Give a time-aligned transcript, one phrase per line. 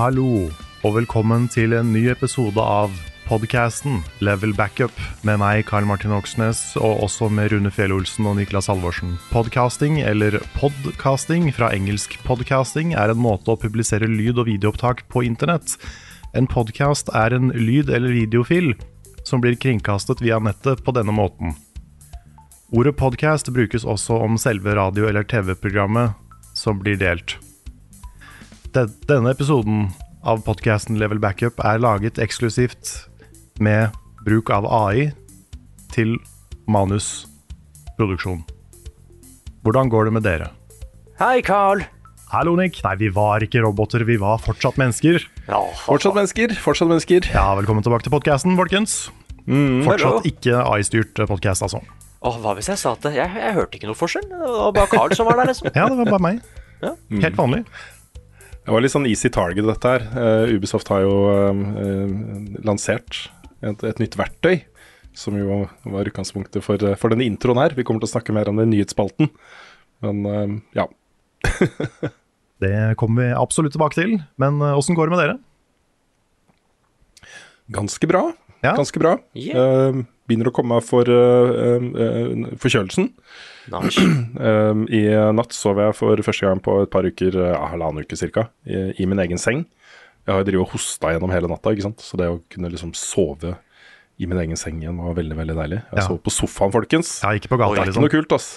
[0.00, 0.46] Hallo,
[0.80, 2.94] og velkommen til en ny episode av
[3.26, 4.94] podcasten Level Backup
[5.28, 9.18] med meg, Karl Martin Oksnes, og også med Rune Fjell-Olsen og Niklas Halvorsen.
[9.28, 15.26] Podcasting, eller podcasting fra engelsk podcasting, er en måte å publisere lyd- og videoopptak på
[15.28, 15.76] internett.
[16.32, 18.72] En podcast er en lyd- eller videofil
[19.28, 21.52] som blir kringkastet via nettet på denne måten.
[22.72, 26.16] Ordet podcast brukes også om selve radio- eller TV-programmet
[26.56, 27.36] som blir delt.
[28.72, 29.90] Den- Denne episoden
[30.22, 33.08] av podcasten Level Backup er laget eksklusivt
[33.58, 33.90] med
[34.24, 35.12] bruk av AI
[35.92, 36.16] til
[36.68, 38.44] manusproduksjon.
[39.64, 40.50] Hvordan går det med dere?
[41.18, 41.82] Hei, Carl.
[42.30, 42.78] Hallo, Nick.
[42.84, 45.18] Nei, vi var ikke roboter, vi var fortsatt mennesker.
[45.48, 47.26] Ja, Fortsatt mennesker, fortsatt mennesker.
[47.34, 49.10] Ja, velkommen tilbake til podcasten, folkens.
[49.48, 51.82] Fortsatt ikke AI-styrt podkast, altså.
[52.22, 54.28] Åh, hva hvis jeg sa at jeg, jeg hørte ikke noe forskjell?
[54.28, 55.70] Det var bare Carl som var der, liksom.
[55.74, 56.40] Ja, det var bare meg.
[56.80, 56.94] Ja.
[57.10, 57.64] Helt vanlig.
[58.60, 60.02] Det var litt sånn easy target, dette her.
[60.12, 61.62] Uh, Ubisoft har jo uh,
[62.66, 63.30] lansert
[63.64, 64.60] et, et nytt verktøy,
[65.16, 67.74] som jo var utgangspunktet for, for denne introen her.
[67.76, 69.32] Vi kommer til å snakke mer om det i nyhetsspalten.
[70.04, 70.86] Men uh, ja.
[72.60, 74.18] Det kommer vi absolutt tilbake til.
[74.40, 75.36] Men åssen går det med dere?
[77.72, 78.26] Ganske bra.
[78.60, 78.74] Ja.
[78.76, 79.14] Ganske bra.
[79.32, 80.02] Yeah.
[80.28, 81.08] Begynner å komme meg for
[82.60, 83.08] forkjølelsen.
[84.40, 85.02] Eh, I
[85.36, 88.94] natt sov jeg for første gang på et par uker, eh, halvannen uke cirka, i,
[89.02, 89.66] i min egen seng.
[90.26, 92.00] Jeg har jo drevet og hosta gjennom hele natta, ikke sant?
[92.04, 93.56] så det å kunne liksom sove
[94.20, 95.78] i min egen seng igjen var veldig veldig deilig.
[95.90, 96.06] Jeg Ja.
[96.08, 97.22] sov på sofaen, folkens.
[97.24, 98.04] Ja, ikke på Det gata, er ikke liksom.
[98.04, 98.48] noe kult, ass.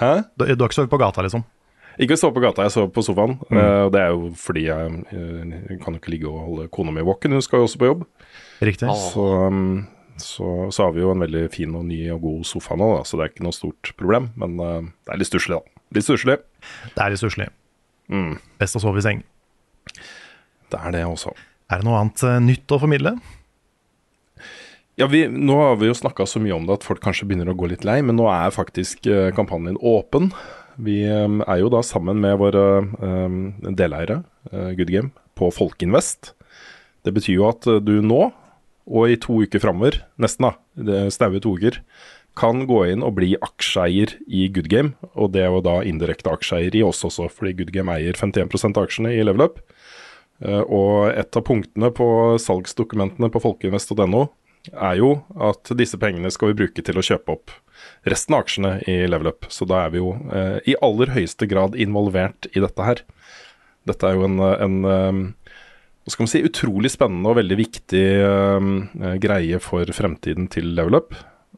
[0.00, 0.10] Hæ?
[0.36, 1.44] Du, du har ikke sovet på gata, liksom?
[1.98, 3.38] Ikke sove på gata, jeg sov på sofaen.
[3.48, 3.56] Mm.
[3.56, 6.92] Uh, det er jo fordi jeg, eh, jeg kan jo ikke ligge og holde kona
[6.92, 8.02] mi våken, hun skal jo også på jobb.
[8.60, 8.90] Riktig.
[8.90, 9.86] Så, um,
[10.22, 13.04] så, så har vi jo en veldig fin og ny og god sofa nå, da,
[13.06, 14.30] så det er ikke noe stort problem.
[14.40, 15.82] Men uh, det er litt stusslig, da.
[15.96, 16.38] Litt stusslig.
[16.94, 17.48] Det er litt stusslig.
[18.12, 18.36] Mm.
[18.60, 19.24] Best å sove i seng.
[20.72, 21.34] Det er det også.
[21.70, 23.16] Er det noe annet uh, nytt å formidle?
[24.96, 27.52] Ja, vi, Nå har vi jo snakka så mye om det at folk kanskje begynner
[27.52, 30.30] å gå litt lei, men nå er faktisk uh, kampanjen åpen.
[30.80, 32.64] Vi um, er jo da sammen med våre
[33.00, 34.22] um, deleiere,
[34.76, 36.34] Good Game, på Folkeinvest.
[37.06, 38.26] Det betyr jo at du nå,
[38.86, 40.54] og i to uker framover, nesten da,
[41.12, 41.80] snaue to uker,
[42.36, 46.32] kan gå inn og bli aksjeeier i Good Game, og det er jo da indirekte
[46.32, 49.62] aksjeeier i oss også, fordi Good Game eier 51 av aksjene i Level Up.
[50.44, 52.08] Eh, og et av punktene på
[52.42, 54.26] salgsdokumentene på folkeinvest.no
[54.74, 55.12] er jo
[55.48, 57.54] at disse pengene skal vi bruke til å kjøpe opp
[58.10, 59.48] resten av aksjene i Level Up.
[59.48, 63.04] Så da er vi jo eh, i aller høyeste grad involvert i dette her.
[63.88, 65.45] Dette er jo en, en eh,
[66.06, 68.66] hva skal man si, utrolig spennende og veldig viktig uh,
[69.18, 71.16] greie for fremtiden til Level Up.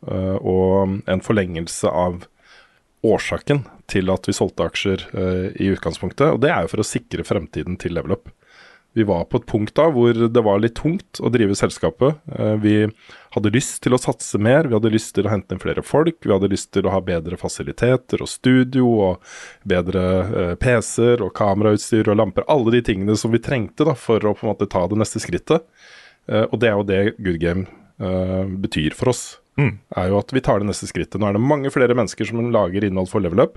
[0.09, 2.23] eh, og en forlengelse av
[3.05, 6.33] årsaken til at vi solgte aksjer uh, i utgangspunktet.
[6.33, 8.33] Og det er jo for å sikre fremtiden til Level Up.
[8.99, 12.17] Vi var på et punkt da hvor det var litt tungt å drive selskapet.
[12.35, 12.73] Eh, Vi
[13.37, 16.17] hadde lyst til å satse mer, vi hadde lyst til å hente inn flere folk.
[16.27, 19.23] Vi hadde lyst til å ha bedre fasiliteter og studio og
[19.69, 22.47] bedre eh, PC-er og kamerautstyr og lamper.
[22.51, 25.23] Alle de tingene som vi trengte da for å på en måte ta det neste
[25.23, 25.63] skrittet.
[26.27, 27.67] Eh, Og det er jo det Good Game
[28.63, 29.23] betyr for oss.
[29.59, 31.19] Er jo at vi tar det neste skrittet.
[31.19, 33.57] Nå er det mange flere mennesker som lager innhold for Level Up.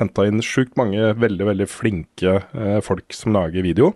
[0.00, 2.38] Henta inn sjukt mange veldig, veldig flinke
[2.86, 3.90] folk som lager video.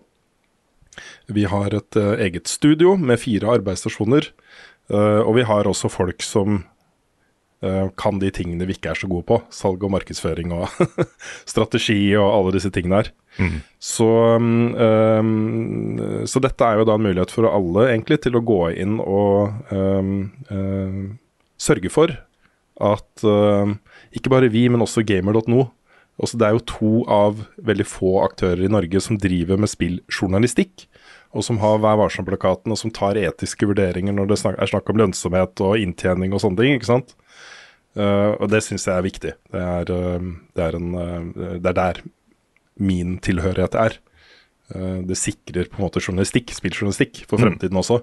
[1.31, 4.31] Vi har et eh, eget studio med fire arbeidsstasjoner.
[4.91, 6.65] eh, og vi har også folk som
[7.63, 9.41] eh, kan de tingene vi ikke er så gode på.
[9.55, 10.69] Salg og markedsføring og
[11.53, 13.13] strategi og alle disse tingene her.
[13.79, 14.07] Så,
[14.37, 18.99] um, så dette er jo da en mulighet for alle egentlig til å gå inn
[18.99, 20.11] og um,
[20.51, 21.05] um,
[21.55, 22.13] sørge for
[22.81, 23.23] at
[24.17, 25.69] ikke bare vi, men også gamer.no
[26.21, 30.85] også Det er jo to av veldig få aktører i Norge som driver med spilljournalistikk,
[31.33, 35.01] og som har Vær varsom-plakaten, og som tar etiske vurderinger når det er snakk om
[35.01, 36.77] lønnsomhet og inntjening og sånne ting.
[36.77, 37.15] ikke sant?
[37.99, 39.33] Uh, og det syns jeg er viktig.
[39.51, 42.01] Det er, eh, det, er en, eh, det er der
[42.79, 43.97] min tilhørighet er.
[44.71, 48.03] Uh, det sikrer på en måte journalistikk, spilljournalistikk, for fremtiden også.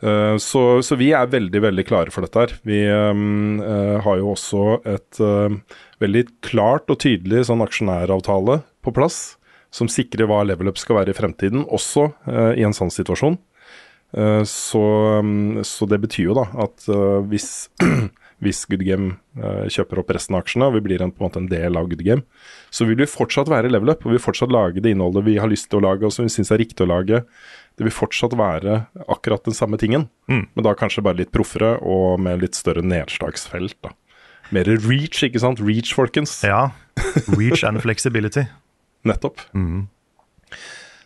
[0.00, 2.44] Eh, så, så vi er veldig veldig klare for dette.
[2.44, 2.54] her.
[2.68, 5.56] Vi um, uh, har jo også et uh,
[6.02, 9.36] veldig klart og tydelig sånn aksjonæravtale på plass,
[9.74, 13.40] som sikrer hva level up skal være i fremtiden, også uh, i en sånn situasjon.
[14.46, 14.80] Så,
[15.18, 16.86] um, så det betyr jo da at
[17.28, 17.66] hvis,
[18.44, 21.42] hvis Good Game kjøper opp resten av aksjene, og vi blir en, på en måte
[21.42, 22.22] en del av Good Game,
[22.72, 25.34] så vil vi fortsatt være level up, og vi vil fortsatt lage det innholdet vi
[25.42, 27.24] har lyst til å lage, og som vi syns er riktig å lage.
[27.76, 30.46] Det vil fortsatt være akkurat den samme tingen, Mm.
[30.54, 33.74] men da kanskje bare litt proffere og med litt større nedslagsfelt.
[33.82, 33.90] da.
[34.50, 35.60] Mer reach, ikke sant?
[35.60, 36.42] Reach, folkens.
[36.46, 36.70] Ja.
[37.36, 38.46] Reach and flexibility.
[39.04, 39.40] Nettopp.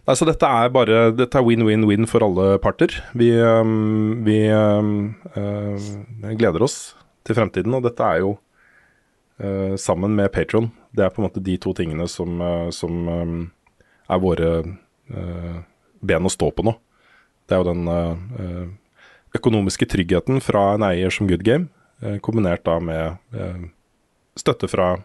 [0.06, 2.94] Nei, så dette er bare Dette er win-win-win for alle parter.
[3.14, 6.94] Vi, um, vi um, uh, gleder oss
[7.24, 8.36] til fremtiden, og dette er jo
[9.42, 10.70] uh, sammen med Patron.
[10.94, 13.34] Det er på en måte de to tingene som, uh, som um,
[14.10, 14.48] er våre
[15.14, 15.58] øh,
[16.00, 16.76] ben å stå på nå.
[17.48, 18.66] Det er jo den øh,
[19.36, 21.70] økonomiske tryggheten fra en eier som Good Game,
[22.04, 23.70] øh, kombinert da med øh,
[24.38, 24.96] støtte fra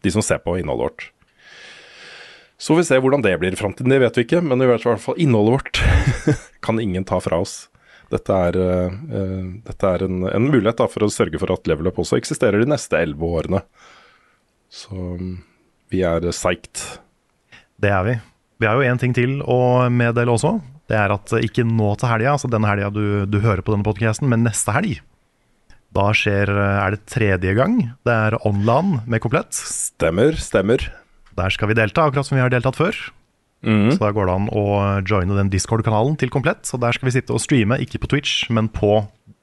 [0.00, 1.10] de som ser på innholdet vårt.
[2.60, 4.42] Så vi se hvordan det blir i framtiden, det vet vi ikke.
[4.44, 5.80] Men i hvert fall innholdet vårt
[6.64, 7.70] kan ingen ta fra oss.
[8.10, 11.70] Dette er, eh, eh, dette er en, en mulighet da, for å sørge for at
[11.70, 13.62] Level Up også eksisterer de neste elleve årene.
[14.70, 15.36] Så mm,
[15.94, 16.82] vi er psyched.
[17.80, 18.16] Det er vi.
[18.60, 20.58] Vi har jo én ting til å meddele også.
[20.90, 23.72] Det er at eh, ikke nå til helga, altså den helga du, du hører på
[23.72, 24.98] denne podcasten, men neste helg.
[25.96, 27.78] Da skjer, eh, er det tredje gang.
[28.06, 29.56] Det er online med komplett.
[29.56, 30.84] Stemmer, stemmer.
[31.38, 32.98] Der skal vi delta, akkurat som vi har deltatt før.
[33.60, 34.64] Så da går det an å
[35.04, 36.64] joine den Discord-kanalen til komplett.
[36.64, 39.02] Så der skal vi sitte og streame, ikke på Twitch, men på,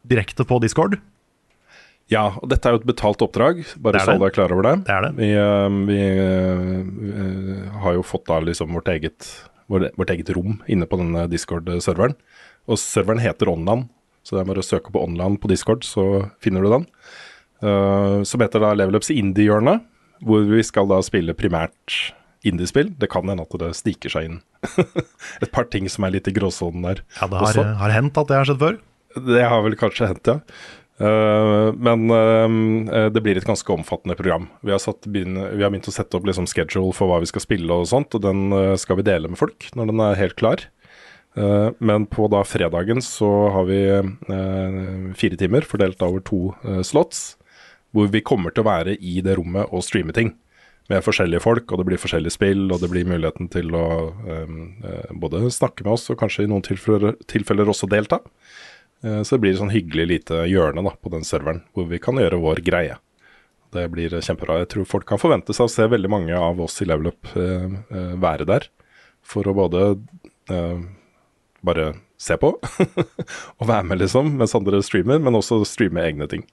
[0.09, 0.97] direkte på Discord.
[2.12, 4.75] Ja, og dette er jo et betalt oppdrag, bare så alle er klar over det.
[4.88, 5.12] Det er det.
[5.18, 9.27] Vi, eh, vi eh, har jo fått da liksom vårt eget,
[9.68, 12.15] vårt, vårt eget rom inne på denne Discord-serveren.
[12.68, 13.89] Og serveren heter Onland,
[14.24, 16.88] så det er bare å søke på Onland på Discord, så finner du den.
[17.57, 19.80] Uh, som heter da Levelups Indie-hjørne,
[20.24, 21.95] hvor vi skal da spille primært
[22.48, 22.92] indiespill.
[23.00, 24.42] Det kan hende at det stiker seg inn
[25.44, 27.03] et par ting som er litt i gråsonen der.
[27.19, 28.77] Ja, det har, har hendt at det har skjedd før.
[29.27, 30.38] Det har vel kanskje hendt, ja.
[30.97, 34.47] Eh, men eh, det blir et ganske omfattende program.
[34.65, 37.44] Vi har, satt, vi har begynt å sette opp liksom schedule for hva vi skal
[37.44, 40.38] spille og sånt, og den eh, skal vi dele med folk når den er helt
[40.39, 40.65] klar.
[41.38, 46.81] Eh, men på da fredagen så har vi eh, fire timer fordelt over to eh,
[46.85, 47.38] slots,
[47.93, 50.33] hvor vi kommer til å være i det rommet og streame ting.
[50.88, 53.88] Med forskjellige folk, og det blir forskjellige spill, og det blir muligheten til å
[54.23, 58.21] um, eh, både snakke med oss og kanskje i noen tilfeller, tilfeller også delta.
[59.03, 61.99] Eh, Så det blir et sånn hyggelig lite hjørne da, på den serveren, hvor vi
[62.01, 62.95] kan gjøre vår greie.
[63.75, 64.59] Det blir kjempebra.
[64.63, 67.21] Jeg tror folk kan forvente seg å se veldig mange av oss i Level Up
[67.35, 68.63] eh, eh, være der.
[69.27, 69.79] For å både
[70.49, 70.79] eh,
[71.67, 71.85] bare
[72.17, 72.49] se på
[73.59, 76.43] og være med, liksom, mens andre streamer, men også streame egne ting.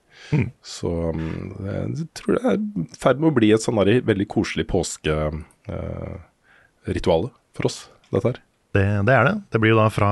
[0.61, 2.61] Så mm, jeg tror det er i
[2.99, 7.79] ferd med å bli et sånn veldig koselig påskerituale for oss,
[8.11, 8.37] dette her.
[8.75, 9.35] Det, det er det.
[9.53, 10.11] Det blir jo da fra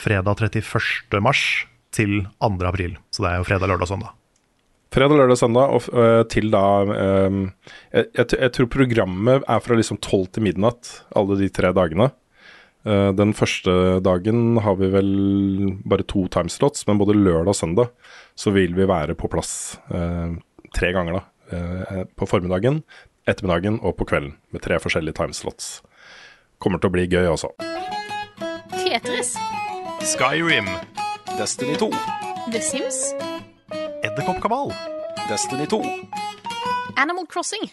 [0.00, 1.20] fredag 31.
[1.24, 1.40] mars
[1.94, 2.52] til 2.
[2.64, 2.96] april.
[3.12, 4.14] Så det er jo fredag, lørdag og søndag.
[4.94, 6.66] Fredag, lørdag, søndag og øh, til da
[7.26, 7.38] um,
[7.90, 12.12] jeg, jeg, tror programmet er fra liksom tolv til midnatt, alle de tre dagene.
[12.86, 15.10] Uh, den første dagen har vi vel
[15.82, 17.90] bare to timeslots, men både lørdag og søndag
[18.38, 20.38] så vil vi være på plass uh,
[20.78, 21.24] tre ganger, da.
[21.50, 22.84] Uh, på formiddagen,
[23.26, 25.74] ettermiddagen og på kvelden, med tre forskjellige timeslots.
[26.64, 27.50] Kommer til å bli gøy, altså.
[28.72, 29.34] Tetris.
[30.08, 30.68] Skyrim.
[31.36, 31.90] Destiny 2.
[32.54, 33.00] The Sims.
[34.00, 34.72] Edderkoppkabal.
[35.28, 35.82] Destiny 2.
[36.96, 37.68] Animal Crossing.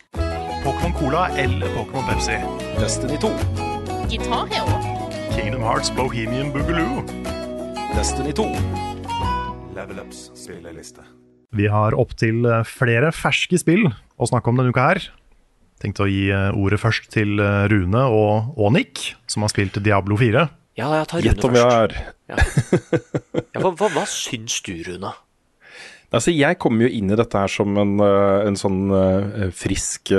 [0.65, 2.36] Pokémon Cola eller Pokémon Pepsi.
[2.81, 3.31] Destiny 2.
[4.12, 4.75] Guitar Hero.
[5.38, 7.05] Kingdom Hearts Bohemian Boogaloo.
[7.95, 8.50] Destiny 2.
[9.75, 11.07] Level Ups spilleliste.
[11.55, 15.03] Vi har opptil eh, flere ferske spill å snakke om denne uka her.
[15.82, 19.80] Tenkte å gi eh, ordet først til eh, Rune og, og Nick, som har spilt
[19.84, 20.44] Diablo 4.
[20.80, 21.98] Ja, jeg tar Rune Gjett om jeg først.
[22.32, 25.12] er Ja, hva, hva, hva syns du, Rune?
[26.12, 28.82] Altså, jeg kommer jo inn i dette her som en, eh, en sånn
[29.56, 30.12] frisk,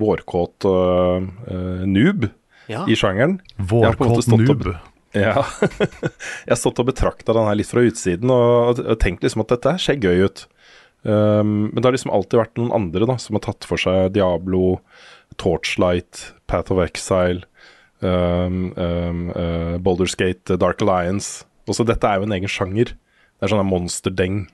[0.00, 2.28] vårkåt eh, noob
[2.70, 2.84] Ja.
[2.88, 3.40] i sjangeren.
[3.58, 4.66] Vårkåt noob.
[4.72, 5.44] og- Ja.
[5.70, 9.52] jeg har stått og betrakta den her litt fra utsiden og, og tenkt liksom at
[9.52, 10.46] dette her ser gøy ut.
[11.04, 14.14] Um, men det har liksom alltid vært noen andre da som har tatt for seg
[14.16, 14.78] Diablo,
[15.40, 17.44] Torchlight, Path of Exile,
[18.00, 21.44] um, um, uh, Boulderskate, Dark Alliance.
[21.68, 22.94] Også dette er jo en egen sjanger.
[22.94, 24.44] Det er sånn monsterdeng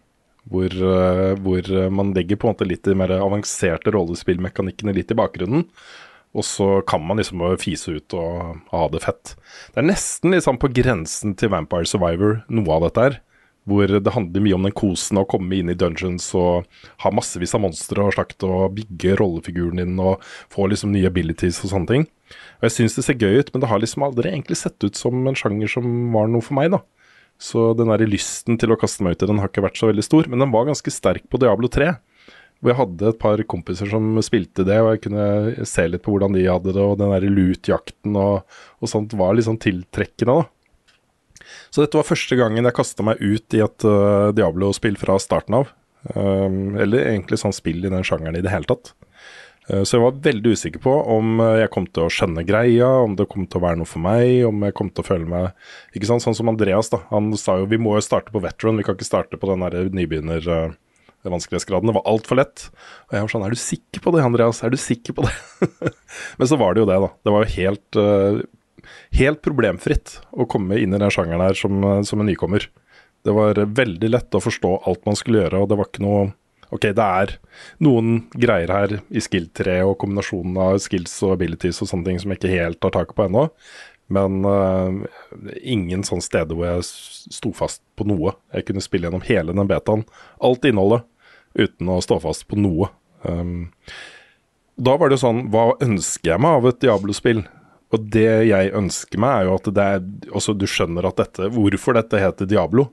[0.51, 5.13] Hvor, uh, hvor eh, man legger på en måte litt de mer avanserte rollespillmekanikkene litt
[5.13, 5.67] i bakgrunnen.
[6.33, 9.35] Og så kan man liksom fise ut og ha det fett.
[9.75, 13.19] Det er nesten liksom på grensen til Vampire Survivor, noe av dette her.
[13.69, 16.69] Hvor det handler mye om den kosen å komme inn i dungeons og
[17.05, 21.61] ha massevis av monstre og slakt og bygge rollefiguren din og få liksom nye abilities
[21.65, 22.07] og sånne ting.
[22.61, 24.97] Og jeg syns det ser gøy ut, men det har liksom aldri egentlig sett ut
[24.97, 26.81] som en sjanger som var noe for meg, da.
[27.41, 29.89] Så den der lysten til å kaste meg ut i den har ikke vært så
[29.89, 31.95] veldig stor, men den var ganske sterk på Diablo 3.
[32.61, 36.13] Hvor jeg hadde et par kompiser som spilte det, og jeg kunne se litt på
[36.13, 40.43] hvordan de hadde det, og den der loot-jakten og, og sånt var litt sånn tiltrekkende,
[40.43, 40.49] da.
[41.71, 45.61] Så dette var første gangen jeg kasta meg ut i et uh, Diablo-spill fra starten
[45.61, 45.71] av.
[46.15, 48.93] Um, eller egentlig sånn spill i den sjangeren i det hele tatt.
[49.69, 52.89] Uh, så jeg var veldig usikker på om uh, jeg kom til å skjønne greia,
[53.05, 55.29] om det kom til å være noe for meg, om jeg kom til å føle
[55.31, 57.03] meg Ikke sant, sånn som Andreas, da.
[57.13, 59.67] Han sa jo vi må jo starte på veteran, vi kan ikke starte på den
[59.67, 60.47] derre nybegynner...
[60.47, 60.79] Uh,
[61.29, 61.91] vanskelighetsgraden.
[61.91, 62.63] Det var altfor lett.
[63.09, 64.63] Og jeg var sånn Er du sikker på det, Andreas?
[64.65, 65.35] Er du sikker på det?
[66.41, 67.11] Men så var det jo det, da.
[67.27, 68.41] Det var jo helt, uh,
[69.19, 72.69] helt problemfritt å komme inn i den sjangeren her som, som, en nykommer.
[73.25, 76.29] Det var veldig lett å forstå alt man skulle gjøre, og det var ikke noe
[76.71, 77.33] Ok, det er
[77.83, 82.31] noen greier her i skill-treet og kombinasjonen av skills og abilities og sånne ting som
[82.31, 83.49] jeg ikke helt har taket på ennå.
[84.11, 85.03] Men uh,
[85.63, 86.87] ingen sånne steder hvor jeg
[87.35, 88.37] sto fast på noe.
[88.55, 90.07] Jeg kunne spille gjennom hele den betaen.
[90.39, 91.07] Alt innholdet,
[91.59, 92.91] uten å stå fast på noe.
[93.23, 93.71] Um,
[94.81, 97.43] da var det sånn Hva ønsker jeg meg av et Diablo-spill?
[97.91, 101.49] Og det jeg ønsker meg, er jo at det er Altså, du skjønner at dette
[101.55, 102.85] Hvorfor dette heter Diablo?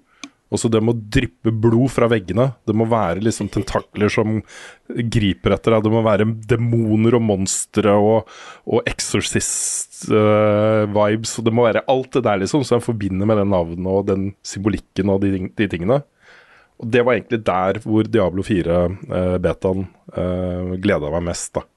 [0.48, 2.54] Også det må dryppe blod fra veggene.
[2.63, 4.42] Det må være liksom tentakler som
[4.88, 5.84] griper etter deg.
[5.84, 8.24] Det må være demoner og monstre og,
[8.63, 11.32] og exorcist-vibes.
[11.36, 14.08] Uh, det må være alt det der liksom som jeg forbinder med det navnet og
[14.08, 16.00] den symbolikken og de, de tingene.
[16.80, 21.60] Og Det var egentlig der hvor Diablo 4-betaen uh, uh, gleda meg mest.
[21.60, 21.68] da.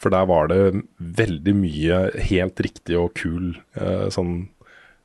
[0.00, 1.98] For der var det veldig mye
[2.30, 4.46] helt riktig og kul uh, sånn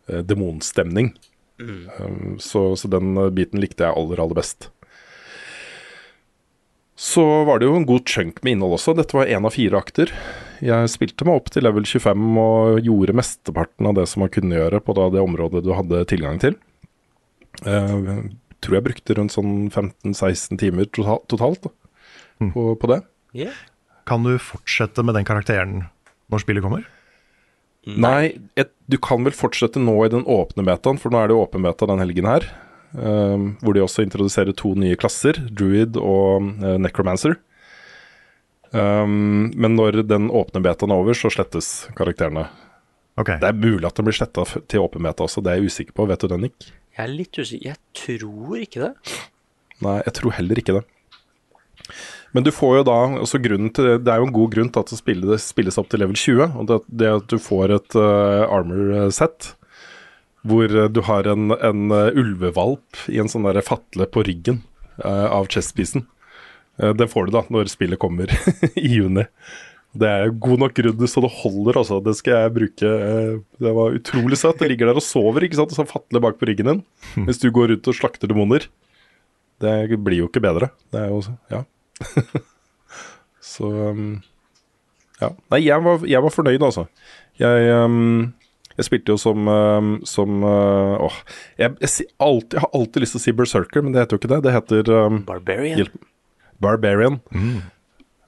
[0.08, 1.12] uh, demonstemning.
[1.60, 1.82] Mm.
[2.00, 4.70] Um, så, så, den uh, biten likte jeg aller, aller best.
[6.96, 8.96] Så var det jo en god chunk med innhold også.
[8.96, 10.14] Dette var én av fire akter.
[10.64, 14.56] Jeg spilte meg opp til level 25 og gjorde mesteparten av det som man kunne
[14.56, 16.56] gjøre på det området du hadde tilgang til.
[17.68, 18.32] Uh,
[18.64, 21.72] tror jeg brukte rundt sånn 15-16 timer totalt da,
[22.42, 22.52] mm.
[22.56, 23.02] på, på, det.
[23.36, 23.60] Yeah.
[24.06, 25.88] Kan du fortsette med den karakteren
[26.32, 26.86] når spillet kommer?
[27.86, 31.38] Nei, et, du kan vel fortsette nå i den åpne betaen, for nå er det
[31.38, 32.48] åpen beta den helgen her.
[32.96, 37.36] Um, hvor de også introduserer to nye klasser, Druid og uh, Necromancer.
[38.72, 42.48] Um, men når den åpne betaen er over, så slettes karakterene.
[43.20, 43.38] Okay.
[43.40, 45.96] Det er mulig at den blir sletta til åpen beta også, det er jeg usikker
[45.96, 46.10] på.
[46.10, 46.70] Vet du det, Nick?
[46.96, 47.70] Jeg er litt usikker.
[47.70, 49.16] Jeg tror ikke det.
[49.86, 50.86] Nei, jeg tror heller ikke det.
[52.36, 54.84] Men du får jo da også grunnen til Det er jo en god grunn til
[54.84, 56.58] at det spilles, spilles opp til level 20.
[56.60, 59.54] Og det, det at du får et uh, armor set
[60.46, 64.60] hvor du har en, en uh, ulvevalp i en sånn der fatle på ryggen
[65.02, 66.06] uh, av chestpiecen.
[66.78, 68.30] Uh, det får du da når spillet kommer
[68.78, 69.26] i juni.
[69.96, 72.02] Det er god nok grunn så det holder, altså.
[72.04, 72.96] Det skal jeg bruke.
[73.64, 74.60] Det var utrolig søtt.
[74.60, 76.82] Det ligger der og sover, ikke sant, og så fatle bak på ryggen din.
[77.16, 78.68] Mens du går rundt og slakter demoner.
[79.64, 80.70] Det blir jo ikke bedre.
[80.92, 81.24] Det er jo
[81.54, 81.64] Ja.
[83.56, 84.08] så um,
[85.22, 85.32] Ja.
[85.54, 86.88] Nei, jeg var, jeg var fornøyd, altså.
[87.40, 88.34] Jeg, um,
[88.76, 91.20] jeg spilte jo som, um, som uh, Åh.
[91.62, 94.24] Jeg, jeg, alltid, jeg, har alltid lyst til å si Berserker, men det heter jo
[94.24, 94.42] ikke det.
[94.46, 95.80] Det heter um, Barbarian.
[95.80, 96.00] Hjelp.
[96.64, 97.20] Barbarian.
[97.32, 97.62] Mm.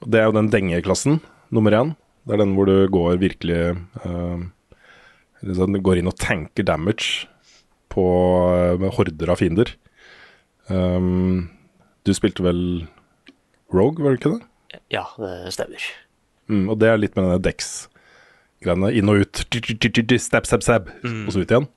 [0.06, 1.18] Det er jo den dengeklassen,
[1.54, 1.96] nummer én.
[2.28, 3.60] Det er den hvor du går virkelig
[4.04, 4.40] uh,
[5.44, 7.28] liksom, Går inn og tanker damage
[7.92, 8.04] på
[8.76, 9.72] uh, horder av fiender.
[10.68, 11.48] Um,
[12.04, 12.60] du spilte vel
[13.74, 14.44] Rogue, var det ikke det?
[14.92, 15.88] Ja, det stemmer.
[16.48, 18.92] Mm, og det er litt med denne Dex-greiene.
[18.96, 19.42] Inn og ut.
[20.24, 20.88] Stab, stab, stab.
[21.04, 21.26] Mm.
[21.26, 21.68] Og så ut igjen.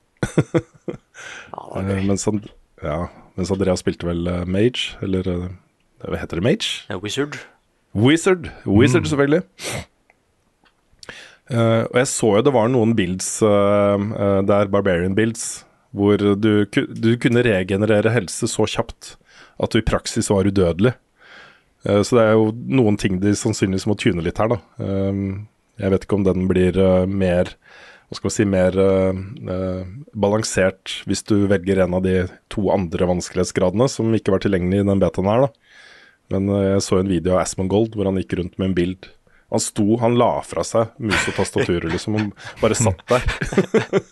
[1.52, 2.40] ja, mens, han,
[2.80, 2.98] ja,
[3.36, 5.48] mens Andreas spilte vel uh, Mage, eller uh,
[6.06, 6.46] hva heter det?
[6.46, 6.86] Mage?
[6.88, 7.36] Ja, Wizard.
[7.92, 9.10] Wizard, Wizard mm.
[9.12, 9.42] selvfølgelig.
[11.52, 17.10] Uh, og jeg så jo det var noen builds der, Barbarian builds, hvor du, du,
[17.20, 19.18] kunne regenerere helse så kjapt
[19.60, 20.94] at du i praksis var udødelig.
[21.84, 24.60] Eh, så det er jo noen ting de sannsynligvis må tune litt her, da.
[24.82, 25.22] Eh,
[25.82, 27.56] jeg vet ikke om den blir eh, mer
[28.12, 28.74] hva skal man si, mer
[30.20, 34.84] balansert hvis du velger en av de to andre vanskelighetsgradene som ikke var tilgjengelig i
[34.84, 35.46] den betaen her.
[35.46, 35.78] da.
[36.34, 39.08] Men jeg så en video av Asmongold hvor han gikk rundt med en bild
[39.48, 42.18] Han sto, han la fra seg mus og tastaturer, liksom.
[42.20, 42.28] Han
[42.60, 43.24] bare satt der.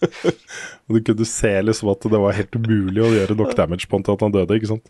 [0.88, 4.00] og du kunne se liksom at det var helt umulig å gjøre nok damage på
[4.00, 4.88] han til at han døde, ikke sant.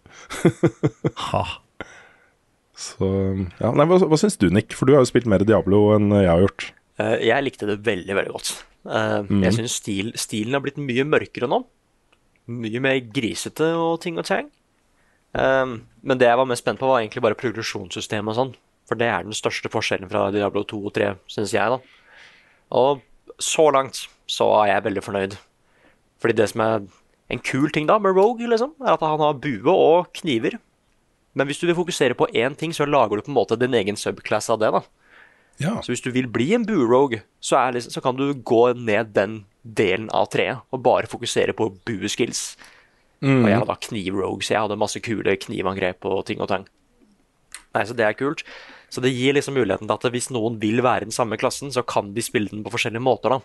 [2.80, 3.08] Så
[3.60, 4.72] ja, nei, Hva, hva syns du, Nick?
[4.76, 6.70] For du har jo spilt mer Diablo enn jeg har gjort.
[7.00, 8.54] Eh, jeg likte det veldig, veldig godt.
[8.80, 9.42] Mm.
[9.44, 11.60] Jeg syns stil, stilen har blitt mye mørkere nå.
[12.50, 14.48] Mye mer grisete og ting og tang.
[15.36, 18.54] Eh, men det jeg var mest spent på, var egentlig bare progresjonssystemet og sånn.
[18.88, 21.78] For det er den største forskjellen fra Diablo 2 og 3, syns jeg, da.
[22.80, 23.04] Og
[23.40, 25.36] så langt så er jeg veldig fornøyd.
[26.20, 26.80] Fordi det som er
[27.30, 30.58] en kul ting da med Rogue, liksom, er at han har bue og kniver.
[31.34, 33.74] Men hvis du vil fokusere på én ting, så lager du på en måte din
[33.76, 34.72] egen subclass av det.
[34.74, 34.82] da.
[35.60, 35.76] Ja.
[35.84, 39.44] Så hvis du vil bli en burogue, så, liksom, så kan du gå ned den
[39.62, 42.56] delen av treet og bare fokusere på bueskills.
[43.20, 43.42] Mm.
[43.44, 46.68] Og jeg hadde da kniv-rogue, så jeg hadde masse kule knivangrep og ting og tang.
[47.74, 48.42] Nei, Så det er kult.
[48.90, 51.84] Så det gir liksom muligheten til at hvis noen vil være den samme klassen, så
[51.86, 53.36] kan de spille den på forskjellige måter.
[53.36, 53.40] da.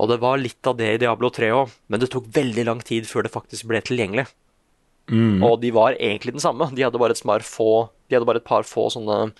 [0.00, 2.80] Og det var litt av det i Diablo 3 òg, men det tok veldig lang
[2.80, 4.30] tid før det faktisk ble tilgjengelig.
[5.42, 6.68] Og de var egentlig den samme.
[6.74, 6.98] De hadde
[7.42, 9.32] få, de hadde bare et par få sånne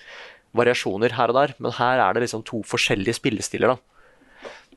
[0.57, 3.77] variasjoner her og der, men her er det liksom to forskjellige spillestiller, da.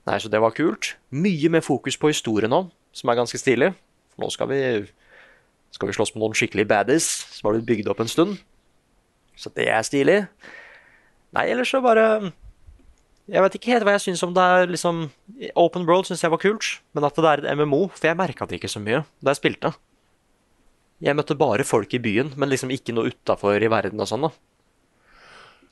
[0.05, 0.95] Nei, så det var kult.
[1.15, 3.71] Mye mer fokus på historien nå, som er ganske stilig.
[4.13, 4.59] For nå skal vi,
[5.73, 8.35] skal vi slåss med noen skikkelig baddies som har blitt bygd opp en stund.
[9.39, 10.19] Så det er stilig.
[11.33, 12.31] Nei, ellers så bare
[13.25, 15.07] Jeg vet ikke helt hva jeg syns om det er liksom
[15.57, 18.45] Open World syns jeg var kult, men at det er et MMO For jeg merka
[18.45, 19.71] det ikke så mye da jeg spilte.
[21.03, 24.27] Jeg møtte bare folk i byen, men liksom ikke noe utafor i verden og sånn,
[24.29, 24.31] da.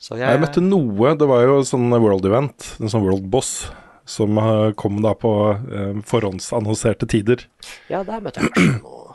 [0.02, 3.70] Så jeg, Jeg møtte noe, det var jo sånn World Event, en sånn World Boss,
[4.04, 7.46] som eh, kom da på eh, forhåndsannonserte tider.
[7.88, 9.14] Ja, der møtte jeg noe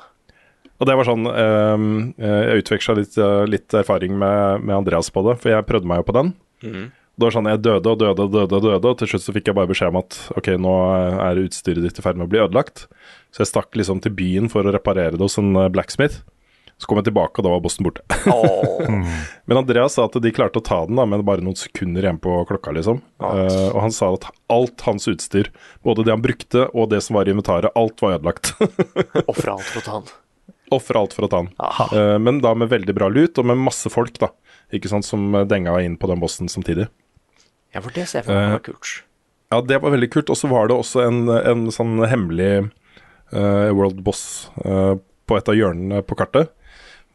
[0.78, 1.84] Og det var sånn eh,
[2.24, 6.02] Jeg utveksla litt, eh, litt erfaring med, med Andreas på det, for jeg prøvde meg
[6.02, 6.32] jo på den.
[7.18, 9.34] Det var sånn Jeg døde og døde og døde, og døde, og til slutt så
[9.34, 10.74] fikk jeg bare beskjed om at ok, nå
[11.26, 12.86] er utstyret ditt i ferd med å bli ødelagt.
[13.34, 16.22] Så jeg stakk liksom til byen for å reparere det hos en eh, blacksmith.
[16.78, 18.04] Så kom jeg tilbake, og da var bossen borte.
[18.30, 18.86] Oh.
[19.50, 22.20] Men Andreas sa at de klarte å ta den da, med bare noen sekunder igjen
[22.22, 23.02] på klokka, liksom.
[23.18, 25.50] Uh, og han sa at alt hans utstyr,
[25.82, 28.54] både det han brukte og det som var i inventaret, alt var ødelagt.
[29.26, 30.14] Ofre alt for å ta den.
[30.78, 31.50] Ofre alt for å ta den.
[31.58, 34.30] Uh, men da med veldig bra lut, og med masse folk, da.
[34.70, 36.92] Ikke sant, som denga inn på den bossen samtidig.
[37.76, 38.94] Ja, for det ser jeg for meg var kult.
[39.54, 40.32] Ja, det var veldig kult.
[40.34, 42.52] Og så var det også en, en sånn hemmelig
[43.34, 44.96] uh, world boss uh,
[45.28, 46.52] på et av hjørnene på kartet.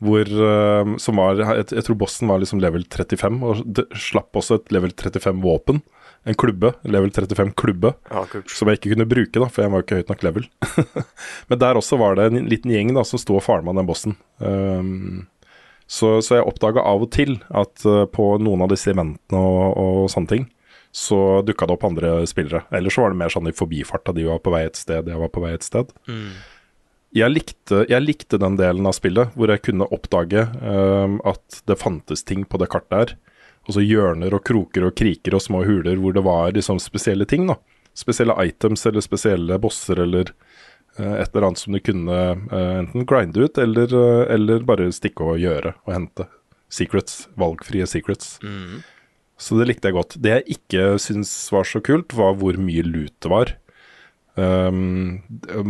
[0.02, 4.38] Hvor, uh, som var, jeg, jeg tror bossen var liksom level 35, og det slapp
[4.38, 5.82] også et level 35 våpen.
[6.22, 9.80] En klubbe, level 35 klubbe, Ja, som jeg ikke kunne bruke, da, for jeg var
[9.80, 10.44] jo ikke høyt nok level.
[11.50, 14.14] Men der også var det en liten gjeng da, som sto og farma den bossen.
[14.38, 15.24] Um,
[15.92, 19.76] så, så jeg oppdaga av og til at eh, på noen av disse eventene og,
[19.76, 20.46] og sånne ting,
[20.92, 22.64] så dukka det opp andre spillere.
[22.72, 25.20] Eller så var det mer sånn i forbifarta, de var på vei et sted, jeg
[25.20, 25.92] var på vei et sted.
[27.12, 31.80] Jeg, likte, jeg likte den delen av spillet hvor jeg kunne oppdage eh, at det
[31.80, 33.14] fantes ting på det kartet her.
[33.68, 37.44] Altså hjørner og kroker og kriker og små huler hvor det var liksom spesielle ting.
[37.52, 37.58] da.
[37.92, 40.32] Spesielle items eller spesielle bosser eller
[41.00, 42.18] et eller annet som du kunne
[42.52, 46.28] eh, enten grinde ut eller, eh, eller bare stikke og gjøre og hente.
[46.72, 47.26] Secrets.
[47.40, 48.36] Valgfrie secrets.
[49.40, 50.16] Så det likte jeg godt.
[50.22, 53.56] Det jeg ikke syns var så kult, var hvor mye lut det var.
[54.32, 55.20] Um,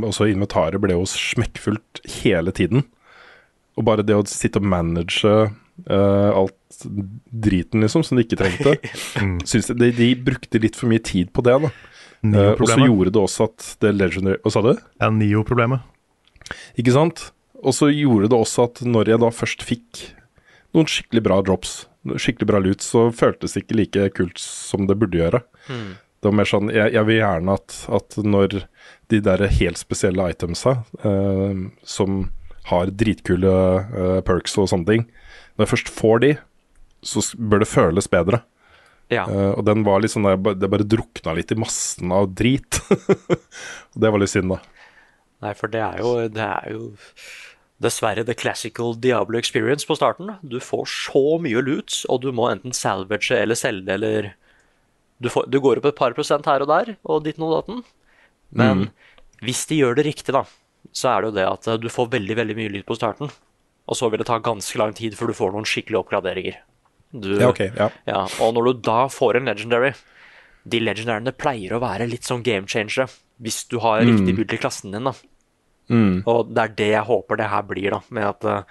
[0.07, 2.85] også inventaret ble jo smekkfullt hele tiden.
[3.75, 6.85] Og bare det å sitte og manage uh, alt
[7.33, 8.77] driten, liksom, som de ikke trengte
[9.49, 11.73] synes jeg, de, de brukte litt for mye tid på det, da.
[12.23, 14.73] Eh, og så gjorde det også at det legendary Hva sa du?
[15.03, 15.83] Ja, Nio-problemet.
[16.79, 17.31] Ikke sant?
[17.63, 20.05] Og så gjorde det også at når jeg da først fikk
[20.75, 21.75] noen skikkelig bra drops,
[22.07, 25.43] skikkelig bra lut, så føltes det ikke like kult som det burde gjøre.
[26.23, 28.63] Det var mer sånn Jeg, jeg vil gjerne at, at når
[29.11, 32.25] de der helt spesielle itemsa, eh, som
[32.71, 35.07] har dritkule eh, perks og sånne ting,
[35.57, 36.33] når jeg først får de,
[37.03, 38.43] så bør det føles bedre.
[39.12, 39.27] Ja.
[39.29, 42.81] Uh, og den var litt sånn der, Det bare drukna litt i massen av drit.
[43.92, 44.61] Og det var litt synd, da.
[45.42, 46.85] Nei, for det er jo, det er jo
[47.83, 50.31] dessverre the classical Diablo experience på starten.
[50.46, 54.31] Du får så mye loot, og du må enten salvage eller selge eller
[55.22, 57.83] du, får, du går opp et par prosent her og der, og ditt og datten.
[58.55, 58.88] Men
[59.42, 60.44] hvis de gjør det riktig, da,
[60.94, 63.33] så er det jo det at eh, du får veldig veldig mye lyd på starten.
[63.90, 66.61] Og så vil det ta ganske lang tid før du får noen skikkelige oppgraderinger.
[67.12, 67.90] Du, Ja, okay, ja.
[68.09, 69.92] ja, og når du da får en legendary
[70.64, 73.09] De legendaryene pleier å være litt sånn game changere
[73.42, 74.09] hvis du har Mm.
[74.12, 75.05] riktig build i klassen din.
[75.05, 75.12] da
[76.31, 78.62] Og det er det jeg håper det her blir, da med at eh,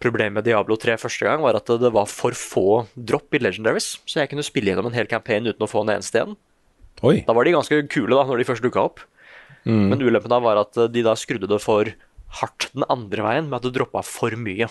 [0.00, 2.64] Problemet med Diablo 3 første gang var at det var for få
[2.98, 5.94] dropp i Legendaries, så jeg kunne spille gjennom en hel campaign uten å få en
[5.94, 6.34] eneste en.
[7.02, 7.22] Oi.
[7.24, 9.00] Da var de ganske kule da, når de først dukka opp.
[9.64, 11.88] Men ulempen da var at de da skrudde det for
[12.42, 14.68] hardt den andre veien, med at du droppa for mye.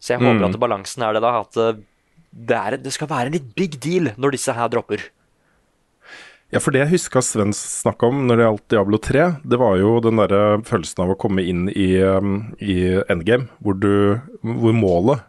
[0.00, 1.78] Så jeg håper at balansen er det da, at eh,
[2.32, 5.04] det, er, det skal være en litt big deal når disse her dropper.
[6.52, 9.78] Ja, for det jeg huska Sven snakka om når det gjaldt Diablo 3, det var
[9.80, 12.76] jo den derre følelsen av å komme inn i, um, i
[13.12, 15.24] endgame, hvor, du, hvor målet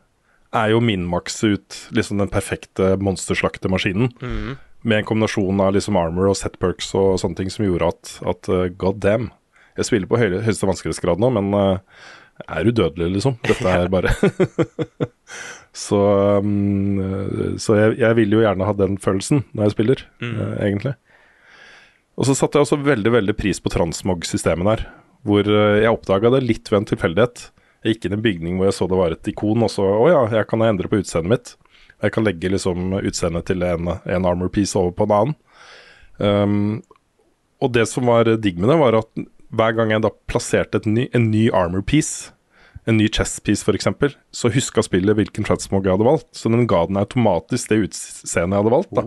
[0.54, 4.12] er jo å minmakse ut liksom den perfekte monsterslaktemaskinen.
[4.84, 8.18] Med en kombinasjon av liksom armor og set perks og sånne ting som gjorde at,
[8.34, 9.32] at uh, god damn.
[9.80, 12.04] Jeg spiller på høyeste vanskelighetsgrad nå, men uh,
[12.44, 13.39] er udødelig, liksom.
[13.48, 14.12] Dette er bare
[15.73, 15.99] Så,
[16.43, 20.93] um, så jeg, jeg vil jo gjerne ha den følelsen når jeg spiller, uh, egentlig.
[22.19, 24.86] Og så satte jeg også veldig veldig pris på transmog-systemet der.
[25.25, 27.45] Hvor eh, jeg oppdaga det litt ved en tilfeldighet.
[27.83, 29.88] Jeg gikk inn i en bygning hvor jeg så det var et ikon, og så
[29.88, 31.53] Å ja, jeg kan endre på utseendet mitt.
[32.03, 35.38] Jeg kan legge liksom utseendet til en, en armor piece over på en annen.
[36.19, 36.83] Um,
[37.63, 41.07] og det som var digg med det, var at hver gang jeg da plasserte ny,
[41.15, 42.33] en ny armor piece,
[42.89, 46.30] en ny chess-piece f.eks., så huska spillet hvilken transmog jeg hadde valgt.
[46.36, 48.96] Så den ga den automatisk det utseendet jeg hadde valgt.
[48.98, 49.04] da.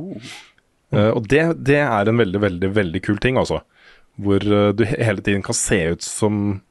[0.95, 3.61] Eh, og det, det er en veldig, veldig veldig kul ting, altså.
[4.17, 6.63] Hvor uh, du hele tiden kan se ut som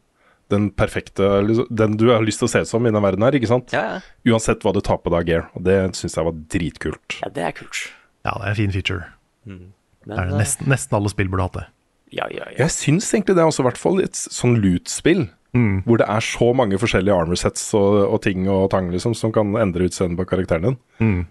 [0.49, 3.25] den perfekte liksom, Den du har lyst til å se ut som i den verden
[3.25, 3.73] her, ikke sant?
[3.75, 4.33] Ja, ja.
[4.33, 5.47] Uansett hva du tar på deg av gear.
[5.57, 7.19] Og det syns jeg var dritkult.
[7.21, 7.85] ja det er kult.
[8.25, 9.09] Ja, det er en fin feature.
[9.45, 9.73] Men,
[10.05, 11.65] Det er det eh, nesten, nesten alle spill burde hatt det.
[12.15, 12.57] Ja, ja, ja.
[12.63, 15.27] Jeg syns egentlig det er også i hvert fall et sånn loot-spill.
[15.85, 19.31] Hvor det er så mange forskjellige armor sets og, og ting og tang liksom, som
[19.35, 21.21] kan endre utseendet på karakteren din.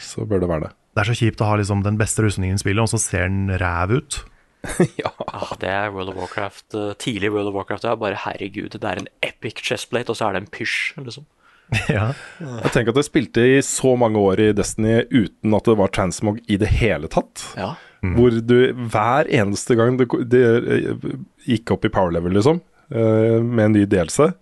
[0.00, 0.70] Så bør det være det.
[0.94, 3.28] Det er så kjipt å ha liksom den beste rustningen i spillet, og så ser
[3.28, 4.20] den ræv ut.
[5.34, 6.74] Ah, det er World of Warcraft.
[6.78, 7.82] eh, tidlig World of Warcraft.
[7.82, 10.76] Det er bare herregud, det er en epic chestplate, og så er det en pysj,
[11.04, 11.26] liksom.
[11.96, 12.12] ja.
[12.38, 15.90] Jeg tenker at jeg spilte i så mange år i Destiny uten at det var
[15.96, 17.42] transmog i det hele tatt.
[17.58, 17.72] Ja.
[18.04, 18.56] Hvor du
[18.92, 21.04] hver eneste gang det, det eh,
[21.48, 24.32] gikk opp i power level, liksom, med en ny delelse,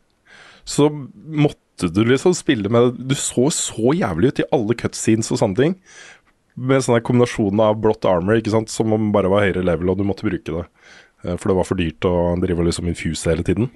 [0.64, 5.40] så måtte du liksom spille med Du så så jævlig ut i alle cutscenes og
[5.40, 5.76] sånne ting.
[6.54, 9.98] Med sånn kombinasjon av blått armor, ikke sant, som om bare var høyere level, og
[9.98, 10.66] du måtte bruke det.
[11.24, 13.70] Eh, For det var for dyrt å drive liksom infuse hele tiden.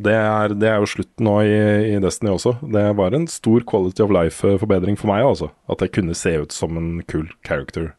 [0.00, 1.56] Det er, det er jo slutt nå i,
[1.96, 2.52] i Destiny også.
[2.70, 5.50] Det var en stor quality of life-forbedring for meg, altså.
[5.68, 7.90] At jeg kunne se ut som en kul character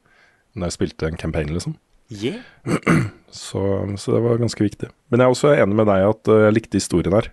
[0.55, 1.75] når jeg spilte en campaign, liksom.
[2.11, 2.41] Yeah.
[3.31, 3.61] Så,
[3.97, 4.89] så det var ganske viktig.
[5.07, 7.29] Men jeg er også enig med deg at eh, jeg likte historien her.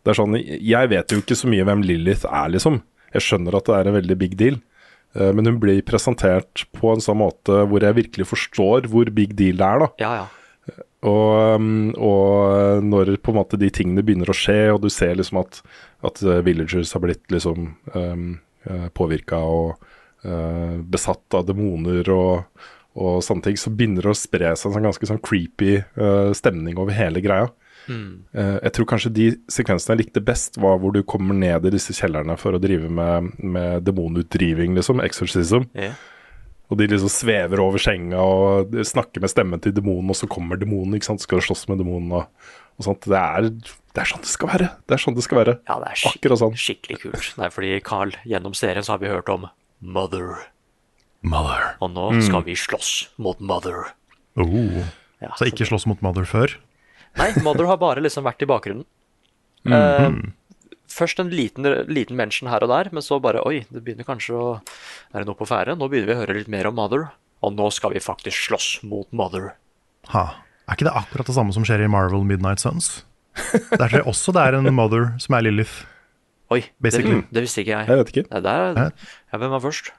[0.00, 2.78] Det er sånn, Jeg vet jo ikke så mye hvem Lilith er, liksom.
[3.12, 4.56] Jeg skjønner at det er en veldig big deal.
[5.12, 9.36] eh, Men hun blir presentert på en sånn måte hvor jeg virkelig forstår hvor big
[9.36, 9.90] deal det er, da.
[10.00, 10.28] Ja, ja.
[11.00, 15.14] Og, um, og når på en måte de tingene begynner å skje, og du ser
[15.16, 15.62] liksom at,
[16.04, 18.26] at villagers har blitt liksom um,
[18.96, 19.80] påvirka og
[20.28, 22.44] uh, besatt av demoner og,
[22.98, 26.30] og sånne ting, så begynner det å spre seg en sånn ganske sånn creepy uh,
[26.36, 27.50] stemning over hele greia.
[27.90, 31.74] Uh, jeg tror kanskje de sekvensene jeg likte best, var hvor du kommer ned i
[31.74, 35.02] disse kjellerne for å drive med, med demonutdriving, liksom.
[35.06, 35.68] Exorcism.
[35.78, 35.98] Yeah.
[36.70, 40.58] Og de liksom svever over senga og snakker med stemmen til demonen, og så kommer
[40.58, 43.08] demonen, ikke sant, skal slåss med demonen og, og sånt.
[43.10, 44.70] Det er, det er sånn det skal være.
[44.86, 45.56] Det er sånn det skal være.
[45.66, 46.54] Ja, det er skik sånn.
[46.66, 47.32] skikkelig kult.
[47.40, 49.48] Nei, fordi Carl, gjennom serien så har vi hørt om
[49.80, 50.44] Mother.
[51.22, 51.74] Mother.
[51.84, 53.92] Og nå skal vi slåss mot Mother.
[54.40, 54.80] Oh.
[55.20, 56.54] Ja, Så ikke slåss mot Mother før?
[57.18, 58.86] Nei, Mother har bare liksom vært i bakgrunnen.
[59.60, 60.08] Eh,
[60.88, 64.32] først en liten, liten mention her og der, men så bare Oi, det begynner kanskje
[64.32, 64.46] å
[65.12, 65.74] være noe på ferde.
[65.76, 67.10] Nå begynner vi å høre litt mer om Mother.
[67.44, 69.50] Og nå skal vi faktisk slåss mot Mother.
[70.14, 70.24] Ha.
[70.64, 73.02] Er ikke det akkurat det samme som skjer i Marvel Midnight Suns?
[73.68, 75.82] Der tror jeg også det er en Mother som er Lilith.
[76.50, 77.86] Oi, det, det visste ikke jeg.
[77.92, 78.24] Jeg vet ikke.
[78.32, 78.80] Nei, der,
[79.30, 79.92] ja, hvem var først?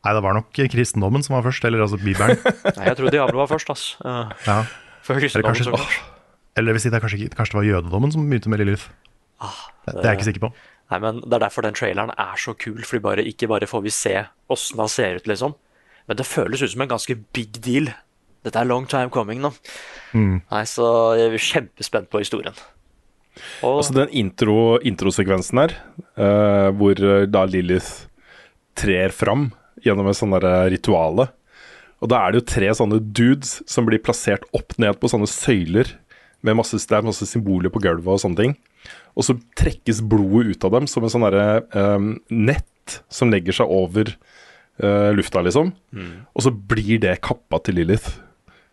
[0.00, 2.38] Nei, det var nok kristendommen som var først, eller altså Bibelen.
[2.78, 3.84] Nei, jeg tror Diablo var først, ass.
[4.00, 4.62] Uh, Ja.
[5.04, 6.00] før Eller kristendommen, kanskje, så klart.
[6.56, 8.88] eller si, det er kanskje, kanskje det var jødedommen som begynte med Lilith.
[9.40, 10.52] Det, det er jeg ikke sikker på.
[10.90, 13.84] Nei, men Det er derfor den traileren er så kul, fordi bare, ikke bare får
[13.84, 14.14] vi se
[14.50, 15.54] åssen han ser ut, liksom.
[16.08, 17.92] Men det føles ut som en ganske big deal.
[18.44, 19.52] Dette er long time coming nå.
[20.16, 20.84] Nei, Så
[21.20, 22.56] jeg er kjempespent på historien.
[23.62, 25.76] Og Altså den intro, introsekvensen her,
[26.18, 28.08] uh, hvor eh, da Lilith
[28.76, 29.50] trer fram
[29.84, 31.28] gjennom en sånn derre rituale.
[32.00, 35.28] Og da er det jo tre sånne dudes som blir plassert opp ned på sånne
[35.30, 35.92] søyler.
[36.46, 38.56] Med masse, det er masse symboler på gulvet og sånne ting.
[39.18, 43.58] Og så trekkes blodet ut av dem som en sånn derre um, nett som legger
[43.60, 44.14] seg over
[44.80, 45.74] uh, lufta, liksom.
[46.32, 48.16] Og så blir det kappa til Lilith.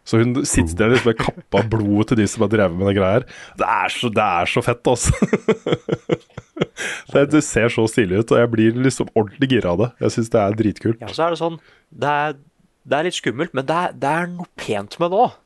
[0.08, 2.96] Så hun sitter der liksom med kappa blodet til de som har drevet med det
[2.96, 3.28] greia her.
[3.60, 5.12] Det er så, det er så fett, altså.
[7.14, 9.90] det, det ser så stilig ut, og jeg blir liksom ordentlig gira av det.
[10.06, 11.04] Jeg syns det er dritkult.
[11.04, 12.40] Ja, så er det sånn Det er,
[12.88, 15.38] det er litt skummelt, men det er, det er noe pent med det òg.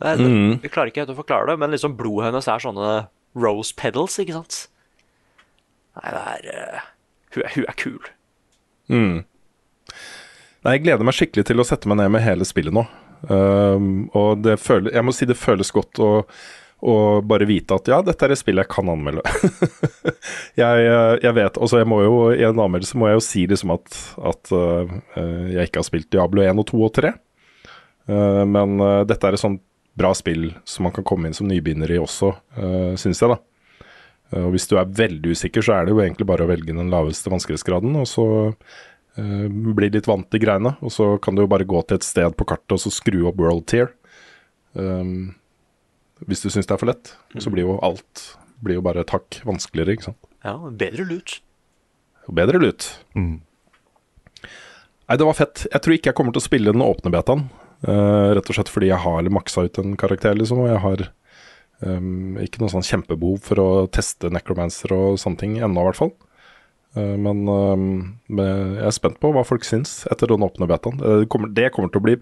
[0.00, 0.60] Mm.
[0.62, 2.92] Jeg klarer ikke helt å forklare det, men liksom blodet hennes er sånne
[3.36, 4.62] rose pedals, ikke sant?
[5.98, 6.88] Nei, det er eh,
[7.34, 8.08] hun, er hun er kul.
[8.90, 9.18] Mm.
[10.60, 12.86] Nei, jeg gleder meg skikkelig til å sette meg ned med hele spillet nå.
[13.28, 16.10] Um, og det føler, jeg må si det føles godt å,
[16.80, 19.24] å bare vite at ja, dette er et spill jeg kan anmelde.
[20.60, 23.42] jeg, eh, jeg vet Altså, jeg må jo i en anmeldelse må jeg jo si
[23.50, 23.98] liksom at,
[24.30, 24.94] at uh,
[25.52, 27.12] jeg ikke har spilt Diablo 1 og 2 og 3.
[28.08, 29.62] Uh, men uh, dette er et sånt
[30.00, 33.40] bra spill som man kan komme inn som nybegynner i også, uh, syns jeg, da.
[34.38, 36.92] Og Hvis du er veldig usikker, så er det jo egentlig bare å velge den
[36.92, 38.26] laveste vanskelighetsgraden, og så
[39.18, 40.76] bli litt vant til greiene.
[40.86, 43.24] Og så kan du jo bare gå til et sted på kartet og så skru
[43.26, 43.90] opp world tier.
[44.78, 45.32] Um,
[46.28, 47.14] hvis du syns det er for lett.
[47.34, 47.40] mm.
[47.44, 48.26] så blir jo alt
[48.64, 50.28] blir jo bare takk vanskeligere, ikke sant.
[50.44, 51.38] Ja, bedre lut.
[52.30, 52.86] Bedre lut.
[55.10, 55.64] Nei, det var fett.
[55.66, 57.48] Jeg tror ikke jeg kommer til å spille den åpne betaen.
[57.80, 60.62] Uh, rett og slett fordi jeg har maksa ut en karakter, liksom.
[60.64, 61.06] Og jeg har
[61.82, 66.00] um, ikke noe sånn kjempebehov for å teste necromancer og sånne ting ennå, i hvert
[66.02, 66.14] fall.
[66.96, 67.84] Uh, men, um,
[68.26, 68.48] men
[68.80, 70.98] jeg er spent på hva folk syns etter den åpne betaen.
[70.98, 72.16] Uh, det, kommer, det kommer til å bli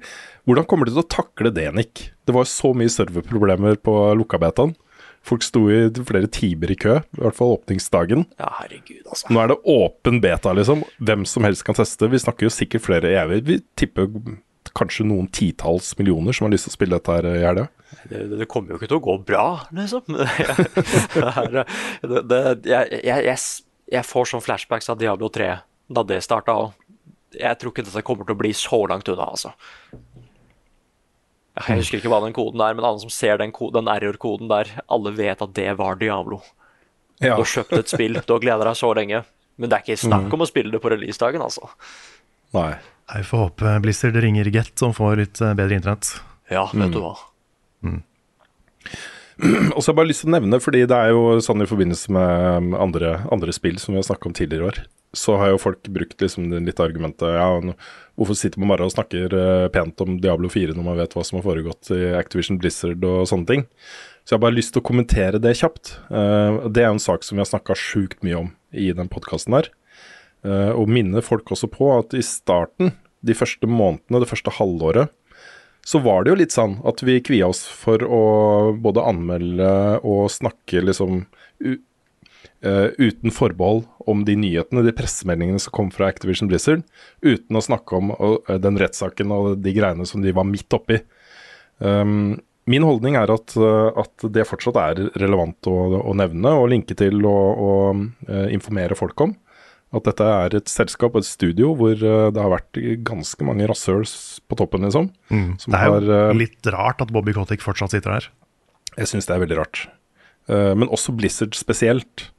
[0.49, 2.11] Hvordan kommer de til å takle det, Nick?
[2.29, 4.75] Det var så mye serverproblemer på lukka betaen.
[5.29, 8.25] Folk sto i flere timer i kø, i hvert fall åpningsdagen.
[8.41, 9.29] Ja, herregud, altså.
[9.35, 10.85] Nå er det åpen beta, liksom.
[11.05, 12.09] Hvem som helst kan teste.
[12.09, 13.43] Vi snakker jo sikkert flere evig.
[13.49, 14.09] Vi tipper
[14.79, 17.67] kanskje noen titalls millioner som har lyst til å spille dette her i helga.
[18.09, 20.05] Det, det kommer jo ikke til å gå bra, liksom.
[22.13, 23.39] det, det, jeg, jeg, jeg,
[23.89, 25.49] jeg får sånn flashbacks av Diablo 3
[25.89, 26.55] da det starta.
[26.55, 29.55] Og jeg tror ikke dette kommer til å bli så langt unna, altså.
[31.59, 34.71] Jeg husker ikke hva den koden er, men alle som ser den, den error-koden der,
[34.87, 36.39] alle vet at det var Diablo.
[37.19, 37.35] Ja.
[37.35, 39.25] Du har kjøpt et spill, du har gleda deg så lenge.
[39.59, 41.67] Men det er ikke snakk om å spille det på releasedagen, altså.
[42.55, 42.77] Nei.
[43.09, 46.11] Jeg får håpe Blizzard ringer Get, som får litt eh, bedre internett.
[46.53, 47.15] Ja, vet du hva.
[49.77, 51.69] Og så har jeg bare lyst til å nevne, fordi det er jo sånn i
[51.71, 54.81] forbindelse med andre, andre spill som vi har snakka om tidligere i år,
[55.17, 57.47] så har jo folk brukt liksom litt argumentet ja,
[58.19, 61.25] hvorfor sitter man bare og snakker eh, pent om Diablo 4 når man vet hva
[61.25, 63.65] som har foregått i Activision Blizzard og sånne ting.
[64.27, 65.95] Så jeg har bare lyst til å kommentere det kjapt.
[66.11, 69.57] Eh, det er en sak som vi har snakka sjukt mye om i den podkasten
[69.57, 69.71] her.
[70.45, 72.93] Eh, og minne folk også på at i starten,
[73.25, 75.15] de første månedene, det første halvåret,
[75.89, 78.25] så var det jo litt sånn at vi kvia oss for å
[78.77, 79.69] både anmelde
[80.05, 81.23] og snakke liksom
[81.65, 81.71] u
[82.61, 86.85] eh, uten forbehold om de nyhetene, de pressemeldingene som kom fra Activision Blizzard,
[87.25, 91.01] uten å snakke om eh, den rettssaken og de greiene som de var midt oppi.
[91.79, 92.37] Um,
[92.69, 96.99] min holdning er at, uh, at det fortsatt er relevant å, å nevne og linke
[96.99, 99.39] til og, og informere folk om.
[99.89, 103.69] At dette er et selskap og et studio hvor eh, det har vært ganske mange
[103.71, 105.09] rasshøl på toppen, liksom.
[105.33, 108.29] Som Det er jo har, eh, litt rart at Bobby Kotick fortsatt sitter der.
[108.99, 109.87] jeg syns det er veldig rart.
[110.49, 112.31] Eh, men også Blizzard spesielt.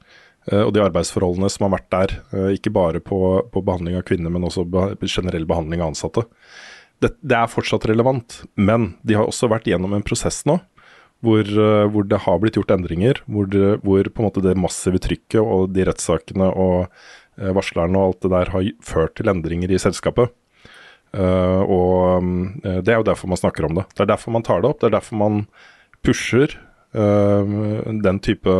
[0.50, 2.12] og de arbeidsforholdene som har vært der.
[2.56, 4.64] ikke bare på, på behandling av kvinner, men også
[5.04, 6.24] generell behandling av ansatte.
[6.98, 10.58] Det, det er fortsatt relevant, men de har også vært gjennom en prosess nå.
[11.20, 11.44] Hvor,
[11.92, 13.20] hvor det har blitt gjort endringer.
[13.28, 16.88] Hvor, det, hvor på en måte det massive trykket og de rettssakene og
[17.56, 20.32] varslerne og alt det der har ført til endringer i selskapet.
[21.16, 22.22] Eh, og
[22.62, 23.86] eh, det er jo derfor man snakker om det.
[23.94, 24.80] Det er derfor man tar det opp.
[24.82, 25.40] Det er derfor man
[26.06, 26.54] pusher
[26.94, 27.56] eh,
[28.06, 28.56] den type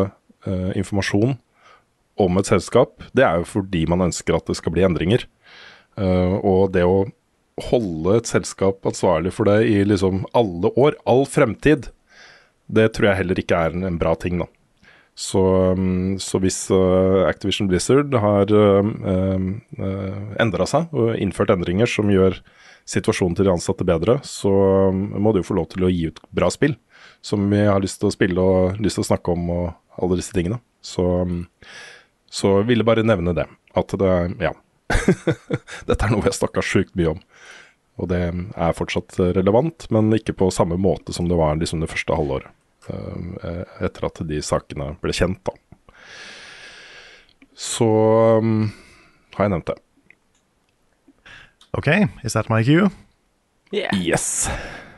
[0.46, 1.36] eh, informasjon
[2.20, 2.98] om et selskap.
[3.16, 5.26] Det er jo fordi man ønsker at det skal bli endringer.
[6.00, 7.04] Eh, og det å
[7.70, 11.90] holde et selskap ansvarlig for det i liksom alle år, all fremtid,
[12.70, 14.46] det tror jeg heller ikke er en bra ting, da.
[15.20, 15.40] Så,
[15.76, 22.08] um, så hvis uh, Activision Blizzard har uh, uh, endra seg og innført endringer som
[22.08, 22.38] gjør
[22.88, 24.50] situasjonen til de ansatte bedre, så
[24.88, 26.78] um, må de jo få lov til å gi ut bra spill
[27.20, 29.66] som vi har lyst til å spille og lyst til å snakke om og
[30.00, 30.56] alle disse tingene.
[30.80, 31.42] Så, um,
[32.32, 33.44] så ville bare nevne det.
[33.76, 34.54] At det Ja.
[35.86, 37.20] Dette er noe vi har snakka sjukt mye om.
[38.00, 41.92] Og det er fortsatt relevant, men ikke på samme måte som det var liksom det
[41.92, 42.48] første halvåret.
[42.90, 45.54] Eh, Etter at de sakene ble kjent, da.
[47.60, 47.86] Så
[48.40, 48.70] um,
[49.36, 49.78] har jeg nevnt det.
[51.76, 51.88] Ok,
[52.26, 52.88] is that my cue?
[53.70, 53.94] Yeah.
[53.94, 54.48] Yes.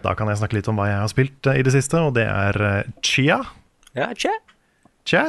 [0.02, 2.14] Da kan jeg snakke litt om hva jeg har spilt eh, i det siste, og
[2.16, 3.42] det er eh, Chia.
[3.98, 4.38] Ja, Chia.
[5.04, 5.26] Chia.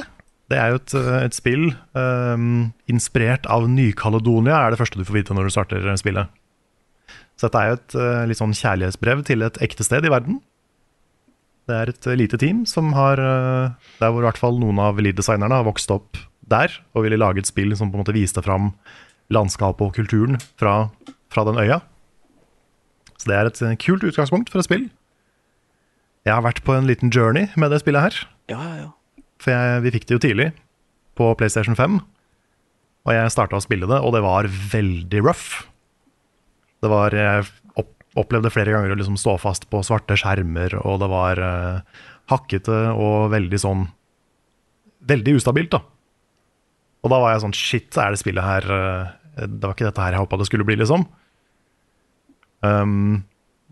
[0.52, 5.06] Det er jo et, eh, et spill um, inspirert av Ny-Caledonia, er det første du
[5.08, 6.32] får vite når du starter eh, spillet.
[7.40, 10.42] Så dette er jo et eh, litt sånn kjærlighetsbrev til et ekte sted i verden.
[11.70, 14.82] Det er et eh, lite team som har eh, Der hvor i hvert fall noen
[14.84, 18.16] av lead-designerne har vokst opp der og ville lage et spill som på en måte
[18.16, 18.74] viste fram
[19.32, 20.90] landskapet og kulturen fra,
[21.32, 21.80] fra den øya.
[23.16, 24.90] Så det er et eh, kult utgangspunkt for et spill.
[26.28, 28.20] Jeg har vært på en liten journey med det spillet her.
[28.52, 29.24] Ja, ja, ja.
[29.44, 30.50] For jeg, vi fikk det jo tidlig
[31.20, 32.02] på PlayStation 5.
[33.04, 35.64] Og jeg starta å spille det, og det var veldig rough.
[36.84, 37.48] Det var Jeg
[38.20, 42.86] opplevde flere ganger å liksom stå fast på svarte skjermer, og det var uh, hakkete
[42.94, 43.90] og veldig sånn
[45.04, 45.82] Veldig ustabilt, da.
[47.04, 50.00] Og da var jeg sånn Shit, er det spillet her uh, Det var ikke dette
[50.00, 51.04] her jeg håpa det skulle bli, liksom.
[52.64, 53.26] Um,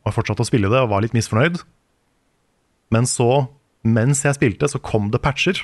[0.03, 1.61] og fortsatte å spille det og var litt misfornøyd.
[2.91, 3.45] Men så,
[3.87, 5.61] mens jeg spilte, så kom det patcher.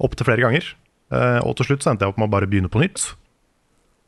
[0.00, 0.70] Opptil flere ganger.
[1.12, 3.10] Uh, og til slutt så endte jeg opp med å bare begynne på nytt.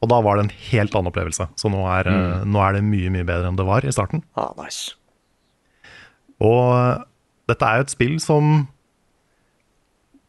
[0.04, 1.48] Og da var det en helt annen opplevelse.
[1.56, 2.46] Så nå er, mm.
[2.52, 4.22] nå er det mye, mye bedre enn det var i starten.
[4.36, 4.94] Ah, nice.
[6.44, 7.04] Og eh,
[7.50, 8.66] dette er jo et spill som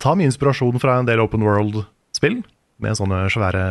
[0.01, 2.39] tar mye inspirasjon fra en del open world-spill,
[2.83, 3.63] med sånne svære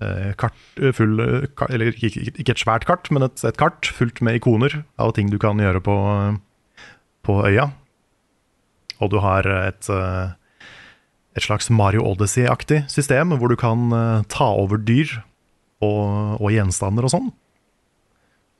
[0.00, 4.22] eh, kart eh, full, eh, Eller ikke, et svært kart, men et, et kart fullt
[4.24, 6.88] med ikoner av ting du kan gjøre på, eh,
[7.26, 7.70] på øya.
[9.00, 10.36] Og du har et, eh,
[11.40, 15.22] et slags Mario Odyssey-aktig system, hvor du kan eh, ta over dyr
[15.80, 17.30] og, og gjenstander og sånn.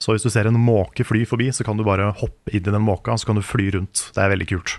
[0.01, 2.73] Så hvis du ser en måke fly forbi, så kan du bare hoppe inn i
[2.73, 4.07] den måka, så kan du fly rundt.
[4.17, 4.79] Det er veldig kult.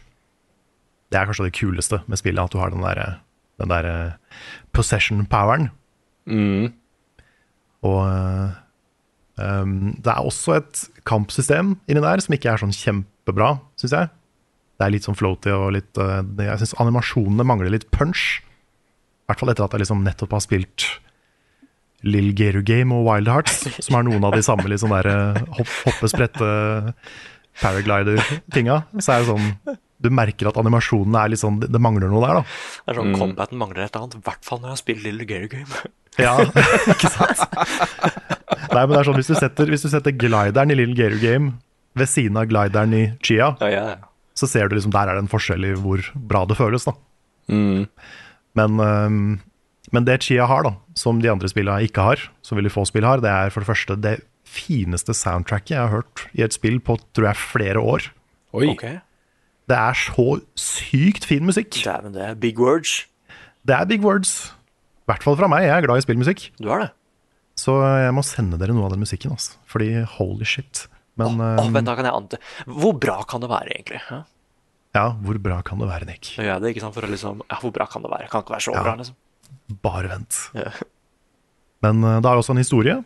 [1.13, 3.19] Det er kanskje det kuleste med spillet, at du har den der,
[3.61, 4.39] den der eh,
[4.73, 5.69] possession-poweren.
[6.25, 6.71] Mm.
[7.85, 8.57] Og eh,
[9.37, 14.11] um, det er også et kampsystem inni der som ikke er sånn kjempebra, syns jeg.
[14.81, 18.41] Det er litt sånn floaty og litt uh, det- Jeg syns animasjonene mangler litt punch.
[18.41, 20.87] I hvert fall etter at jeg liksom nettopp har spilt
[22.01, 25.37] Lill Geru Game og Wild Hearts, som er noen av de samme sånn der eh,
[25.59, 26.49] hopp, hoppe, sprette,
[27.61, 28.79] paraglider-tinga.
[28.99, 32.39] Så er det sånn Du merker at animasjonene er litt sånn Det, mangler noe der,
[32.39, 32.43] da.
[32.87, 35.03] Det er sånn Combaten mangler et eller annet, i hvert fall når jeg har spilt
[35.05, 35.81] Lill Geru Game.
[36.19, 36.33] Ja,
[36.95, 37.43] ikke sant?
[38.71, 41.19] Nei, men det er sånn, hvis du setter, hvis du setter glideren i Lill Geru
[41.21, 41.53] Game
[41.99, 43.99] ved siden av glideren i Chia, Ja, ja, ja.
[44.41, 46.87] Så ser du liksom der er det en forskjell i hvor bra det føles.
[46.89, 46.95] da.
[47.51, 47.85] Mm.
[48.57, 49.21] Men, um,
[49.93, 53.23] men det Chia har, da, som de andre spillene ikke har, som veldig Få-spill har,
[53.23, 54.17] det er for det første det
[54.51, 58.09] fineste soundtracket jeg har hørt i et spill på tror jeg flere år.
[58.57, 58.67] Oi.
[58.73, 58.99] Okay.
[59.71, 61.77] Det er så sykt fin musikk.
[61.85, 63.05] Dæven, det er big words.
[63.63, 64.51] Det er big words.
[65.05, 65.67] I hvert fall fra meg.
[65.67, 66.49] Jeg er glad i spillmusikk.
[66.59, 66.89] Du er det.
[67.59, 69.33] Så jeg må sende dere noe av den musikken.
[69.35, 69.55] Altså.
[69.69, 70.85] Fordi holy shit.
[71.29, 72.39] Men Åh, oh, vent, da kan jeg ante.
[72.65, 74.01] Hvor bra kan det være, egentlig?
[74.09, 74.23] Ja,
[74.91, 76.33] ja, hvor bra kan det være, Nick?
[76.35, 78.27] Jeg det, ikke sant, for å liksom Ja, hvor bra kan det være?
[78.31, 78.83] Kan ikke være så Ja.
[78.83, 79.15] bra, liksom.
[79.83, 80.39] Bare vent.
[80.53, 80.71] Ja.
[81.81, 82.97] Men øh, det er også en historie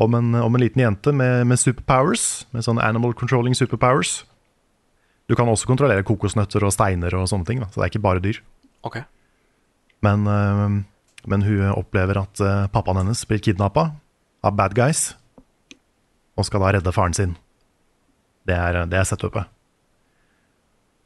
[0.00, 2.46] om en, om en liten jente med, med superpowers.
[2.52, 4.24] Med sånn animal controlling superpowers.
[5.28, 7.60] Du kan også kontrollere kokosnøtter og steiner og sånne ting.
[7.60, 7.68] Da.
[7.68, 8.40] Så det er ikke bare dyr.
[8.82, 9.04] Okay.
[10.02, 10.82] Men, øh,
[11.28, 12.40] men hun opplever at
[12.72, 13.90] pappaen hennes blir kidnappa
[14.42, 15.10] av bad guys.
[16.40, 17.36] Og skal da redde faren sin.
[18.48, 19.50] Det er, det er setupet.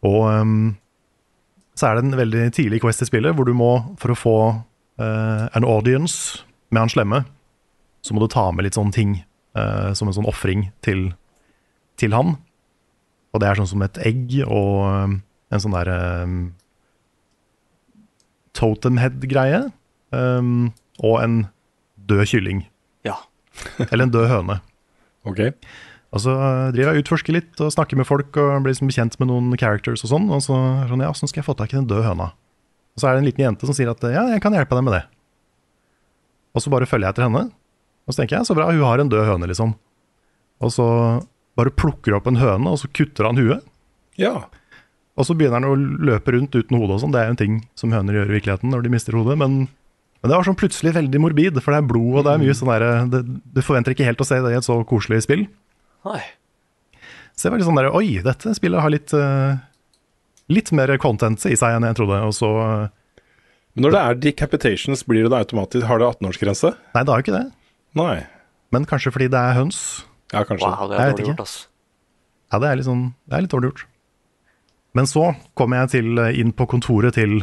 [0.07, 0.75] Og um,
[1.75, 4.38] så er det en veldig tidlig quest i spillet hvor du må, for å få
[4.55, 7.25] uh, an audience med han slemme,
[8.05, 9.16] så må du ta med litt sånne ting
[9.59, 11.09] uh, som en sånn ofring til,
[12.01, 12.37] til han.
[13.35, 15.16] Og det er sånn som et egg og um,
[15.51, 15.90] en sånn der
[16.23, 16.38] um,
[18.55, 19.64] totem head-greie.
[20.14, 20.70] Um,
[21.03, 21.40] og en
[22.07, 22.62] død kylling.
[23.07, 23.16] Ja.
[23.90, 24.61] Eller en død høne.
[25.29, 25.41] Ok.
[26.15, 28.91] Og så øh, driver jeg og utforsker litt og snakker med folk og blir liksom
[28.91, 30.31] bekjent med noen characters og sånn.
[30.31, 32.31] Og så sånn, ja, hvordan skal jeg få tak i den døde høna?
[32.95, 34.87] Og så er det en liten jente som sier at ja, jeg kan hjelpe deg
[34.87, 35.05] med det.
[36.55, 37.49] Og så bare følger jeg etter henne.
[38.05, 39.75] Og så tenker jeg, så bra, hun har en død høne, liksom.
[40.63, 40.87] Og så
[41.59, 43.65] bare plukker hun opp en høne, og så kutter han huet.
[44.21, 44.37] Ja.
[45.19, 47.15] Og så begynner han å løpe rundt uten hode og sånn.
[47.15, 49.39] Det er jo en ting som høner gjør i virkeligheten når de mister hodet.
[49.41, 49.65] Men,
[50.25, 52.53] men det var sånn plutselig veldig morbid, for det er blod, og det er mye
[52.57, 55.43] sånn derre Du forventer ikke helt å se det i et så koselig spill.
[56.09, 56.23] Nei.
[57.37, 59.61] Så jeg var litt sånn der, Oi, dette spillet har litt uh,
[60.49, 62.23] Litt mer content i seg enn jeg trodde.
[62.25, 62.49] Og så
[63.77, 66.73] Men når det er decapitations, blir det da automatisk Har det 18-årsgrense?
[66.97, 67.45] Nei, det har jo ikke det.
[68.01, 68.17] Nei.
[68.73, 69.83] Men kanskje fordi det er høns.
[70.33, 70.73] Ja, kanskje.
[70.73, 71.59] Wow, det er vet dårlig gjort, ass.
[72.49, 73.85] Ja, det er litt sånn Det er litt dårlig gjort.
[74.97, 77.43] Men så kommer jeg til, eh, inn på kontoret til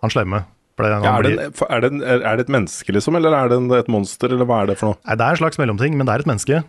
[0.00, 0.46] han slemme.
[0.80, 3.16] Ja, er, det, en- er, det en, er det et menneske, liksom?
[3.18, 4.98] Eller er det en, et monster, eller hva er det for noe?
[5.04, 6.62] nei, det er en slags mellomting, men det er et menneske.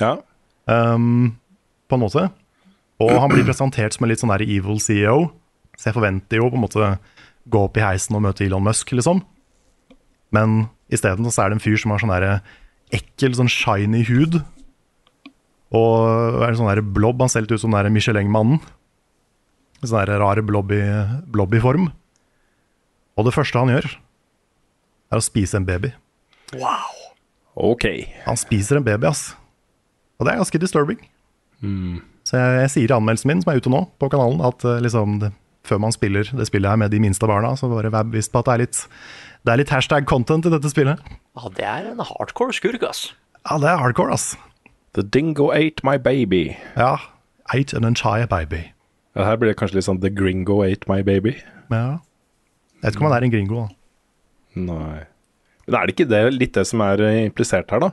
[0.00, 0.12] Ja.
[0.70, 1.38] Um,
[1.90, 2.28] på en måte.
[3.02, 5.28] Og han blir presentert som en litt sånn der evil CEO,
[5.78, 6.92] så jeg forventer jo på en måte
[7.48, 9.22] gå opp i heisen og møte Elon Musk, liksom.
[10.34, 12.40] Men isteden så er det en fyr som har sånn der
[12.94, 14.40] ekkel, sånn shiny hud,
[15.68, 17.20] Og er en sånn der blob.
[17.20, 18.60] Han ser litt ut som den der Michelin-mannen.
[19.82, 20.92] En sånn der rar blobby i,
[21.28, 21.90] blob i form.
[23.18, 23.88] Og det første han gjør,
[25.10, 25.90] er å spise en baby.
[26.54, 26.94] Wow!
[27.58, 27.84] Ok.
[28.28, 29.32] Han spiser en baby, ass.
[30.18, 31.00] Og det er ganske disturbing.
[32.28, 34.78] Så jeg, jeg sier i anmeldelsen min, som er ute nå på kanalen, at uh,
[34.84, 35.32] liksom det,
[35.66, 38.42] før man spiller det spillet her med de minste barna, så bare vær bevisst på
[38.42, 38.82] at det er litt,
[39.42, 41.02] det er litt hashtag content i dette spillet.
[41.38, 43.08] Ja, det er en hardcore skurk, ass.
[43.42, 44.32] Ja, det er hardcore, ass.
[44.94, 46.56] The dingo ate my baby.
[46.78, 46.96] Ja.
[47.54, 48.68] Ate an entire baby.
[49.16, 51.38] Ja, her blir det kanskje litt sånn The gringo ate my baby.
[51.72, 51.98] Ja.
[52.78, 53.74] Jeg vet ikke om han er en gringo, da.
[54.68, 54.98] Nei.
[55.66, 57.90] Men er det ikke det, litt det som er eh, implisert her, da?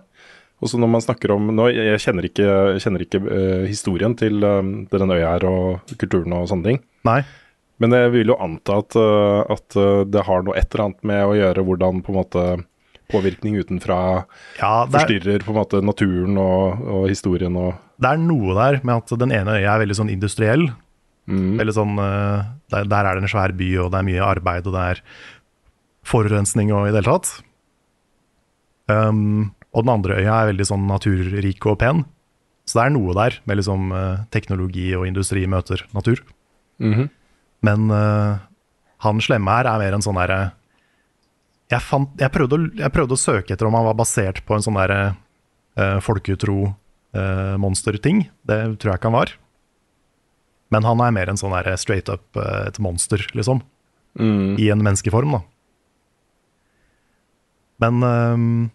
[0.63, 2.45] Også når man snakker om nå, Jeg kjenner ikke,
[2.77, 6.79] jeg kjenner ikke uh, historien til uh, den øya her og kulturen og sånne ting.
[7.07, 7.19] Nei.
[7.83, 9.75] Men jeg vil jo anta at, uh, at
[10.07, 12.45] det har noe et eller annet med å gjøre hvordan på en måte
[13.11, 13.97] påvirkning utenfra
[14.61, 18.81] Ja, er, forstyrrer på en måte naturen og, og historien og det er noe der
[18.83, 20.65] med at den ene øya er veldig sånn industriell.
[21.57, 24.69] Veldig sånn, eh, der, der er det en svær by, og det er mye arbeid,
[24.69, 25.01] og det er
[26.05, 27.31] forurensning og i det hele tatt.
[28.85, 32.03] Um, og den andre øya er veldig sånn naturrik og pen.
[32.65, 36.21] Så det er noe der med liksom eh, teknologi og industri møter natur.
[37.65, 38.41] Men uh,
[39.05, 40.39] han slemme her er mer en sånn derre
[41.71, 45.01] jeg, jeg, jeg prøvde å søke etter om han var basert på en sånn derre
[45.77, 48.17] uh, folkeutro-monsterting.
[48.25, 49.29] Uh, Det tror jeg ikke han var.
[50.73, 53.61] Men han er mer en sånn der straight up eh, et monster, liksom.
[54.57, 55.41] I en menneskeform, da.
[57.83, 58.69] Men ehm,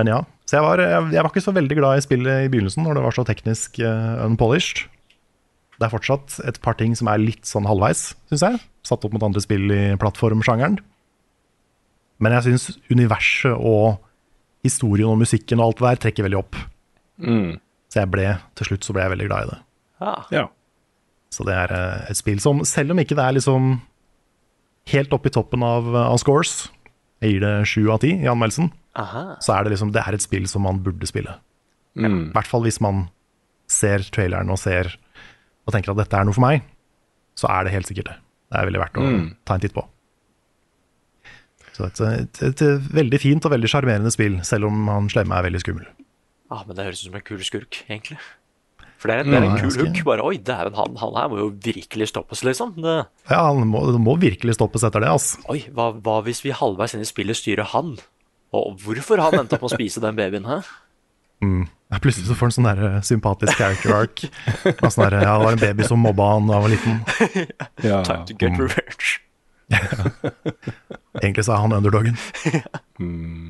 [0.00, 0.22] Men ja.
[0.48, 2.96] Så jeg var, jeg, jeg var ikke så veldig glad i spillet i begynnelsen, når
[2.96, 4.86] det var så teknisk uh, unpolished.
[5.78, 8.60] Det er fortsatt et par ting som er litt sånn halvveis, syns jeg.
[8.84, 10.80] Satt opp mot andre spill i plattformsjangeren.
[12.22, 14.00] Men jeg syns universet og
[14.66, 16.58] historien og musikken og alt det der trekker veldig opp.
[17.92, 18.26] Så jeg ble,
[18.58, 19.58] til slutt så ble jeg veldig glad i det.
[20.02, 20.14] Ja.
[20.36, 20.44] Ja.
[21.32, 23.74] Så det er eh, et spill som, selv om ikke det er liksom
[24.92, 26.66] helt oppe i toppen av, av scores,
[27.22, 29.22] jeg gir det sju av ti i anmeldelsen, Aha.
[29.40, 31.36] så er det liksom, det er et spill som man burde spille.
[31.94, 33.06] I hvert fall hvis man
[33.70, 34.90] ser traileren og ser
[35.62, 36.64] og tenker at dette er noe for meg,
[37.38, 38.16] så er det helt sikkert det.
[38.52, 39.08] Det er veldig verdt å
[39.46, 39.84] ta en titt på.
[41.72, 42.62] Så et, et, et,
[42.92, 45.86] veldig fint og veldig sjarmerende spill, selv om han slemme er veldig skummel.
[46.52, 48.18] Ah, men det høres ut som en kul skurk, egentlig.
[49.02, 49.86] For det er, det er en Ja, kul ganske.
[49.88, 50.04] hook.
[50.06, 52.76] Bare oi, dæven, han, han her må jo virkelig stoppes, liksom.
[52.78, 52.92] Det,
[53.32, 55.42] Ja, han må, må virkelig stoppes etter det, altså.
[55.50, 57.96] oi, hva, hva hvis vi halvveis inn i spillet styrer han?
[58.54, 60.60] Og hvorfor han endte opp med å spise den babyen, hæ?
[61.42, 61.64] Mm.
[61.98, 64.22] Plutselig så får han sånn der eh, sympatisk character arc.
[64.62, 67.02] Ja, Sånn der, ja, det var en baby som mobba han da han var liten.
[67.88, 67.98] Ja.
[68.06, 69.18] Time to get revenge.
[71.18, 72.16] Egentlig så er han underdogen.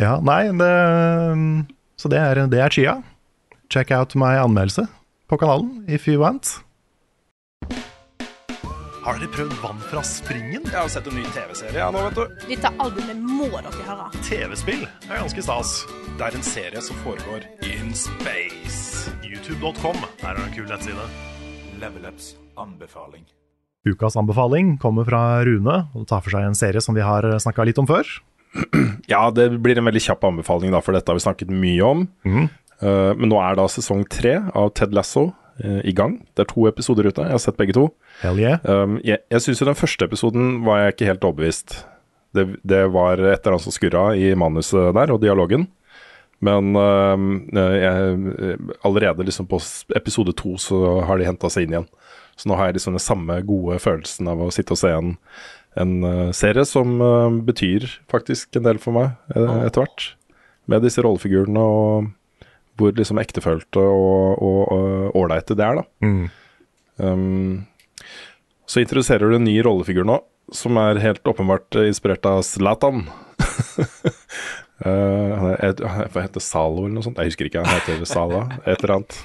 [0.00, 0.70] Ja, nei, det,
[2.00, 2.94] så det er, det er Chia.
[3.70, 4.86] Check out my anmeldelse
[5.28, 6.48] på kanalen if you want.
[9.04, 10.64] Har dere prøvd vann fra springen?
[10.66, 12.40] Jeg har sett en ny TV-serie nå, vet du.
[12.50, 14.08] Dette albumet må dere høre.
[14.26, 15.76] TV-spill er ganske stas.
[16.18, 19.14] Det er en serie som foregår in space.
[19.22, 21.06] YouTube.com er en kul nettside.
[21.78, 23.22] Level Ups anbefaling.
[23.86, 27.70] Ukas anbefaling kommer fra Rune, og tar for seg en serie som vi har snakka
[27.70, 28.02] litt om før.
[29.06, 32.04] Ja, det blir en veldig kjapp anbefaling, da, for dette har vi snakket mye om.
[32.26, 32.50] Eh,
[32.80, 35.30] men nå er da sesong tre av Ted Lasso
[35.62, 36.18] eh, i gang.
[36.34, 37.26] Det er to episoder ute.
[37.26, 37.90] Jeg har sett begge to.
[38.22, 38.62] Hell yeah.
[38.64, 41.82] Um, jeg jeg syns jo den første episoden var jeg ikke helt overbevist.
[42.36, 45.68] Det, det var et eller annet som skurra i manuset der, og dialogen.
[46.40, 49.60] Men um, jeg, allerede liksom på
[49.98, 51.90] episode to så har de henta seg inn igjen.
[52.40, 55.10] Så nå har jeg liksom den samme gode følelsen av å sitte og se en,
[55.76, 56.94] en serie som
[57.44, 60.06] betyr faktisk en del for meg etter hvert.
[60.70, 62.08] Med disse rollefigurene og
[62.80, 65.84] hvor liksom ektefølte og ålreite det er, da.
[67.00, 67.66] Um,
[68.68, 70.18] så introduserer du en ny rollefigur nå,
[70.54, 73.04] som er helt åpenbart eh, inspirert av Zlatan.
[74.84, 77.18] Uh, han et- hva heter Zalo eller noe sånt?
[77.20, 79.18] Jeg husker ikke, han heter Sala, et eller annet.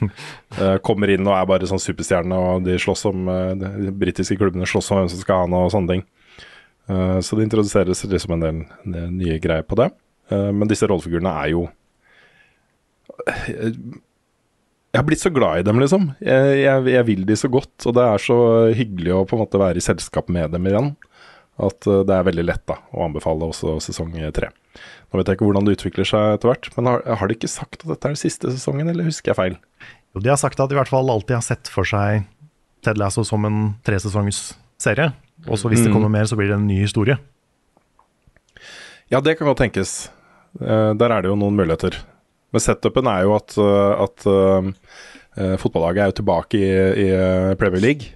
[0.57, 3.29] Uh, kommer inn og er bare sånn superstjerne, og de slåss om
[3.61, 6.05] de britiske klubbene slåss om hvem som skal ha han og sånne ting.
[6.85, 9.87] Så det introduseres liksom en del, en del nye greier på det.
[10.29, 11.63] Men disse rollefigurene er jo
[14.95, 16.07] jeg har blitt så glad i dem, liksom.
[16.23, 18.37] Jeg, jeg, jeg vil de så godt, og det er så
[18.77, 20.93] hyggelig å på en måte være i selskap med dem igjen.
[21.55, 24.51] At eh, det er veldig lett da, å anbefale også sesong tre.
[25.11, 27.51] Nå vet jeg ikke hvordan det utvikler seg etter hvert, men har, har de ikke
[27.51, 29.59] sagt at dette er den siste sesongen, eller husker jeg feil?
[30.15, 32.25] Jo, de har sagt at de i hvert fall alltid har sett for seg
[32.85, 35.11] Ted Lasso som en tresesongs-serie.
[35.49, 37.17] Og så hvis det kommer mer, så blir det en ny historie.
[39.11, 40.09] Ja, det kan godt tenkes.
[40.59, 41.97] Eh, der er det jo noen muligheter.
[42.55, 46.69] Men setupen er jo at, uh, at uh, fotballaget er jo tilbake i,
[47.05, 47.09] i
[47.59, 48.15] Premier League.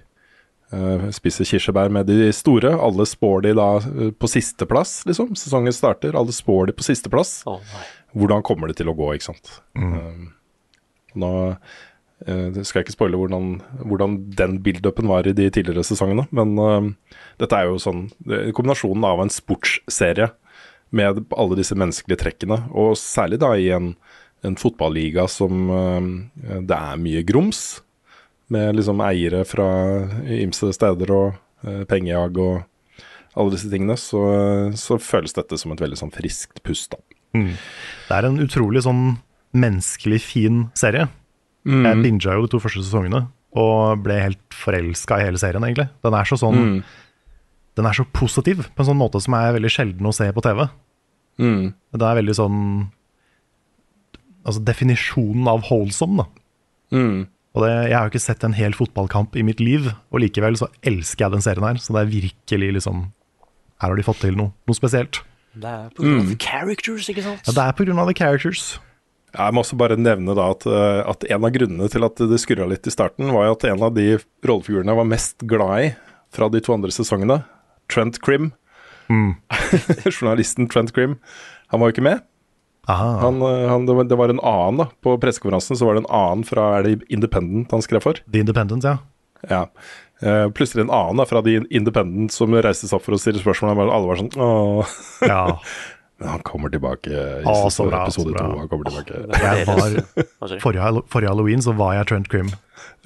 [0.70, 2.72] Uh, spiser kirsebær med de store.
[2.80, 3.70] Alle spår de da
[4.16, 5.34] på sisteplass, liksom.
[5.36, 7.40] Sesongen starter, alle spår de på sisteplass.
[7.50, 7.88] Oh, nei.
[8.16, 9.52] Hvordan kommer det til å gå, ikke sant.
[9.78, 10.30] Uh,
[11.20, 13.52] nå uh, skal jeg ikke spoile hvordan,
[13.84, 18.08] hvordan den build-upen var i de tidligere sesongene, men uh, dette er jo sånn
[18.56, 20.30] Kombinasjonen av en sportsserie
[20.90, 23.92] med alle disse menneskelige trekkene, og særlig da i en,
[24.46, 27.80] en fotballiga som uh, det er mye grums,
[28.50, 29.68] med liksom eiere fra
[30.40, 32.66] ymse steder og uh, pengejag og
[33.38, 34.20] alle disse tingene, så,
[34.74, 36.96] så føles dette som et veldig sånn friskt pust.
[36.96, 37.02] da.
[38.08, 39.20] Det er en utrolig sånn
[39.54, 41.06] menneskelig fin serie.
[41.66, 43.26] Jeg binga jo de to første sesongene
[43.58, 45.88] og ble helt forelska i hele serien, egentlig.
[46.04, 46.80] Den er så sånn
[47.78, 50.42] Den er så positiv på en sånn måte som er veldig sjelden å se på
[50.44, 50.64] TV.
[51.40, 51.70] Mm.
[51.94, 52.58] Det er veldig sånn
[54.46, 56.26] Altså definisjonen av holdsom da.
[56.94, 57.28] Mm.
[57.50, 60.58] Og det, jeg har jo ikke sett en hel fotballkamp i mitt liv, og likevel
[60.58, 61.80] så elsker jeg den serien her.
[61.82, 63.08] Så det er virkelig liksom
[63.80, 65.22] Her har de fått til noe, noe spesielt.
[65.56, 67.42] Det er på grunn av characters, ikke sant?
[67.48, 68.04] Ja, det er pga.
[68.06, 68.78] the characters.
[69.30, 72.38] Jeg må også bare nevne da at, eh, at en av grunnene til at det
[72.42, 75.86] skurra litt i starten, var jo at en av de rollefigurene jeg var mest glad
[75.86, 75.90] i
[76.34, 77.40] fra de to andre sesongene,
[77.90, 78.52] Trent Crim
[80.14, 81.18] Journalisten Trent Crim,
[81.70, 82.22] han var jo ikke med.
[82.88, 84.86] Han, eh, han, det, var, det var en annen, da.
[85.02, 88.20] På pressekonferansen så var det en annen fra er det Independent han skrev for.
[88.32, 88.98] The Independent, ja.
[89.48, 89.66] Ja.
[90.20, 93.40] Uh, plutselig en annen da, fra The Independent som reiste seg opp for å stille
[93.40, 93.78] spørsmål.
[93.78, 94.98] og Alle var sånn Åh.
[95.30, 95.44] ja.
[96.20, 98.48] Men han kommer tilbake i Å, så bra, episode to.
[98.58, 99.22] Han kommer tilbake.
[99.40, 99.94] Jeg var,
[100.60, 102.50] forrige, forrige halloween så var jeg Trent Crim.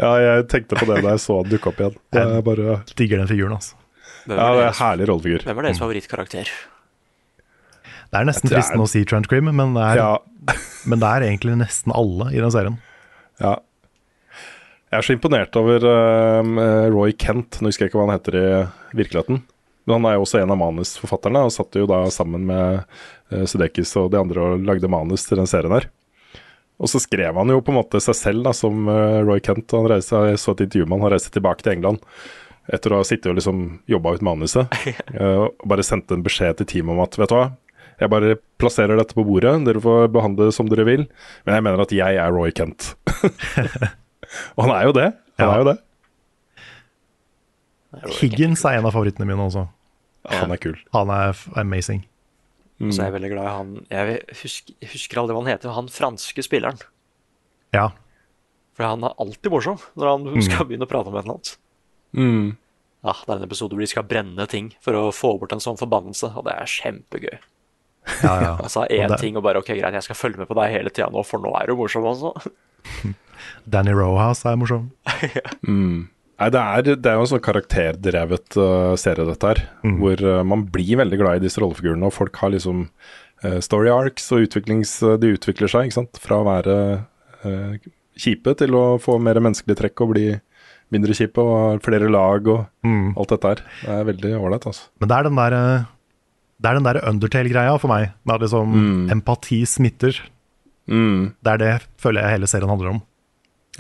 [0.03, 1.95] Ja, jeg tenkte på det da jeg så han dukke opp igjen.
[2.19, 3.79] Jeg bare, Digger den figuren, altså.
[4.27, 5.45] Ja, det er en herlig rollefigur.
[5.47, 6.51] hvem er deres favorittkarakter?
[8.15, 10.55] Det er nesten er- fristende å si Trent Cream», men det, er, Ja,
[10.91, 12.81] men det er egentlig nesten alle i den serien.
[13.43, 13.57] ja.
[14.95, 17.57] Jeg er så imponert over eh, Roy Kent.
[17.59, 18.45] Nå husker jeg ikke hva han heter i
[18.95, 19.41] virkeligheten.
[19.89, 22.85] Men han er jo også en av manusforfatterne, og satt jo da sammen med
[23.35, 25.89] uh, Sudekis og de andre og lagde manus til den serien her.
[26.79, 29.75] Og så skrev han jo på en måte seg selv da, som uh, Roy Kent.
[29.75, 32.07] Han reiste, jeg så et intervju med han, han reiste tilbake til England
[32.73, 33.59] etter å ha sittet og liksom
[33.93, 34.79] jobba ut manuset.
[35.11, 37.49] Uh, og bare sendte en beskjed til teamet om at vet du hva,
[38.01, 41.05] jeg bare plasserer dette på bordet, dere får behandle det som dere vil,
[41.47, 42.95] men jeg mener at jeg er Roy Kent.
[44.57, 45.09] og han er jo det.
[45.39, 45.53] Han Ja.
[45.55, 45.79] er jo det.
[48.19, 49.67] Higgins er en av favorittene mine også.
[50.33, 50.77] Han er kul.
[50.97, 52.03] Han er amazing.
[52.81, 52.91] amazing.
[52.91, 55.75] Så er jeg veldig glad i han Jeg husker, jeg husker aldri hva han heter,
[55.77, 56.81] han franske spilleren.
[57.77, 57.91] Ja.
[58.75, 61.53] For han er alltid morsom når han skal begynne å prate om et eller annet.
[62.19, 62.57] Mm.
[63.05, 65.63] Ja, Det er en episode hvor de skal brenne ting for å få bort en
[65.63, 67.39] sånn forbannelse, og det er kjempegøy.
[68.23, 68.53] Ja, ja.
[68.65, 70.93] altså én det- ting og bare OK, greit, jeg skal følge med på deg hele
[70.95, 72.35] tida nå, for nå er du morsom, også.
[73.71, 74.91] Danny Rojas er morsom.
[76.35, 79.61] Nei, det er, det er jo en sånn karakterdrevet uh, serie, dette her.
[80.01, 82.89] Hvor uh, man blir veldig glad i disse rollefigurene, og folk har liksom
[83.45, 84.97] uh, story arcs og utviklings...
[85.07, 86.19] uh, de utvikler seg, ikke sant.
[86.21, 86.75] Fra å være
[87.47, 87.79] uh,
[88.19, 90.27] kjipe til å få mer menneskelige trekk og bli
[90.95, 93.63] mindre kjipe og ha flere lag og alt dette her.
[93.81, 94.91] Det er veldig ålreit, altså.
[95.01, 95.57] Men det er den der,
[96.63, 98.13] det er den der Undertale-greia for meg.
[98.25, 100.21] Med at liksom empati smitter.
[100.87, 101.35] Mm.
[101.43, 103.03] Det er det føler jeg hele serien handler om.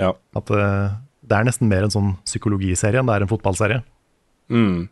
[0.01, 0.11] Ja.
[0.37, 3.81] At uh, det er nesten mer en sånn psykologiserie enn det er en fotballserie.
[4.53, 4.89] Mm.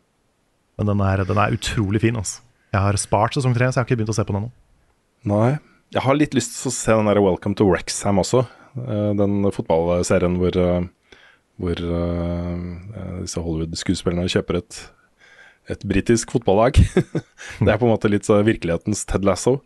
[0.79, 2.17] Men den er, den er utrolig fin.
[2.21, 2.41] Altså.
[2.73, 4.53] Jeg har spart sesong tre, så jeg har ikke begynt å se på den ennå.
[5.33, 5.51] Nei.
[5.93, 8.47] Jeg har litt lyst til å se den der Welcome to Wrexham også.
[8.81, 10.87] Eh, den fotballserien hvor, eh,
[11.61, 11.83] hvor
[13.21, 14.79] disse Hollywood-skuespillerne kjøper et,
[15.71, 16.79] et britisk fotballag.
[17.63, 19.61] det er på en måte litt virkelighetens Ted Lasso.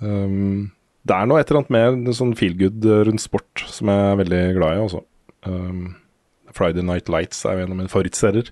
[0.00, 0.72] Um,
[1.04, 4.20] det er noe et eller annet med sånn feel good rundt sport som jeg er
[4.20, 4.82] veldig glad i.
[4.86, 5.04] altså.
[5.44, 5.84] Um,
[6.54, 8.50] Friday Night Lights er jo en av mine favorittserier.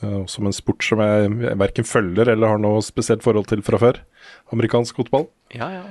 [0.00, 3.80] Uh, som en sport som jeg verken følger eller har noe spesielt forhold til fra
[3.80, 4.00] før.
[4.54, 5.28] Amerikansk fotball.
[5.52, 5.84] Ja, ja.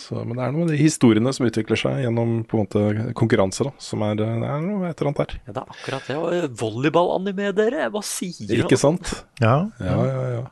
[0.00, 3.12] Så, men det er noe med de historiene som utvikler seg gjennom på en måte
[3.18, 3.66] konkurranse.
[3.68, 5.34] da, som er, Det er noe et eller annet der.
[5.46, 6.16] ja det er akkurat det.
[6.16, 7.90] Og Volleyballanime, dere.
[7.92, 8.54] Hva sier du?
[8.64, 9.12] Ikke sant?
[9.42, 10.46] Ja, Ja, ja, ja.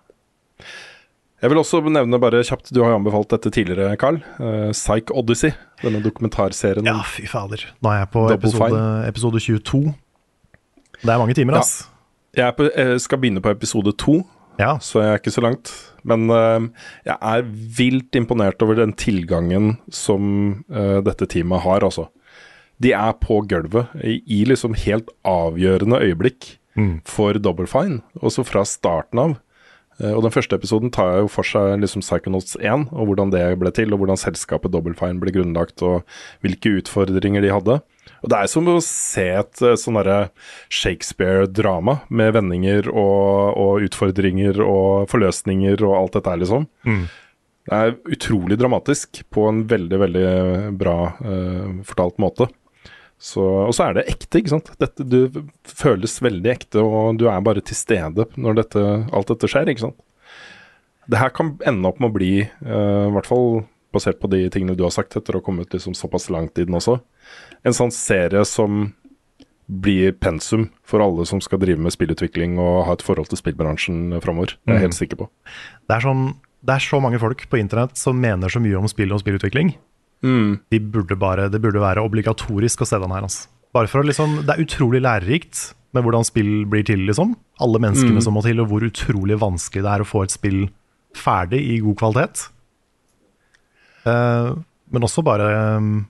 [1.39, 4.17] Jeg vil også nevne bare kjapt, du har jo anbefalt dette tidligere, Carl.
[4.43, 5.53] Uh, Psych Odyssey,
[5.85, 6.83] denne dokumentarserien.
[6.89, 7.63] ja fy fader.
[7.81, 9.95] Nå er jeg på episode, episode 22.
[11.05, 11.61] Det er mange timer, Ja.
[11.63, 11.87] ass.
[12.35, 14.17] Jeg er på, jeg skal begynne på episode to,
[14.59, 14.77] Ja.
[14.83, 15.73] så jeg er ikke så langt.
[16.09, 16.69] Men eh,
[17.07, 22.09] jeg er vilt imponert over den tilgangen som eh, dette teamet har, altså.
[22.79, 26.53] De er på gulvet i, liksom helt avgjørende øyeblikk
[27.03, 28.03] for Double Fine.
[28.23, 29.37] Også fra starten av.
[29.99, 33.43] Eh, og den første episoden tar jo for seg liksom Psychonauts 1, og hvordan det
[33.59, 36.07] ble til, og hvordan selskapet Double Fine ble grunnlagt, og
[36.45, 37.81] hvilke utfordringer de hadde.
[38.23, 39.99] Og det er som å se et eh, sånn
[40.75, 46.69] Shakespeare-drama med vendinger og, og, utfordringer og forløsninger og alt dette her, liksom.
[46.89, 47.05] Mm.
[47.69, 50.29] Det er utrolig dramatisk på en veldig, veldig
[50.81, 52.47] bra uh, fortalt måte.
[53.21, 54.71] Så, og så er det ekte, ikke sant.
[54.81, 59.51] Dette, du føles veldig ekte, og du er bare til stede når dette, alt dette
[59.53, 60.01] skjer, ikke sant.
[61.13, 62.33] Det her kan ende opp med å bli,
[62.65, 63.61] uh, i hvert fall
[63.93, 66.65] basert på de tingene du har sagt etter å ha kommet liksom såpass langt i
[66.65, 67.01] den også,
[67.65, 68.93] en sånn serie som
[69.69, 74.15] blir pensum for alle som skal drive med spillutvikling og ha et forhold til spillbransjen
[74.25, 74.55] framover.
[74.65, 75.01] Det er jeg helt Mm.
[75.01, 75.29] sikker på.
[75.89, 76.35] Det er, sånn,
[76.65, 79.75] det er så mange folk på internett som mener så mye om spill og spillutvikling.
[80.23, 83.23] De burde bare, det burde være obligatorisk å se den her.
[83.23, 83.47] Altså.
[83.75, 87.01] Bare for å liksom, Det er utrolig lærerikt med hvordan spill blir til.
[87.07, 87.37] liksom.
[87.61, 88.23] Alle menneskene Mm.
[88.23, 90.71] som må til, og hvor utrolig vanskelig det er å få et spill
[91.15, 92.49] ferdig i god kvalitet.
[94.09, 94.53] Eh,
[94.93, 96.07] men også bare, um,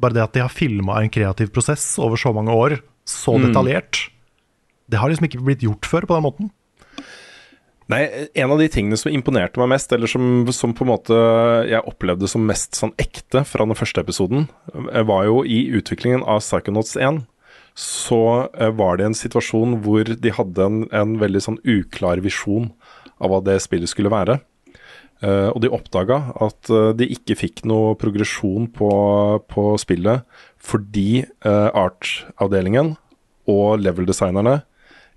[0.00, 3.48] bare det at de har filma en kreativ prosess over så mange år, så Mm.
[3.50, 4.06] detaljert.
[4.88, 6.50] Det har liksom ikke blitt gjort før på den måten.
[7.88, 8.00] Nei,
[8.34, 11.14] en av de tingene som imponerte meg mest, eller som, som på en måte
[11.70, 14.48] jeg opplevde som mest sånn ekte fra den første episoden,
[14.90, 17.20] eh, var jo i utviklingen av Psychonauts 1.
[17.78, 18.18] Så
[18.58, 22.72] eh, var det en situasjon hvor de hadde en, en veldig sånn uklar visjon
[23.20, 24.40] av hva det spillet skulle være.
[25.24, 28.90] Eh, og de oppdaga at uh, de ikke fikk noe progresjon på,
[29.48, 30.26] på spillet
[30.60, 32.92] fordi uh, art-avdelingen
[33.48, 34.58] og level-designerne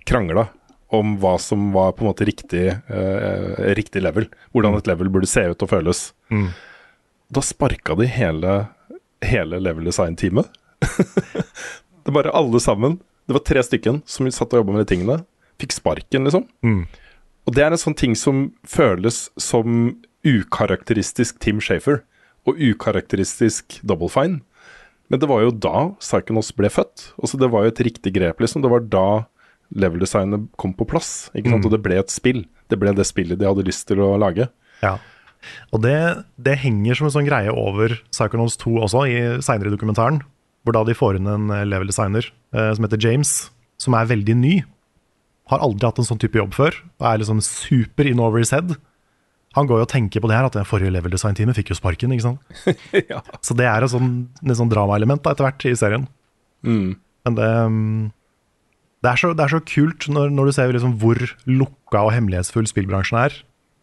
[0.08, 0.46] krangla
[0.94, 4.26] om hva som var på en måte riktig, eh, riktig level.
[4.50, 6.00] Hvordan et level burde se ut og føles.
[6.34, 6.48] Mm.
[7.30, 8.54] Da sparka de hele,
[9.22, 10.50] hele level design-teamet.
[12.04, 12.98] det bare alle sammen.
[13.22, 15.20] Det var tre stykken som satt og jobba med de tingene.
[15.62, 16.48] Fikk sparken, liksom.
[16.66, 16.82] Mm.
[17.50, 22.04] Og det er en sånn ting som føles som ukarakteristisk Tim Shafer,
[22.46, 24.38] og ukarakteristisk Double Fine.
[25.10, 27.08] Men det var jo da Psychonauts ble født.
[27.18, 28.62] Altså Det var jo et riktig grep, liksom.
[28.62, 29.06] Det var da
[29.74, 31.26] level-designet kom på plass.
[31.34, 31.64] Ikke sant?
[31.64, 31.66] Mm.
[31.66, 32.44] Og det ble et spill.
[32.70, 34.46] Det ble det spillet de hadde lyst til å lage.
[34.84, 35.00] Ja.
[35.74, 35.96] Og det,
[36.38, 40.22] det henger som en sånn greie over Psychonauts 2 også, i seinere dokumentaren.
[40.62, 43.50] Hvor da de får inn en eh, level designer eh, som heter James,
[43.82, 44.54] som er veldig ny.
[45.50, 48.54] Har aldri hatt en sånn type jobb før, og er liksom super in over his
[48.54, 48.76] head.
[49.58, 51.78] Han går jo og tenker på det her, at det forrige level design-teamet fikk jo
[51.80, 52.14] sparken.
[52.14, 52.74] ikke sant?
[53.12, 53.18] ja.
[53.42, 56.06] Så det er et sånn, sånn dramaelement etter hvert i serien.
[56.62, 56.94] Mm.
[57.26, 58.04] Men det, mm,
[59.02, 61.18] det, er så, det er så kult når, når du ser liksom hvor
[61.50, 63.36] lukka og hemmelighetsfull spillbransjen er.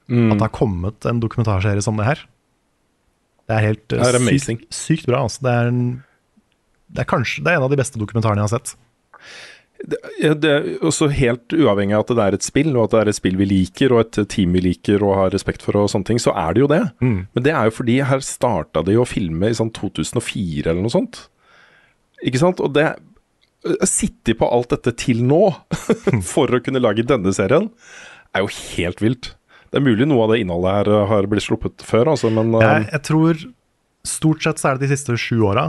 [0.08, 0.32] Mm.
[0.32, 2.24] At det har kommet en dokumentarserie som det her.
[3.48, 5.26] Det er helt eh, Det er sykt, sykt bra.
[5.28, 5.44] Altså.
[5.44, 5.82] Det, er en,
[6.88, 8.78] det, er kanskje, det er en av de beste dokumentarene jeg har sett.
[9.86, 13.12] Det er også helt uavhengig av at det er et spill, og at det er
[13.12, 16.10] et spill vi liker, og et team vi liker og har respekt for, og sånne
[16.10, 16.82] ting, så er det jo det.
[17.04, 17.20] Mm.
[17.38, 20.94] Men det er jo fordi her starta de å filme i sånn 2004 eller noe
[20.94, 21.28] sånt.
[22.26, 22.64] Ikke sant?
[22.64, 22.96] Og det
[23.68, 25.42] Å sitte på alt dette til nå,
[26.34, 27.72] for å kunne lage denne serien,
[28.32, 29.32] er jo helt vilt.
[29.68, 32.86] Det er mulig noe av det innholdet her har blitt sluppet før, altså, men Jeg,
[32.94, 33.42] jeg tror
[34.08, 35.66] stort sett så er det de siste sju åra.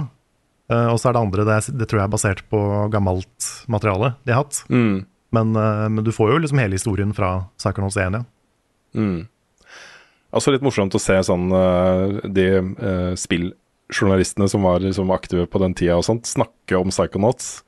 [0.72, 2.60] Eh, og så er det andre, det, er, det tror jeg er basert på
[2.92, 4.62] gammelt materiale de har hatt.
[4.68, 5.06] mm,
[5.36, 8.24] Men, uh, men du får jo liksom hele historien fra Psychonauts 1, ja.
[8.96, 9.18] mm.
[10.28, 15.60] Altså litt morsomt å se sånn uh, de uh, spilljournalistene som var liksom aktive på
[15.62, 17.62] den tida og sånt, snakke om Psychonauts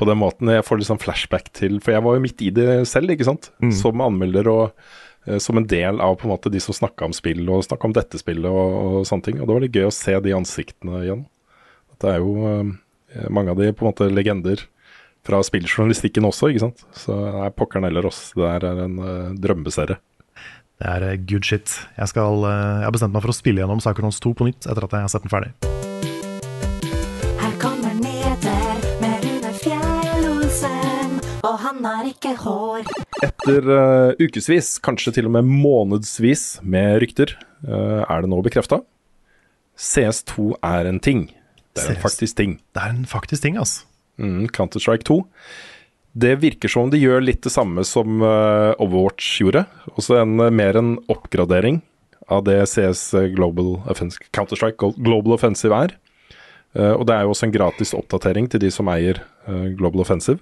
[0.00, 0.50] på den måten.
[0.50, 3.52] Jeg får liksom flashback til For jeg var jo midt i det selv, ikke sant.
[3.62, 3.70] Mm.
[3.76, 7.44] Som anmelder og som en del av på en måte de som snakka om spill
[7.46, 9.36] og snakka om dette spillet og, og sånne ting.
[9.38, 11.22] Og det var litt gøy å se de ansiktene igjen.
[12.02, 14.64] Det er jo eh, mange av de på en måte legender
[15.22, 16.80] fra spilljournalistikken også, ikke sant.
[16.98, 18.32] Så det er pokkeren eller oss.
[18.34, 20.00] Det her er en uh, drømmeserie.
[20.82, 21.76] Det er eh, good shit.
[21.94, 24.86] Jeg, skal, jeg har bestemt meg for å spille gjennom Psychonauts 2 på nytt etter
[24.88, 25.52] at jeg har sett den ferdig.
[27.38, 32.90] Her kommer nyheter med Rune Fjell-Olsen, og han har ikke hår.
[33.22, 37.36] Etter uh, ukevis, kanskje til og med månedsvis med rykter,
[37.68, 38.80] uh, er det nå bekrefta.
[39.78, 41.28] CS2 er en ting.
[41.72, 42.58] Det er en faktisk ting.
[42.74, 43.86] Det er en faktisk ting, altså.
[44.20, 45.22] Mm, Counter-Strike 2.
[46.12, 49.64] Det virker som om de gjør litt det samme som eh, Overwatch gjorde.
[49.94, 51.80] Også en, eh, mer en oppgradering
[52.32, 55.96] av det CS Global Offensive, Counter-Strike Global Offensive er.
[56.76, 60.04] Eh, og det er jo også en gratis oppdatering til de som eier eh, Global
[60.04, 60.40] Offensive.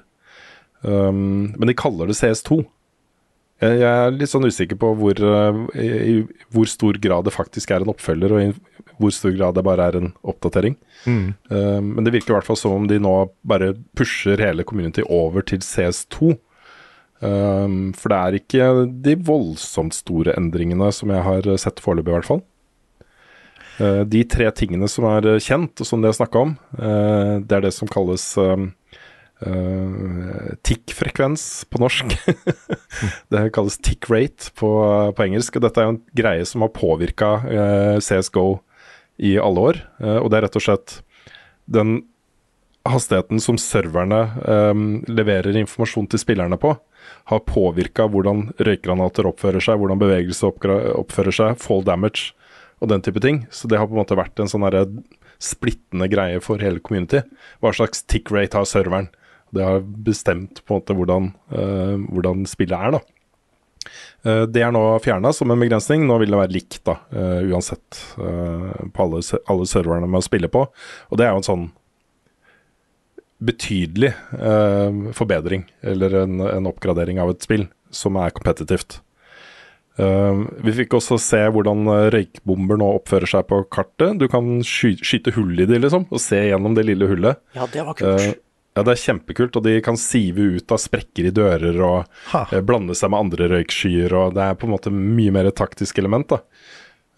[0.81, 2.63] Um, men de kaller det CS2.
[3.61, 6.15] Jeg, er litt sånn usikker på hvor, eh, i,
[6.53, 9.89] hvor stor grad det faktisk er en oppfølger, og i hvor stor grad det bare
[9.91, 10.77] er en oppdatering.
[11.05, 11.33] Mm.
[11.53, 13.15] Uh, men det virker i hvert fall som om de nå
[13.49, 16.35] bare pusher hele community over til CS2.
[17.21, 18.69] Um, for det er ikke
[19.05, 22.43] de voldsomt store endringene som jeg har sett foreløpig, i hvert fall.
[23.81, 27.57] Uh, de tre tingene som er kjent, og som det er snakka om, uh, det
[27.57, 28.71] er det som kalles um,
[29.47, 32.17] uh, tick-frekvens på norsk.
[33.33, 34.71] det kalles tick rate på,
[35.17, 35.57] på, engelsk.
[35.57, 37.33] og Dette er jo en greie som har påvirka
[38.03, 38.49] CSGO
[39.21, 39.83] i alle år.
[40.23, 41.01] og det er rett og slett
[41.71, 41.99] den
[42.89, 46.75] hastigheten som serverne um, leverer informasjon til spillerne på,
[47.31, 52.33] har påvirka hvordan røykgranater oppfører seg, hvordan bevegelse oppfører seg, fall damage
[52.81, 53.45] og den type ting.
[53.53, 54.67] Så det har på en måte vært en sånn
[55.41, 57.23] splittende greie for hele community.
[57.61, 59.11] Hva slags tick rate har serveren?
[59.51, 63.01] Det har bestemt på en måte hvordan, uh, hvordan spillet er, da.
[64.27, 66.07] Uh, det er nå fjerna som en begrensning.
[66.07, 70.51] Nå vil det være likt, da, uh, uansett, på alle, alle serverne med å spille
[70.53, 70.67] på.
[71.11, 71.69] Og det er jo en sånn
[73.41, 74.11] betydelig
[75.17, 78.99] forbedring, eller en, en, oppgradering av et spill, som er kompetitivt.
[79.97, 84.21] Uh, vi fikk også se hvordan røykbomber nå oppfører seg på kartet.
[84.21, 87.41] Du kan sky skyte hull i de, liksom, og se gjennom det lille hullet.
[87.57, 88.29] Ja, det var kult.
[88.29, 92.53] Uh, ja, det er kjempekult, og de kan sive ut av sprekker i dører og
[92.67, 95.99] blande seg med andre røykskyer, og det er på en måte mye mer et taktisk
[96.03, 96.39] element da,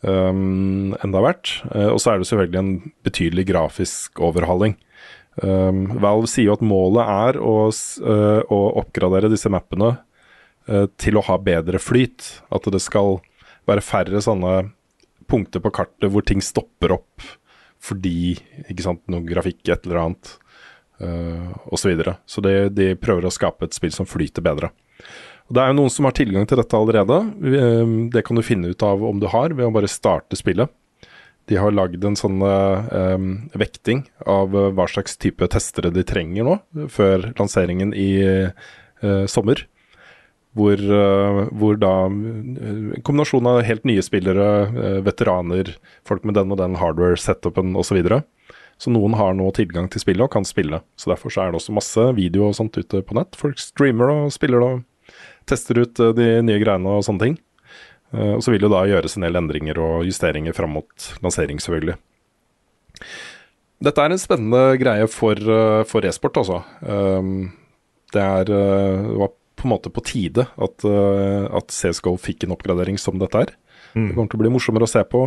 [0.06, 1.52] um, enn det har vært.
[1.68, 2.72] og så er det selvfølgelig en
[3.04, 4.78] betydelig grafisk overhaling.
[5.40, 9.94] Um, Valve sier jo at målet er å, uh, å oppgradere disse mappene
[10.68, 12.26] uh, til å ha bedre flyt.
[12.52, 13.20] At det skal
[13.68, 14.72] være færre sånne
[15.30, 17.30] punkter på kartet hvor ting stopper opp
[17.82, 18.36] fordi
[18.70, 20.36] ikke sant, noe grafikk, et eller annet,
[21.02, 21.82] uh, osv.
[21.82, 22.16] Så, videre.
[22.26, 24.72] så de, de, prøver å skape et spill som flyter bedre.
[25.48, 27.18] Og Det er jo noen som har tilgang til dette allerede.
[27.42, 30.70] Um, det kan du finne ut av om du har, ved å bare starte spillet.
[31.50, 33.26] De har lagd en sånn um,
[33.58, 36.56] vekting av uh, hva slags type testere de trenger nå,
[36.92, 39.66] før lanseringen i uh, sommer.
[40.52, 44.46] Hvor, uh, hvor da En kombinasjon av helt nye spillere,
[45.02, 45.74] veteraner,
[46.06, 47.90] folk med den og den hardware-setupen osv.
[47.90, 48.22] Så, videre.
[48.82, 50.80] Så noen har nå tilgang til spillet og kan spille.
[50.98, 53.38] Så Derfor så er det også masse video og sånt ute på nett.
[53.38, 55.12] Folk streamer og spiller og
[55.46, 57.36] tester ut de nye greiene og sånne ting.
[58.12, 61.62] Uh, og Så vil det da gjøres en del endringer og justeringer fram mot lansering,
[61.62, 61.94] selvfølgelig.
[63.82, 66.60] Dette er en spennende greie for, uh, for e-sport, altså.
[66.82, 72.98] Det, er, det var på en måte på tide at, at CSGO fikk en oppgradering
[73.00, 73.54] som dette er.
[73.94, 74.10] Mm.
[74.10, 75.22] Det kommer til å bli morsommere å se på,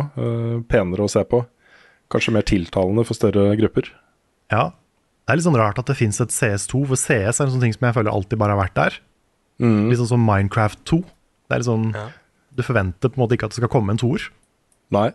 [0.70, 1.40] penere å se på.
[2.12, 3.88] Kanskje mer tiltalende for større grupper.
[4.52, 4.70] Ja.
[5.26, 7.64] Det er litt sånn rart at det fins et CS2, for CS er en sånn
[7.64, 9.00] ting som jeg føler alltid bare har vært der.
[9.58, 9.88] Mm.
[9.90, 11.00] Litt sånn som Minecraft 2.
[11.02, 12.06] Det er litt sånn ja
[12.56, 14.28] du forventer på en måte ikke at det skal komme en toer.
[14.94, 15.10] Nei.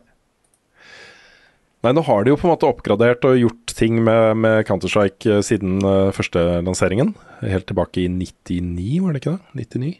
[1.81, 5.37] Nei, nå har de jo på en måte oppgradert og gjort ting med, med Counter-Strike
[5.39, 7.15] eh, siden uh, første lanseringen.
[7.41, 9.63] Helt tilbake i 99, var det ikke det?
[9.63, 9.93] 99?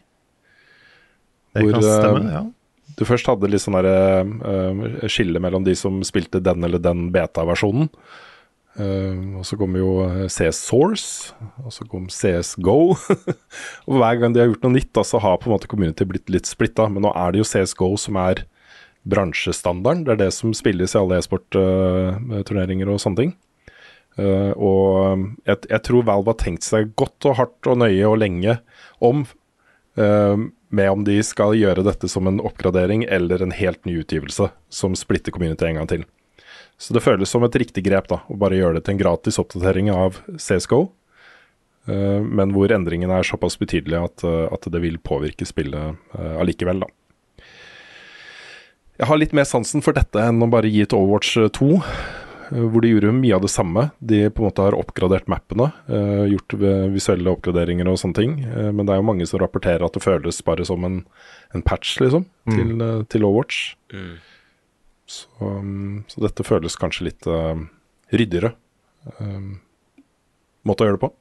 [1.52, 2.44] Det Hvor, kan stemme, uh, ja.
[2.98, 7.90] Du først hadde litt sånn uh, skille mellom de som spilte den eller den beta-versjonen.
[8.72, 12.94] Uh, og så kom jo eh, CS Source, og så kom CS Go.
[13.86, 16.06] og hver gang de har gjort noe nytt, da, så har på en måte community
[16.08, 16.88] blitt litt splitta.
[16.88, 18.46] Men nå er det jo CS Go som er
[19.02, 20.06] bransjestandarden.
[20.06, 23.36] Det er det som spilles i alle e-sportturneringer uh, og sånne ting.
[24.16, 28.18] Uh, og jeg, jeg, tror Valve har tenkt seg godt og hardt og nøye og
[28.20, 28.58] lenge
[29.04, 29.24] om
[30.72, 34.96] med om de skal gjøre dette som en oppgradering eller en helt ny utgivelse som
[34.96, 36.06] splitter community en gang til.
[36.80, 39.38] Så det føles som et riktig grep da, å bare gjøre det til en gratis
[39.42, 40.86] oppdatering av CSGO.
[41.86, 45.98] Uh, eh, men hvor endringene er såpass betydelige at, uh, at det vil påvirke spillet
[46.16, 46.90] uh, allikevel, da.
[49.00, 51.68] Jeg har litt mer sansen for dette enn å bare gi et Overwatch 2,
[52.52, 53.86] hvor de gjorde mye av det samme.
[53.98, 55.70] De på en måte har oppgradert mappene,
[56.28, 56.56] gjort
[56.92, 58.34] visuelle oppgraderinger og sånne ting.
[58.44, 61.00] men det er jo mange som rapporterer at det føles bare som en,
[61.56, 62.56] en patch, liksom, mm.
[62.56, 62.84] til,
[63.14, 63.62] til, Overwatch.
[63.92, 64.14] Mm.
[65.12, 67.58] Så, um, så, dette føles kanskje litt uh,
[68.14, 68.54] ryddigere
[69.18, 69.58] um,
[70.68, 71.12] måte å gjøre det på.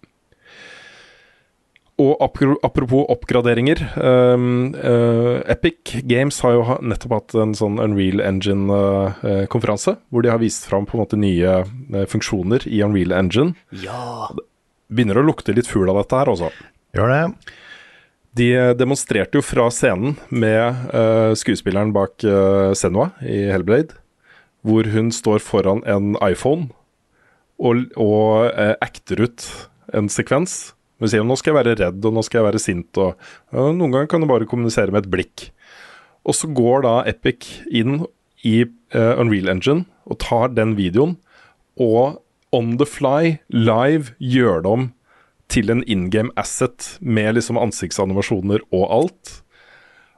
[2.00, 3.82] Og apropos oppgraderinger.
[4.00, 9.98] Um, uh, Epic Games har jo nettopp hatt en sånn Unreal Engine-konferanse.
[10.00, 13.54] Uh, hvor de har vist fram på en måte nye uh, funksjoner i Unreal Engine.
[13.84, 14.32] Ja.
[14.90, 16.50] Begynner å lukte litt fugl av dette her, også.
[16.98, 17.22] Gjør det.
[18.40, 23.98] De demonstrerte jo fra scenen med uh, skuespilleren bak uh, Senua i Hellblade,
[24.64, 26.72] hvor hun står foran en iPhone
[27.60, 29.50] og, og uh, acter ut
[29.94, 30.72] en sekvens.
[31.02, 33.18] Hun sier nå skal jeg være redd og nå skal jeg være sint, og
[33.54, 35.48] uh, noen ganger kan du bare kommunisere med et blikk.
[36.22, 38.04] Og så går da Epic inn
[38.46, 41.18] i uh, Unreal Engine og tar den videoen,
[41.82, 42.22] og
[42.54, 44.90] on the fly, live, gjør det om
[45.52, 49.34] til en in game asset med liksom ansiktsanimasjoner og alt.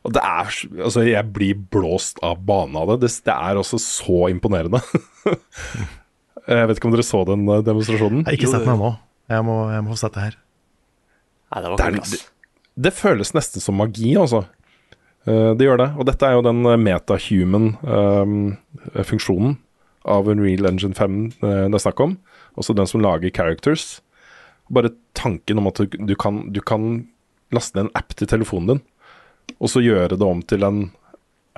[0.03, 0.51] Og det er
[0.83, 3.05] Altså, jeg blir blåst av banen av det.
[3.05, 4.83] Det, det er også så imponerende.
[6.47, 8.25] jeg vet ikke om dere så den eh, demonstrasjonen?
[8.25, 8.95] Jeg har ikke sett den ennå.
[9.31, 10.39] Jeg må, jeg må få sett det her.
[11.53, 12.11] Nei, det var kult, ass.
[12.11, 12.19] det,
[12.87, 14.41] det føles nesten som magi, altså.
[15.29, 15.89] Eh, det gjør det.
[15.99, 19.51] Og dette er jo den metahuman-funksjonen
[20.03, 21.11] av Unreal Engine 5
[21.43, 22.11] eh, det er snakk om.
[22.59, 23.83] Også den som lager characters.
[24.73, 26.81] Bare tanken om at du, du, kan, du kan
[27.53, 28.81] laste ned en app til telefonen din,
[29.59, 30.79] og så gjøre det om til en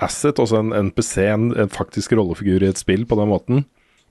[0.02, 3.64] asset, altså en NPC, en, en faktisk rollefigur i et spill på den måten,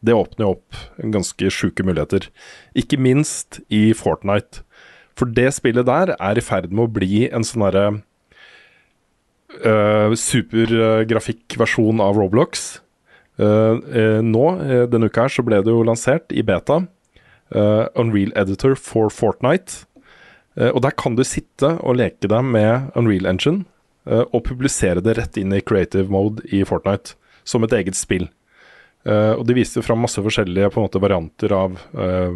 [0.06, 2.22] det åpner opp ganske sjuke muligheter.
[2.78, 4.62] Ikke minst i Fortnite.
[5.16, 7.86] For det spillet der er i ferd med å bli en sånn derre
[9.64, 12.66] uh, supergrafikkversjon av Roblox.
[13.40, 16.82] Uh, uh, nå, uh, denne uka her, så ble det jo lansert i beta.
[17.56, 19.86] uh, Unreal Editor for Fortnite.
[20.56, 23.66] Og der kan du sitte og leke deg med Unreal Engine
[24.08, 28.30] og publisere det rett inn i creative mode i Fortnite, som et eget spill.
[29.06, 32.34] Uh, og de viste fram masse forskjellige på en måte, varianter av uh,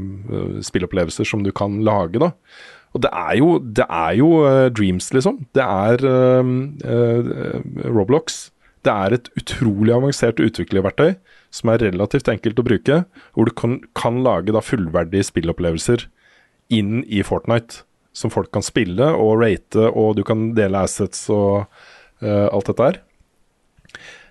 [0.61, 2.21] spillopplevelser som du kan lage.
[2.21, 2.29] da.
[2.93, 5.41] Og det er jo, det er jo uh, Dreams, liksom.
[5.57, 6.05] Det er
[7.89, 8.47] Roblox.
[8.85, 11.17] Det er et utrolig avansert utviklerverktøy
[11.51, 13.01] som er relativt enkelt å bruke,
[13.33, 16.05] hvor du kan, kan lage da fullverdige spillopplevelser
[16.77, 17.83] inn i Fortnite.
[18.13, 21.65] Som folk kan spille og rate, og du kan dele assets og
[22.21, 22.97] alt dette her.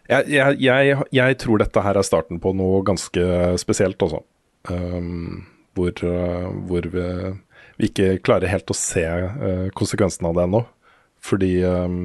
[0.09, 3.25] Jeg, jeg, jeg, tror dette her er starten på noe ganske
[3.61, 4.23] spesielt, altså.
[4.69, 5.45] Um,
[5.77, 7.05] hvor, uh, hvor vi,
[7.79, 10.63] vi ikke klarer helt å se uh, konsekvensene av det ennå.
[11.25, 12.01] Fordi um,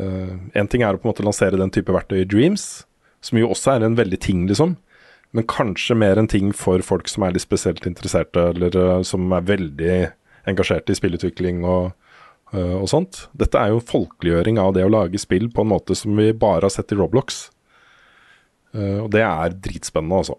[0.00, 2.86] uh, En ting er å på en måte lansere den type verktøy i Dreams,
[3.20, 4.78] som jo også er en veldig ting, liksom.
[5.36, 9.44] Men kanskje mer en ting for folk som er litt spesielt interesserte, eller som er
[9.44, 9.96] veldig
[10.48, 11.92] engasjerte i spillutvikling og,
[12.56, 13.26] og sånt.
[13.36, 16.64] Dette er jo folkeliggjøring av det å lage spill på en måte som vi bare
[16.64, 17.48] har sett i Roblox.
[18.76, 20.38] Uh, og det er dritspennende, altså.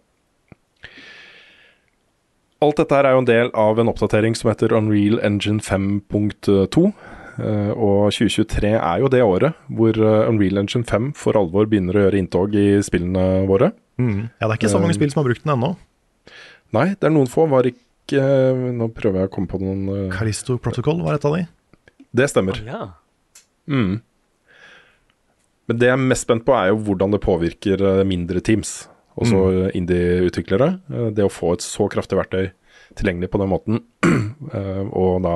[2.59, 6.89] Alt dette her er jo en del av en oppdatering som heter Unreal Engine 5.2.
[7.39, 12.07] Uh, og 2023 er jo det året hvor Unreal Engine 5 for alvor begynner å
[12.07, 13.71] gjøre inntog i spillene våre.
[13.99, 14.27] Mm.
[14.27, 15.75] Ja, det er ikke så mange Um, spill som har brukt den ennå.
[16.75, 17.47] Nei, det er noen få.
[17.49, 21.43] Var ikke Nå prøver jeg å komme på noen Callisto Protocol var et av de.
[22.15, 22.57] Det stemmer.
[22.65, 22.93] Ja.
[23.69, 23.99] Mm.
[25.69, 28.87] Men det jeg er mest spent på, er jo hvordan det påvirker eh, mindre teams,
[29.19, 29.71] også Mm.
[29.77, 30.69] indie-utviklere.
[30.89, 32.51] Eh, Det å få et så kraftig verktøy
[32.97, 33.83] tilgjengelig på den måten,
[34.53, 35.35] eh, og da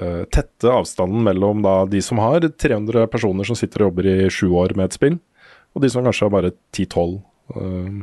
[0.00, 4.16] eh, tette avstanden mellom da de som har 300 personer som sitter og jobber i
[4.28, 5.20] sju år med et spill,
[5.76, 7.22] og de som kanskje har bare 10-12,
[7.54, 8.02] eh,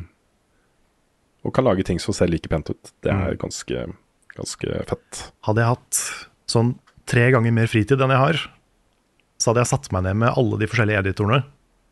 [1.44, 2.92] og kan lage ting som ser like pent ut.
[3.02, 3.88] Det er ganske,
[4.38, 5.22] ganske fett.
[5.44, 6.02] Hadde jeg hatt
[6.48, 6.76] sånn
[7.12, 8.43] tre ganger mer fritid enn jeg har,
[9.41, 11.41] så hadde jeg satt meg ned med alle de forskjellige editorene.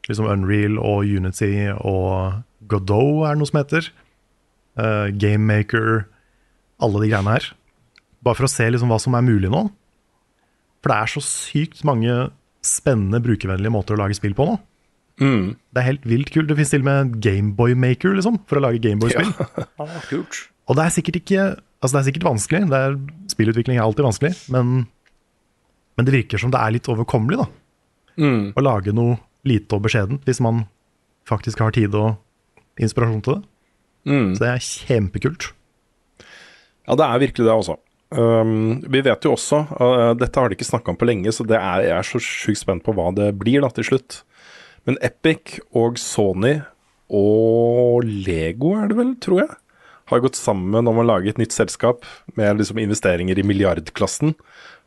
[0.09, 2.39] Liksom Unreal og Unity og
[2.70, 3.89] Godot er det noe som heter.
[4.80, 6.05] Uh, Gamemaker,
[6.80, 7.49] alle de greiene her.
[8.26, 9.67] Bare for å se liksom hva som er mulig nå.
[10.80, 12.15] For det er så sykt mange
[12.65, 14.57] spennende, brukervennlige måter å lage spill på nå.
[15.20, 15.55] Mm.
[15.76, 16.47] Det er helt vilt kult.
[16.47, 19.34] Det finnes til og med Gameboy Maker liksom, for å lage Gameboy-spill.
[19.36, 19.57] Ja.
[20.70, 21.43] Og det er sikkert ikke
[21.80, 22.95] Altså det er sikkert vanskelig, det er,
[23.32, 24.82] spillutvikling er alltid vanskelig, men,
[26.00, 27.50] men det virker som det er litt overkommelig da
[28.20, 28.52] Mm.
[28.52, 30.66] å lage noe lite og beskjedent, hvis man
[31.28, 32.18] faktisk har tid og
[32.80, 33.43] inspirasjon til det.
[34.10, 34.34] Mm.
[34.36, 35.52] Så det er kjempekult.
[36.88, 37.78] Ja, det er virkelig det, altså.
[38.10, 41.45] Um, vi vet jo også uh, Dette har de ikke snakka om på lenge, så
[41.45, 44.24] det er, jeg er så sjukt spent på hva det blir da til slutt.
[44.89, 46.58] Men Epic og Sony
[47.10, 49.54] og Lego, er det vel, tror jeg,
[50.10, 52.04] har gått sammen om å lage et nytt selskap
[52.38, 54.34] med liksom investeringer i milliardklassen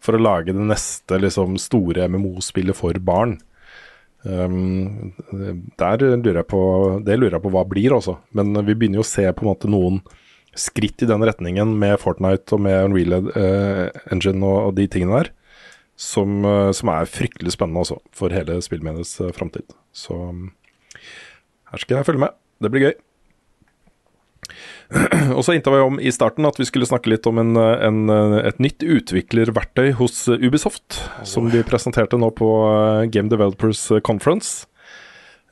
[0.03, 3.39] for å lage det neste liksom, store MMO-spillet for barn.
[4.23, 5.13] Um,
[5.81, 6.61] der lurer jeg på
[7.03, 8.21] Det lurer jeg på hva blir, altså.
[8.37, 10.03] Men vi begynner jo å se på en måte noen
[10.59, 15.23] skritt i den retningen med Fortnite og med Unreal uh, Engine og, og de tingene
[15.23, 15.31] der,
[15.97, 19.73] som, uh, som er fryktelig spennende også, for hele spillmediets uh, framtid.
[19.97, 20.51] Så um,
[21.73, 22.37] her skal jeg følge med.
[22.63, 22.95] Det blir gøy.
[25.37, 27.85] Og så hinta vi om i starten at vi skulle snakke litt om en, eh,
[27.87, 33.33] en, eh, et nytt utviklerverktøy hos Ubisoft, Ubisoft, som de presenterte nå på eh, Game
[33.33, 34.67] Developers Conference,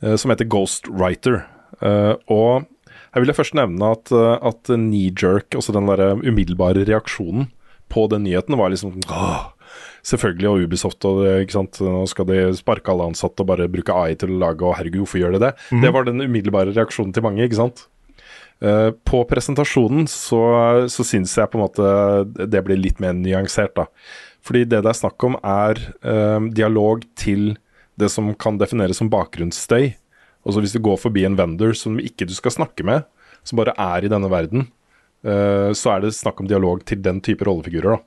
[0.02, 1.44] eh, som heter Ghostwriter.
[1.80, 2.66] Og
[3.14, 7.48] her vil jeg først nevne at, at knee-jerk, altså den der umiddelbare reaksjonen
[7.90, 9.48] på den nyheten, var liksom åh,
[10.06, 11.80] Selvfølgelig, og Ubisoft og det, ikke sant?
[11.84, 15.04] Nå skal de sparke alle ansatte og bare bruke AI til å lage, og herregud,
[15.04, 15.50] hvorfor gjør de det?
[15.70, 15.82] Mm.
[15.84, 17.86] Det var den umiddelbare reaksjonen til mange, ikke sant?
[18.60, 20.40] Eh, på presentasjonen så,
[20.92, 23.86] så syns jeg på en måte det blir litt mer nyansert, da.
[24.44, 27.54] Fordi det det er snakk om, er eh, dialog til
[28.00, 29.94] det som kan defineres som bakgrunnsstøy.
[30.44, 33.08] Altså hvis du går forbi en vendor som ikke du skal snakke med,
[33.44, 34.68] som bare er i denne verden,
[35.24, 38.06] eh, så er det snakk om dialog til den type rollefigurer, da.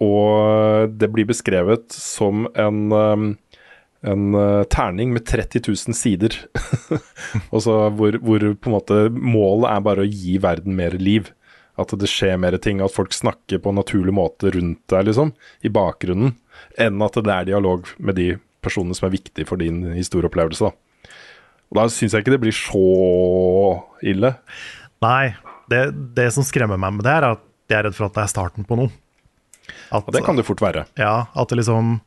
[0.00, 2.78] Og det blir beskrevet som en,
[4.06, 6.36] en uh, terning med 30 000 sider.
[7.50, 11.32] hvor, hvor, på en måte målet er bare å gi verden mer liv.
[11.80, 15.32] At det skjer mer ting, at folk snakker på en naturlig måte rundt deg, liksom,
[15.64, 16.34] i bakgrunnen,
[16.80, 20.68] enn at det er dialog med de personene som er viktige for din historieopplevelse.
[20.68, 21.14] Da,
[21.70, 22.84] og da syns jeg ikke det blir så
[24.04, 24.34] ille.
[25.04, 25.32] Nei,
[25.72, 25.86] det,
[26.18, 28.32] det som skremmer meg med det, er at jeg er redd for at det er
[28.32, 28.92] starten på noe.
[29.94, 30.84] At, og det kan det fort være.
[30.98, 32.00] Ja, at det liksom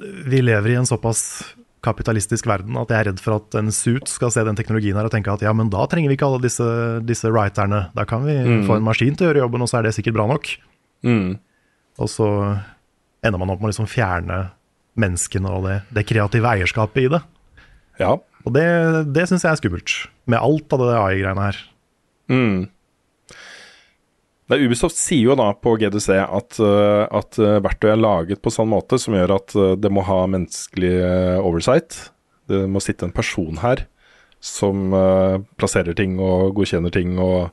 [0.00, 1.42] Vi lever i en såpass
[1.84, 5.06] kapitalistisk verden at jeg er redd for at en suit skal se den teknologien her
[5.06, 6.66] og tenke at ja, men da trenger vi ikke alle disse,
[7.06, 7.84] disse writerne.
[7.94, 8.64] Da kan vi mm.
[8.66, 10.50] få en maskin til å gjøre jobben, og så er det sikkert bra nok.
[11.06, 11.38] Mm.
[12.02, 12.28] Og så
[13.24, 14.48] ender man opp med å liksom fjerne
[14.98, 17.22] menneskene og det, det, kreative eierskapet i det.
[18.02, 18.16] Ja.
[18.44, 18.66] Og det,
[19.14, 19.94] det syns jeg er skummelt,
[20.30, 21.62] med alt av det AI-greiene her.
[22.30, 22.66] Mm.
[24.48, 28.52] Nei, Ubisoft sier jo da på GDC at, uh, at uh, verktøy er laget på
[28.52, 30.92] sånn måte som gjør at uh, det må ha menneskelig
[31.42, 31.98] oversight.
[32.48, 33.84] Det må sitte en person her
[34.40, 34.94] som
[35.58, 37.50] plasserer ting og godkjenner ting og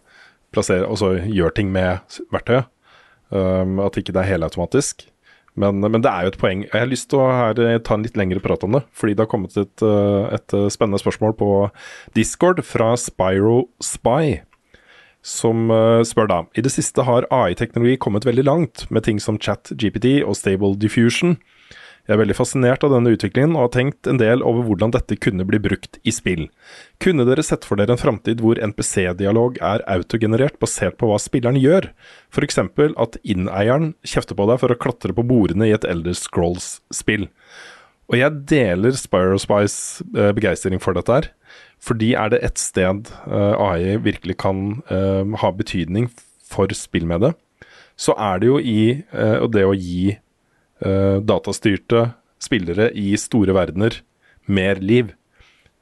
[0.53, 2.69] plasserer, også gjør ting med verktøyet.
[3.33, 5.07] Um, at ikke det er helautomatisk.
[5.57, 6.61] Men, men, det er jo et poeng.
[6.67, 8.83] Jeg har lyst til å her, ta en litt lengre prat om det.
[8.95, 9.85] Fordi det har kommet et,
[10.37, 11.49] et spennende spørsmål på
[12.15, 14.37] Discord fra Spyro Spy
[15.25, 19.39] som uh, spør da I det siste har AI-teknologi kommet veldig langt, med ting som
[19.41, 21.39] chat, GPT og stable diffusion.
[22.05, 25.17] Jeg er veldig fascinert av denne utviklingen og har tenkt en del over hvordan dette
[25.17, 26.43] kunne bli brukt i spill.
[27.01, 31.57] Kunne dere sett for dere en framtid hvor NPC-dialog er autogenerert basert på hva spilleren
[31.57, 31.89] gjør?
[32.29, 32.61] F.eks.
[32.61, 37.25] at inneieren kjefter på deg for å klatre på bordene i et Elder Scrolls-spill.
[38.13, 41.31] Og jeg deler Spyro Spice eh, begeistring for dette her.
[41.85, 46.09] Fordi er det ett sted uh, eh, AI virkelig kan uh, ha betydning
[46.45, 47.33] for spill med det,
[47.95, 48.79] så er det jo i
[49.13, 50.19] uh, det å gi
[50.85, 52.01] datastyrte
[52.43, 53.95] spillere i store verdener
[54.45, 55.13] mer liv.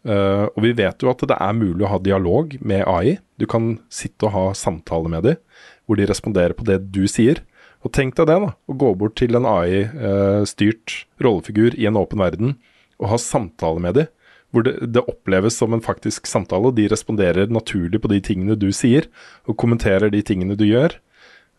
[0.05, 3.17] og vi vet jo at det er mulig å ha dialog med AI.
[3.35, 5.41] Du kan sitte og ha samtale med dem,
[5.83, 7.41] hvor de responderer på det du sier.
[7.83, 8.53] Og tenk deg det, da.
[8.53, 12.55] Å gå bort til en AI-styrt rollefigur i en åpen verden
[13.01, 14.11] og ha samtale med dem
[14.53, 16.69] hvor det, det, oppleves som en faktisk samtale.
[16.69, 19.09] og De responderer naturlig på de tingene du sier,
[19.49, 20.95] og kommenterer de tingene du gjør.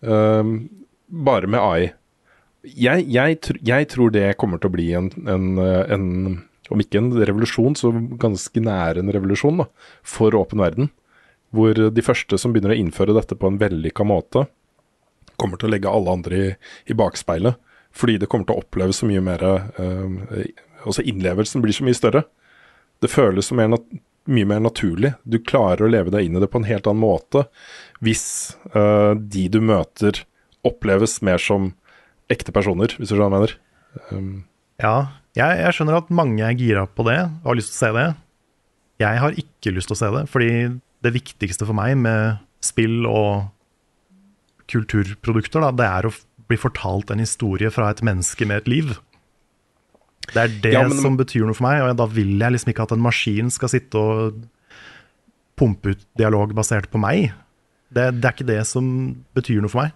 [0.01, 0.71] Um,
[1.11, 1.93] bare med AI.
[2.65, 6.07] Jeg, jeg, jeg, tror det kommer til å bli en, en, en,
[6.73, 7.91] om ikke en revolusjon, så
[8.21, 9.67] ganske nær en revolusjon da,
[10.07, 10.93] for åpen verden.
[11.55, 14.47] Hvor de første som begynner å innføre dette på en vellykka måte,
[15.35, 16.49] kommer til å legge alle andre i,
[16.91, 17.59] i bakspeilet.
[17.95, 20.41] Fordi det kommer til å oppleves så mye mer uh,
[20.89, 22.25] Også innlevelsen blir så mye større.
[23.05, 23.75] Det føles som mer
[24.25, 25.13] mye mer naturlig.
[25.29, 27.45] Du klarer å leve deg inn i det på en helt annen måte
[28.05, 30.23] hvis uh, de du møter,
[30.65, 31.73] oppleves mer som
[32.33, 33.55] ekte personer, hvis du skjønner hva jeg mener.
[34.11, 34.31] Um,
[34.81, 34.97] ja,
[35.37, 37.93] jeg, jeg, skjønner at mange er gira på det og har lyst til å se
[37.99, 38.09] det.
[39.05, 40.51] Jeg har ikke lyst til å se det, fordi
[41.05, 43.51] det viktigste for meg med spill og
[44.71, 46.15] kulturprodukter, da, det er å
[46.49, 48.95] bli fortalt en historie fra et menneske med et liv.
[50.33, 52.73] Det er det ja, men, som betyr noe for meg, og da vil jeg liksom
[52.73, 54.45] ikke at en maskin skal sitte og
[55.59, 57.35] pumpe ut dialog basert på meg.
[57.95, 58.87] Det, det er ikke det som
[59.37, 59.95] betyr noe for meg.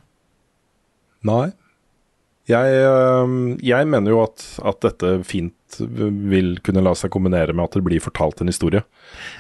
[1.27, 1.47] Nei.
[2.49, 2.77] Jeg,
[3.61, 7.85] jeg mener jo at, at, dette fint vil kunne la seg kombinere med at det
[7.85, 8.81] blir fortalt en historie.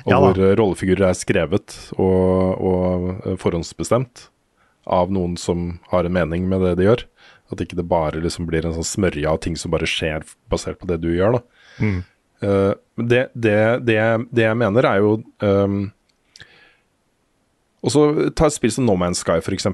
[0.05, 4.26] Og ja, hvor rollefigurer er skrevet og, og forhåndsbestemt
[4.89, 7.07] av noen som har en mening med det de gjør.
[7.49, 10.80] At ikke det bare liksom blir en sånn smørje av ting som bare skjer basert
[10.80, 11.38] på det du gjør.
[11.38, 11.66] da.
[11.80, 11.99] Mm.
[12.38, 13.99] Uh, det, det, det,
[14.30, 15.88] det, jeg mener, er jo um,
[17.82, 18.03] Og så
[18.38, 19.66] ta et spill som No Man's Sky, f.eks.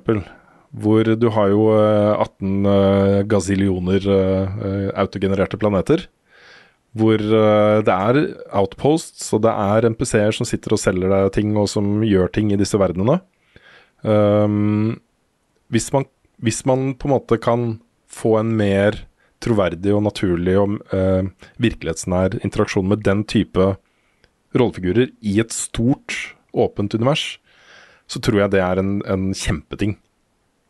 [0.75, 6.07] Hvor du har jo 18 uh, gazillioner uh, autogenererte planeter.
[6.95, 8.18] Hvor det er
[8.55, 12.53] outposts, og det er NPC-er som sitter og selger deg ting, og som gjør ting
[12.55, 13.16] i disse verdenene.
[14.07, 15.01] Um,
[15.75, 16.07] hvis man
[16.45, 17.78] hvis man på en måte kan
[18.11, 19.01] få en mer
[19.45, 21.26] troverdig og naturlig og eh,
[21.61, 23.74] virkelighetsnær interaksjon med den type
[24.55, 27.38] rollefigurer i et stort, åpent univers,
[28.07, 29.97] så tror jeg det er en, en kjempeting.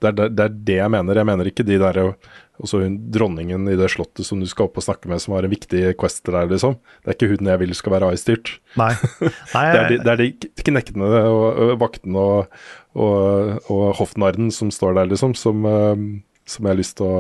[0.05, 1.21] Det er, det, er det jeg mener.
[1.21, 4.79] Jeg mener ikke de der også hun, dronningen i det slottet som du skal opp
[4.79, 6.77] og snakke med, som har en viktig quest der, liksom.
[7.03, 8.53] Det er ikke hun jeg vil skal være AI-styrt.
[8.81, 8.93] Nei.
[9.57, 12.63] Nei Det er de, det er de knektene og, og vaktene og,
[12.95, 16.07] og, og hoffnarren som står der, liksom, som, eh,
[16.47, 17.19] som jeg har lyst til å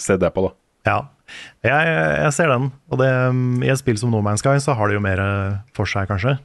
[0.00, 0.54] se det på, da.
[0.86, 0.98] Ja,
[1.66, 2.68] jeg, jeg ser den.
[2.92, 3.08] Og det,
[3.66, 5.22] i et spill som No Man's Sky så har det jo mer
[5.74, 6.36] for seg, kanskje.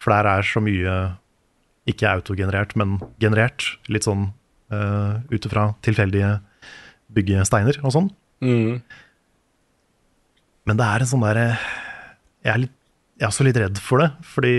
[0.00, 0.94] For der er så mye
[1.88, 3.74] ikke autogenerert, men generert.
[3.92, 4.30] Litt sånn
[4.72, 6.36] uh, ut ifra tilfeldige
[7.14, 8.08] byggesteiner og sånn.
[8.44, 8.78] Mm.
[10.64, 11.48] Men det er en sånn derre
[12.44, 14.54] jeg, er jeg er også litt redd for det, fordi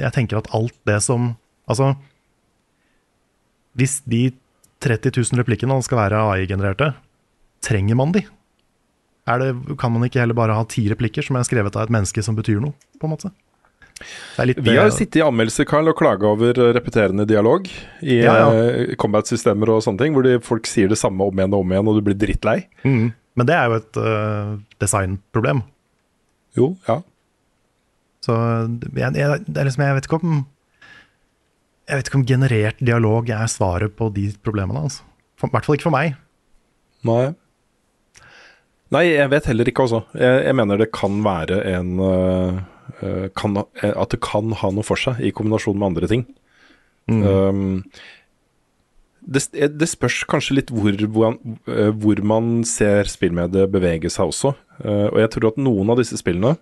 [0.00, 1.34] jeg tenker at alt det som
[1.70, 1.92] Altså,
[3.78, 4.32] hvis de
[4.82, 6.88] 30 000 replikkene skal være AI-genererte,
[7.62, 8.24] trenger man de?
[9.30, 11.94] Er det, kan man ikke heller bare ha ti replikker som er skrevet av et
[11.94, 13.30] menneske som betyr noe, på en måte?
[14.38, 17.68] Vi har jo sittet i anmeldelser Karl, og klaga over eh, repeterende dialog
[18.02, 18.46] i Ja, ja.
[18.52, 21.74] eh, combat-systemer og sånne ting, hvor de, folk sier det samme om igjen og om
[21.74, 22.56] igjen, og du blir drittlei.
[22.84, 25.62] mm, Men det er jo et uh, designproblem.
[26.58, 26.98] Jo, ja.
[28.22, 28.34] Så
[28.94, 30.34] jeg, jeg, det liksom, jeg vet ikke om
[31.88, 34.84] Jeg vet ikke om generert dialog er svaret på de problemene.
[34.86, 35.02] Altså.
[35.40, 36.12] For, I hvert fall ikke for meg.
[37.08, 37.32] Nei.
[38.92, 40.02] Nei, jeg vet heller ikke, altså.
[40.14, 42.60] Jeg, jeg mener det kan være en øh,
[43.38, 46.26] kan, eh, At det kan ha noe for seg i kombinasjon med andre ting.
[47.10, 47.82] Um,
[49.22, 51.38] det, det spørs kanskje litt hvor, hvor,
[51.98, 54.54] hvor man ser spillmediet bevege seg også.
[54.82, 56.56] Uh, og jeg tror at noen av disse spillene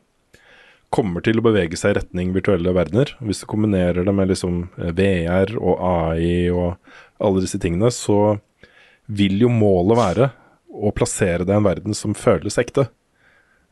[0.90, 3.14] kommer til å bevege seg i retning virtuelle verdener.
[3.22, 6.74] Hvis du kombinerer det med liksom eh, VR og AI og
[7.22, 8.40] alle disse tingene, så
[9.10, 10.30] vil jo målet være
[10.70, 12.88] å plassere det i en verden som føles ekte.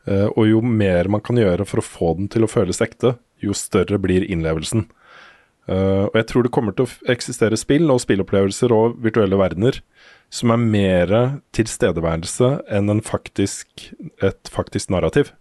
[0.07, 3.17] Eh, og jo mer man kan gjøre for å få den til å føles ekte,
[3.43, 4.85] jo større blir innlevelsen.
[5.69, 9.81] Eh, og jeg tror det kommer til å eksistere spill og spillopplevelser og virtuelle verdener
[10.33, 11.13] som er mer
[11.57, 13.89] tilstedeværelse enn en faktisk,
[14.21, 15.33] et faktisk narrativ.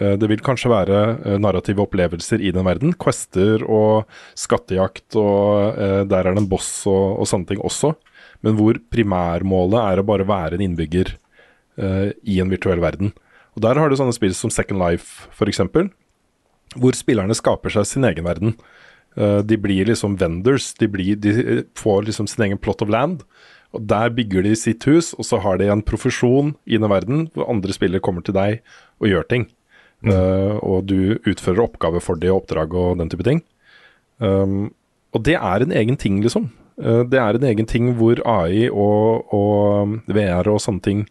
[0.00, 2.94] Eh, Det vil kanskje være narrative opplevelser i den verden.
[2.94, 7.94] Quester og skattejakt, og der er det en boss og, og sånne ting også.
[8.44, 11.14] Men hvor primærmålet er å bare være en innbygger
[11.80, 13.14] eh, i en virtuell verden.
[13.56, 15.64] Og Der har du sånne spill som Second Life, f.eks.,
[16.76, 18.56] hvor spillerne skaper seg sin egen verden.
[19.16, 20.74] Eh, de blir liksom vendors.
[20.76, 23.22] De, blir, de eh, får liksom sin egen plot of land.
[23.72, 27.30] Og Der bygger de sitt hus, og så har de en profesjon i den verden
[27.32, 28.60] hvor andre spillere kommer til deg
[29.00, 29.48] og gjør ting.
[30.04, 33.40] Eh, og du utfører oppgaver for det, oppdrag og den type ting.
[34.18, 34.70] Um,
[35.12, 36.50] og det er en egen ting, liksom.
[36.80, 41.02] Uh, det er en egen ting hvor AI og, og VR og sånne ting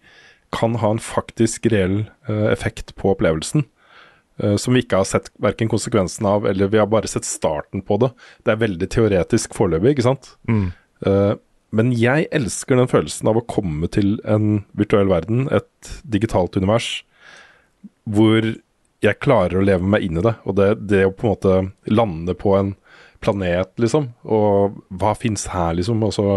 [0.55, 3.67] kan ha en faktisk reell eh, effekt på opplevelsen.
[4.39, 7.83] eh, som vi ikke har sett verken konsekvensen av, eller vi har bare sett starten
[7.85, 8.11] på det.
[8.43, 10.33] Det er veldig teoretisk foreløpig, ikke sant?
[10.49, 10.71] Mm.
[11.07, 11.33] Eh,
[11.75, 17.03] men jeg elsker den følelsen av å komme til en virtuell verden, et digitalt univers,
[18.05, 18.55] hvor
[19.03, 20.35] jeg klarer å leve meg inn i det.
[20.47, 21.55] Og det, det å på en måte
[21.91, 22.75] lande på en
[23.23, 26.03] planet, liksom, og hva fins her, liksom.
[26.05, 26.27] Og så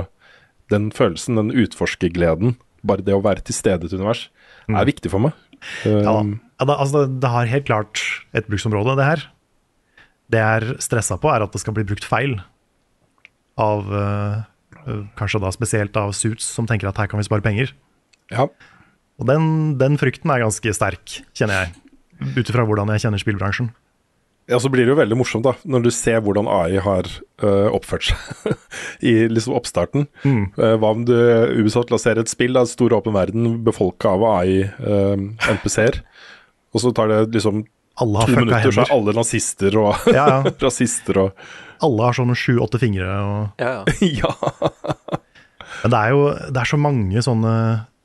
[0.72, 2.56] den følelsen, den utforskergleden,
[2.86, 4.28] bare det å være til stede i et univers,
[4.68, 5.36] er viktig for meg.
[5.82, 6.14] Ja, da.
[6.20, 8.02] Um, ja, da, altså, det, har helt klart
[8.36, 9.26] et bruksområde, det her.
[10.28, 12.36] Det jeg er stressa på, er at det skal bli brukt feil.
[13.58, 14.46] Av eh,
[15.18, 17.74] Kanskje da spesielt av Suits, som tenker at her kan vi spare penger.
[18.34, 18.48] ja.
[19.18, 21.72] Og den, den frykten er ganske sterk, kjenner jeg.
[22.36, 23.72] Ut ifra hvordan jeg kjenner spillbransjen.
[24.48, 27.04] Ja, så blir det jo veldig morsomt da, når du ser hvordan AI har
[27.44, 28.54] uh, oppført seg
[29.10, 30.06] i liksom oppstarten.
[30.24, 30.46] Mm.
[30.56, 31.12] Uh, hva om du
[31.58, 36.00] ubesatt lanserer et spill, da, en stor åpen verden, befolka av AI-NPC-er,
[36.72, 37.62] og så tar det liksom
[38.00, 40.52] Alle har to minutter, minutter, så er alle nazister og Ja, ja.
[40.64, 41.44] rasister og
[41.84, 43.06] Alle har sånne sju-åtte fingre.
[43.06, 43.62] Og...
[43.62, 44.32] Ja, ja.
[45.84, 47.54] Men det er jo det er så mange sånne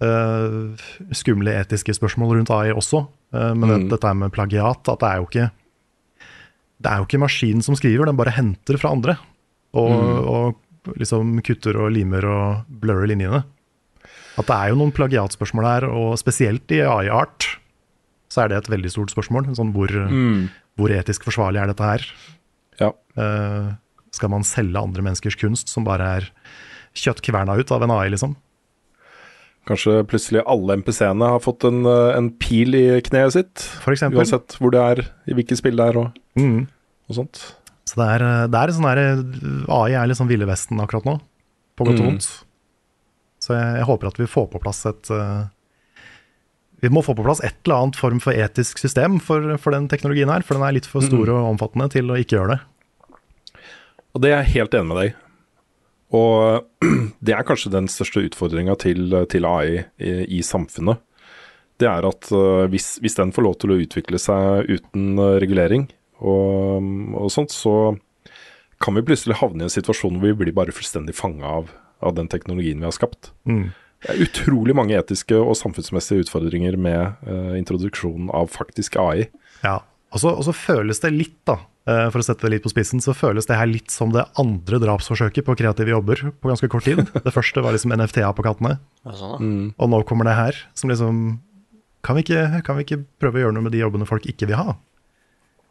[0.04, 0.86] uh,
[1.16, 3.06] skumle etiske spørsmål rundt AI også.
[3.34, 3.88] uh, men Mm.
[3.90, 5.48] dette med plagiat, at det er jo ikke
[6.84, 9.18] Det er jo ikke maskinen som skriver, den bare henter fra andre.
[9.74, 10.28] Og, Mm.
[10.28, 13.44] og liksom kutter og limer og blurrer linjene.
[14.38, 17.48] At det er jo noen plagiatspørsmål her, og spesielt i AI-art
[18.30, 19.48] så er det et veldig stort spørsmål.
[19.56, 20.50] Sånn hvor, Mm.
[20.78, 22.06] hvor etisk forsvarlig er dette her?
[22.80, 22.92] ja.
[23.18, 23.74] Uh,
[24.12, 26.30] skal man selge andre menneskers kunst som bare er
[26.96, 28.36] kjøtt kverna ut av en AI, liksom?
[29.66, 33.60] Kanskje plutselig alle MPC-ene har fått en, øh, en pil i kneet sitt.
[33.82, 34.20] For eksempel.
[34.20, 36.68] Uansett hvor det er, i hvilket spill det er og, Mm.
[37.10, 37.44] Og sånt.
[37.90, 39.02] Så det er, det er sånn der,
[39.76, 41.20] AI er litt sånn Ville Vesten akkurat nå,
[41.78, 42.24] på godt og Mm.
[43.44, 45.50] Så jeg, jeg håper at vi får på plass et uh,
[46.84, 49.90] Vi må få på plass et eller annet form for etisk system for, for den
[49.92, 52.62] teknologien her, for den er litt for stor og omfattende til å ikke gjøre det.
[54.14, 55.18] Og det er jeg helt enig med deg.
[56.14, 56.86] Og
[57.26, 61.02] det er kanskje den største utfordringa til, til AI i, i samfunnet.
[61.82, 65.90] Det er at uh, hvis, hvis, den får lov til å utvikle seg uten regulering
[66.24, 66.90] og,
[67.20, 67.94] og, sånt, så
[68.84, 71.72] kan vi plutselig havne i en situasjon hvor vi blir bare fullstendig fanga av,
[72.04, 73.32] av, den teknologien vi har skapt.
[73.48, 73.72] Mm.
[74.04, 79.30] Det er utrolig mange etiske og samfunnsmessige utfordringer med uh, introduksjonen av faktisk AI.
[79.64, 79.78] Ja,
[80.12, 81.56] og så, og så føles det litt, da,
[81.88, 84.26] uh, for å sette det litt på spissen, så føles det her litt som det
[84.40, 87.00] andre drapsforsøket på kreative jobber på ganske kort tid.
[87.26, 89.74] Det første var liksom NFT-a på kattene, Mm.
[89.76, 91.18] og nå kommer det her, som liksom
[92.04, 94.48] kan vi, ikke, kan vi ikke prøve å gjøre noe med de jobbene folk ikke
[94.48, 94.76] vil ha,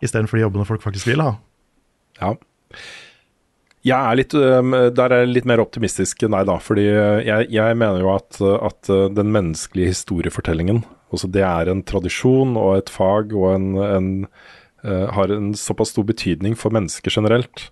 [0.02, 1.32] istedenfor de jobbene folk faktisk vil ha?
[2.20, 2.34] Ja.
[3.82, 6.58] Jeg er litt, der er jeg litt mer optimistisk enn deg, da.
[6.62, 12.54] Fordi jeg, jeg mener jo at, at den menneskelige historiefortellingen, også det er en tradisjon
[12.56, 14.12] og et fag og en, en
[14.86, 17.66] har en såpass stor betydning for mennesker generelt.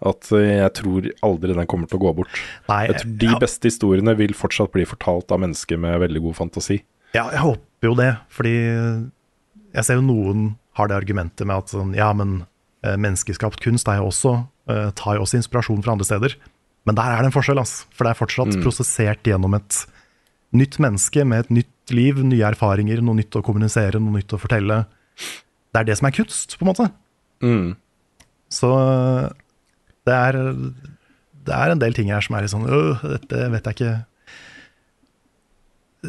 [0.00, 2.40] At jeg tror aldri den kommer til å gå bort.
[2.70, 6.38] Nei, jeg tror De beste historiene vil fortsatt bli fortalt av mennesker med veldig god
[6.38, 6.78] fantasi.
[7.12, 10.48] Ja, jeg håper jo det, fordi jeg ser jo noen
[10.78, 12.44] har det argumentet med at sånn, ja, men
[12.84, 14.34] eh, menneskeskapt kunst er jo også,
[14.70, 16.36] eh, tar jo også inspirasjon fra andre steder.
[16.88, 17.84] Men der er det en forskjell, altså.
[17.92, 18.62] For det er fortsatt Mm.
[18.64, 19.84] prosessert gjennom et
[20.56, 24.40] nytt menneske med et nytt liv, nye erfaringer, noe nytt å kommunisere, noe nytt å
[24.40, 24.86] fortelle.
[25.72, 26.86] Det er det som er kunst, på en måte.
[27.42, 27.76] Mm.
[28.50, 28.70] Så
[30.06, 30.32] det er,
[31.44, 34.04] det er en del ting her som er litt sånn øh, dette vet jeg ikke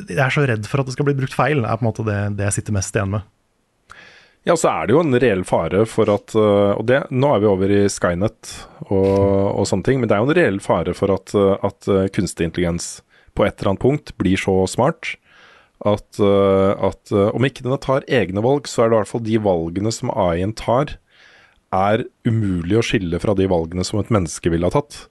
[0.09, 2.05] Jeg er så redd for at det skal bli brukt feil, er på en måte
[2.07, 3.25] det, det jeg sitter mest igjen med.
[4.47, 7.41] Ja, så er det jo en reell fare for at øh, Og det, nå er
[7.43, 8.53] vi over i Skynet
[8.87, 11.89] og, og sånne ting, men det er jo en reell fare for at, øh, at
[11.91, 13.03] øh, kunstig intelligens
[13.37, 15.13] på et eller annet punkt blir så smart
[15.81, 19.37] at, at om ikke den tar egne valg, så er det i hvert fall de
[19.41, 20.91] valgene som AI-en tar,
[21.73, 25.07] er umulig å skille fra de valgene som et menneske ville ha tatt.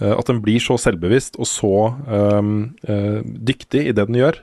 [0.00, 1.72] Eh, At den blir så selvbevisst og så
[2.06, 2.70] um,
[3.24, 4.40] dyktig i det den gjør,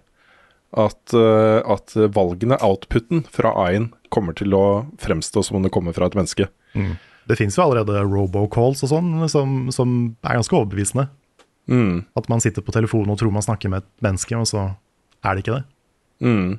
[0.76, 4.66] at, øh, at valgene, outputen fra AI-en, kommer til å
[5.02, 6.50] fremstå som om det kommer fra et menneske.
[7.28, 11.10] Det fins jo allerede robocalls og sånn, som, som er ganske overbevisende.
[11.68, 12.06] Mm.
[12.16, 14.70] At man sitter på telefonen og tror man snakker med et menneske, og så
[15.24, 15.66] er det ikke det.
[16.24, 16.54] Mm.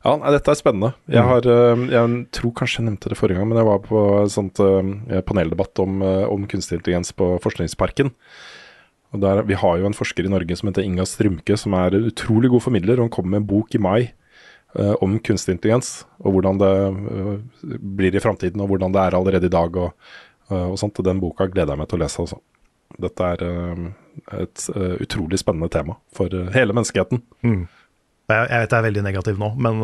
[0.00, 0.94] Ja, nei, dette er spennende.
[1.12, 4.04] Jeg, har, øh, jeg tror kanskje jeg nevnte det forrige gang, men jeg var på
[4.24, 8.14] en øh, paneldebatt om, om kunstig intelligens på Forskningsparken.
[9.10, 11.96] Og der, vi har jo en forsker i Norge som heter Inga Strymke, som er
[11.98, 12.98] utrolig god formidler.
[13.00, 14.12] og Hun kommer med en bok i mai
[14.78, 16.74] øh, om kunstig intelligens, og hvordan det
[17.14, 19.76] øh, blir i framtiden, og hvordan det er allerede i dag.
[19.76, 19.94] og,
[20.52, 21.02] øh, og sånt.
[21.04, 22.22] Den boka gleder jeg meg til å lese.
[22.22, 22.38] Altså.
[23.00, 23.90] Dette er øh,
[24.42, 27.22] et øh, utrolig spennende tema for øh, hele menneskeheten.
[27.42, 27.66] Mm.
[28.30, 29.80] Jeg, jeg vet jeg er veldig negativ nå, men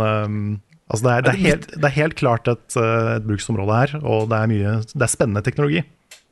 [0.87, 4.29] altså det, er, det, er helt, det er helt klart et, et bruksområde her, og
[4.31, 5.83] det er mye Det er spennende teknologi.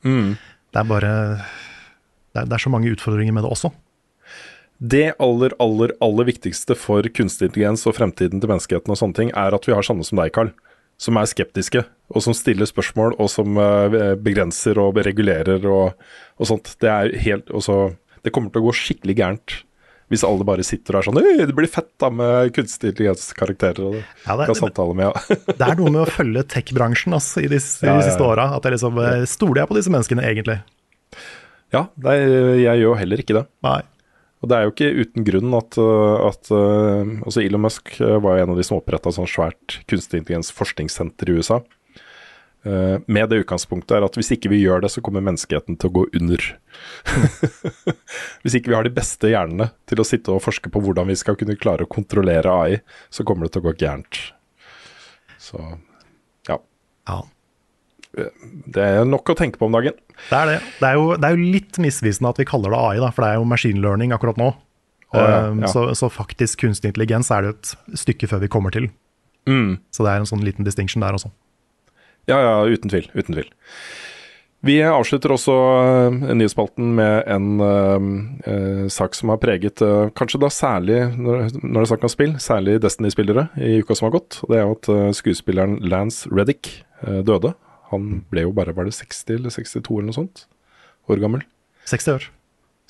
[0.07, 0.37] Mm.
[0.71, 1.11] Det er bare
[2.35, 3.71] det er, så mange utfordringer med det også.
[4.83, 9.31] Det aller, aller, aller viktigste for kunstig intelligens og fremtiden til menneskeheten og sånne ting,
[9.39, 10.51] er at vi har sånne som deg, Carl.
[11.01, 11.83] Som er skeptiske,
[12.15, 15.95] og som stiller spørsmål, og som eh, begrenser og regulerer og,
[16.39, 16.75] og sånt.
[16.83, 19.57] Det er helt også, Det kommer til å gå skikkelig gærent
[20.13, 23.81] hvis alle bare sitter og er sånn «Øy, Det blir fett da med kunstig intelligens-karakterer.
[23.83, 23.97] og
[24.27, 25.37] Ja, det- samtale med, ja.
[25.59, 28.29] Det er noe med å følge tech-bransjen altså, i de, i de ja, siste ja.
[28.29, 28.47] åra.
[28.57, 30.61] At jeg liksom eh, Stoler jeg på disse menneskene, egentlig?
[31.75, 32.15] Ja, nei,
[32.63, 33.45] jeg gjør jo heller ikke det.
[33.67, 33.81] Nei.
[34.45, 38.19] Og det er jo ikke uten grunn at, uh, at uh, altså Elon Musk uh,
[38.21, 41.65] var jo en av de som oppretta sånn svært kunstig intelligens forskningssenter i USA.
[42.65, 45.93] Med det utgangspunktet er at hvis ikke vi gjør det, så kommer menneskeheten til å
[45.99, 46.47] gå under.
[48.41, 51.17] hvis ikke vi har de beste hjernene til å sitte og forske på hvordan vi
[51.21, 52.79] skal kunne klare å kontrollere AI,
[53.13, 54.23] så kommer det til å gå gærent.
[55.37, 55.61] Så
[56.49, 56.57] ja.
[57.13, 57.21] Ja.
[58.17, 60.01] Det er nok å tenke på om dagen.
[60.29, 60.59] Det er det.
[60.81, 63.25] Det er, jo, det er jo litt misvisende at vi kaller det AI, da, for
[63.25, 64.53] det er jo machine learning akkurat nå.
[65.15, 65.69] Og, ja, Um, ja.
[65.71, 68.89] Så, så faktisk kunstig intelligens er det et stykke før vi kommer til.
[69.47, 69.77] Mm.
[69.95, 71.31] Så det er en sånn liten distinction der også.
[72.27, 73.07] Ja, ja, uten tvil.
[73.15, 73.51] Uten tvil.
[74.65, 78.07] Vi avslutter også uh, nyhetsspalten med en uh,
[78.49, 82.13] uh, sak som har preget uh, kanskje da særlig, når, når det er snakk om
[82.15, 84.41] spill, særlig Destiny-spillere i uka som har gått.
[84.47, 86.73] Og det er jo at skuespilleren Lance Reddick
[87.05, 87.53] døde.
[87.93, 90.47] Han ble jo bare var det 60 eller 62 eller noe sånt
[91.13, 91.45] år gammel.
[91.91, 92.31] 60 år.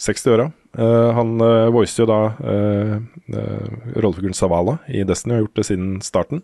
[0.01, 0.51] 60 år, ja.
[0.75, 2.95] Uh, han uh, voicet jo da uh,
[3.35, 6.43] uh, rollefiguren Savala i Destiny og har gjort det siden starten.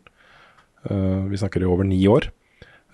[0.87, 2.31] Uh, vi snakker i over ni år.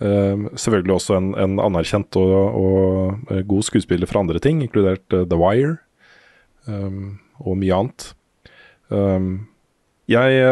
[0.01, 5.25] Uh, selvfølgelig også en, en anerkjent og, og god skuespiller fra andre ting, inkludert uh,
[5.29, 5.77] The Wire
[6.69, 8.11] um, og mye annet.
[8.89, 9.49] Um,
[10.07, 10.45] jeg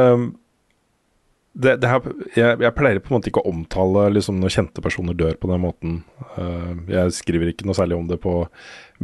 [1.54, 4.82] det, det her, jeg, jeg pleier på en måte ikke å omtale liksom, når kjente
[4.84, 5.98] personer dør på den måten.
[6.34, 8.40] Uh, jeg skriver ikke noe særlig om det på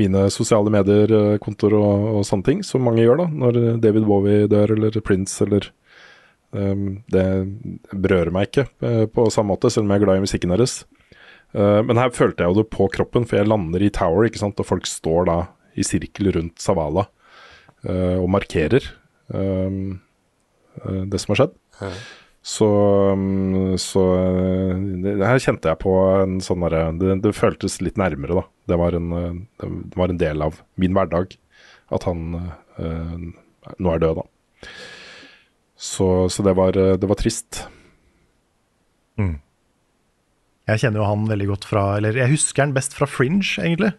[0.00, 4.74] mine sosiale medier-kontoer og, og sånne ting, som mange gjør da, når David Bowie dør,
[4.76, 5.70] eller Prince, eller
[6.50, 7.26] um, Det
[7.94, 10.80] berører meg ikke uh, på samme måte, selv om jeg er glad i musikken deres.
[11.54, 14.42] Uh, men her følte jeg jo det på kroppen, for jeg lander i Tower, ikke
[14.42, 15.40] sant, og folk står da
[15.78, 17.06] i sirkel rundt Savala
[17.86, 18.86] eh, og markerer
[19.34, 19.76] eh,
[20.82, 21.54] eh, det som har skjedd.
[22.40, 22.66] Så,
[23.12, 25.92] um, så uh, det, her kjente jeg på
[26.22, 28.44] en sånn derre det, det føltes litt nærmere, da.
[28.72, 31.36] Det var, en, uh, det var en del av min hverdag
[31.90, 32.20] at han
[32.78, 33.14] øh,
[33.82, 34.68] nå er død, da.
[35.74, 37.64] Så, så det, var, uh, det var trist.
[39.18, 39.40] Mm.
[40.70, 43.90] Jeg kjenner jo han veldig godt fra Eller jeg husker han best fra Fringe, egentlig.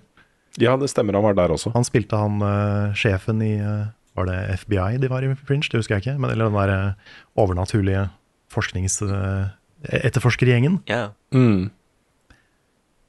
[0.59, 1.71] Ja, det stemmer, han var der også.
[1.75, 5.69] Han spilte han eh, sjefen i eh, Var det FBI de var i Fringe?
[5.71, 6.17] Det husker jeg ikke.
[6.19, 8.09] Men, eller den der eh, overnaturlige
[8.51, 8.99] forsknings...
[9.07, 9.49] eh,
[9.89, 10.81] etterforskergjengen.
[10.89, 11.11] Yeah.
[11.33, 11.71] Mm.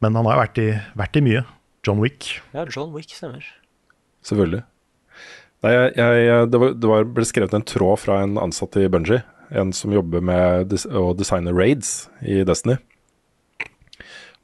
[0.02, 1.44] Men han har jo vært i, vært i mye.
[1.86, 2.38] John Wick.
[2.54, 3.44] ja, John Wick stemmer.
[4.26, 4.62] Selvfølgelig.
[5.62, 8.88] Nei, jeg, jeg, det, var, det var, ble skrevet en tråd fra en ansatt i
[8.90, 9.22] Bungie,
[9.54, 12.78] en som jobber med des å designe raids i Destiny.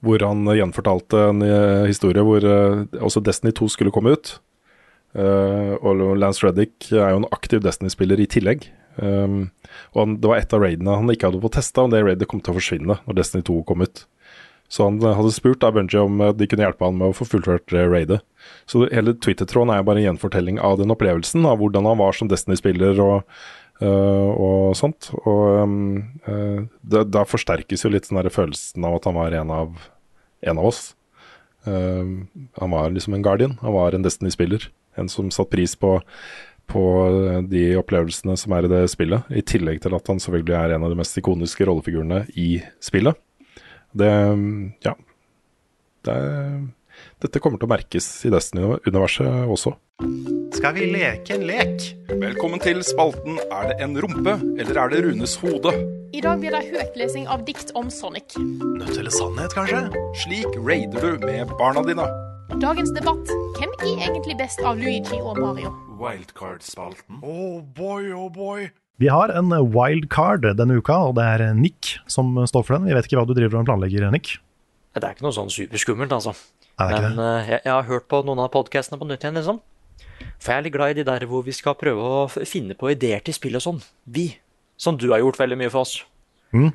[0.05, 4.37] Hvor han gjenfortalte en eh, historie hvor eh, også Destiny 2 skulle komme ut.
[5.19, 8.69] Eh, og Lance Reddick er jo en aktiv Destiny-spiller i tillegg.
[8.99, 9.41] Um,
[9.95, 12.29] og han, det var et av raidene han ikke hadde fått testa, og det raidet
[12.31, 14.05] kom til å forsvinne når Destiny 2 kom ut.
[14.69, 17.27] Så han hadde spurt da Bungie om eh, de kunne hjelpe han med å få
[17.29, 18.21] fullført eh, raidet.
[18.69, 22.29] Så hele Twitter-tråden er bare en gjenfortelling av den opplevelsen, av hvordan han var som
[22.29, 23.39] Destiny-spiller og,
[23.81, 25.11] øh, og sånt.
[25.23, 25.73] Og
[26.29, 29.89] øh, da, da forsterkes jo litt den der følelsen av at han var en av,
[30.45, 30.85] en av oss.
[31.69, 32.25] Uh,
[32.57, 34.69] han var liksom en guardian, han var en Destiny-spiller.
[34.97, 35.99] En som satte pris på,
[36.69, 39.29] på øh, de opplevelsene som er i det spillet.
[39.33, 43.19] I tillegg til at han selvfølgelig er en av de mest ikoniske rollefigurene i spillet.
[43.97, 44.13] Det
[44.85, 44.95] Ja.
[46.07, 46.61] Det er,
[47.21, 49.75] dette kommer til å merkes i Destiny-universet også.
[50.55, 51.89] Skal vi leke en lek?
[52.21, 55.75] Velkommen til spalten Er det en rumpe, eller er det Runes hode?
[56.15, 58.39] I dag blir det høytlesing av dikt om Sonic.
[58.39, 59.83] Nødt eller sannhet, kanskje?
[60.23, 62.07] Slik raider du med barna dine.
[62.57, 65.69] Dagens debatt hvem er egentlig best av Luigi og Mario?
[66.01, 67.19] Wildcard-spalten.
[67.21, 68.71] Oh boy, oh boy.
[68.97, 72.89] Vi har en wildcard denne uka, og det er Nick som står for den.
[72.89, 74.39] Jeg vet ikke hva du driver og planlegger, Nick.
[74.97, 76.33] Det er ikke noe sånn superskummelt, altså.
[76.73, 79.27] Det er ikke Men eh, jeg, jeg har hørt på noen av podkastene på nytt
[79.29, 79.61] igjen, liksom.
[80.41, 82.95] For jeg er litt glad i de der hvor vi skal prøve å finne på
[82.95, 83.83] ideer til spill og sånn.
[84.09, 84.31] Vi.
[84.81, 85.99] Som du har gjort veldig mye for oss.
[86.57, 86.73] Mm.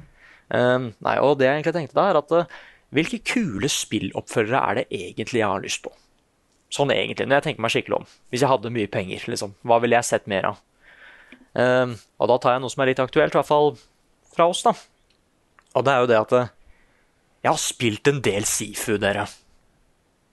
[0.53, 2.61] Um, nei, og det jeg egentlig tenkte da, er at eh,
[2.95, 5.91] hvilke kule spilloppfølgere er det egentlig jeg har lyst på?
[6.73, 8.07] Sånn egentlig, når jeg tenker meg skikkelig om.
[8.33, 9.53] Hvis jeg hadde mye penger, liksom.
[9.61, 10.61] Hva ville jeg sett mer av?
[11.53, 13.75] Eh, og da tar jeg noe som er litt aktuelt, i hvert fall
[14.33, 14.73] fra oss, da.
[15.77, 16.51] Og det er jo det at eh,
[17.43, 19.27] jeg har spilt en del Sifu, dere.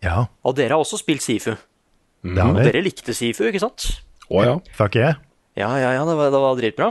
[0.04, 1.52] Ja, Og dere har også spilt Sifu.
[1.56, 3.90] har Og dere likte Sifu, ikke sant?
[4.30, 4.54] Å ja.
[4.78, 5.18] Fuck yeah.
[5.58, 6.90] Ja, ja, ja, det var, det var dritbra.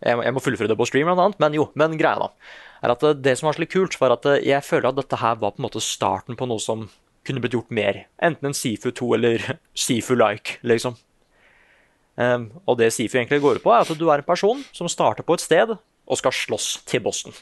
[0.00, 1.38] Jeg, jeg må fullføre det på stream, blant annet.
[1.42, 2.30] Men jo, men greia da,
[2.80, 4.98] er at eh, det som var så litt kult, var at eh, jeg føler at
[5.00, 6.88] dette her var på en måte starten på noe som
[7.26, 8.04] kunne blitt gjort mer.
[8.22, 9.46] Enten en Sifu 2 eller
[9.86, 10.96] Sifu-like, liksom.
[12.20, 14.90] Um, og det Sifu egentlig går ut på, er at du er en person som
[14.92, 17.36] starter på et sted og skal slåss til bossen.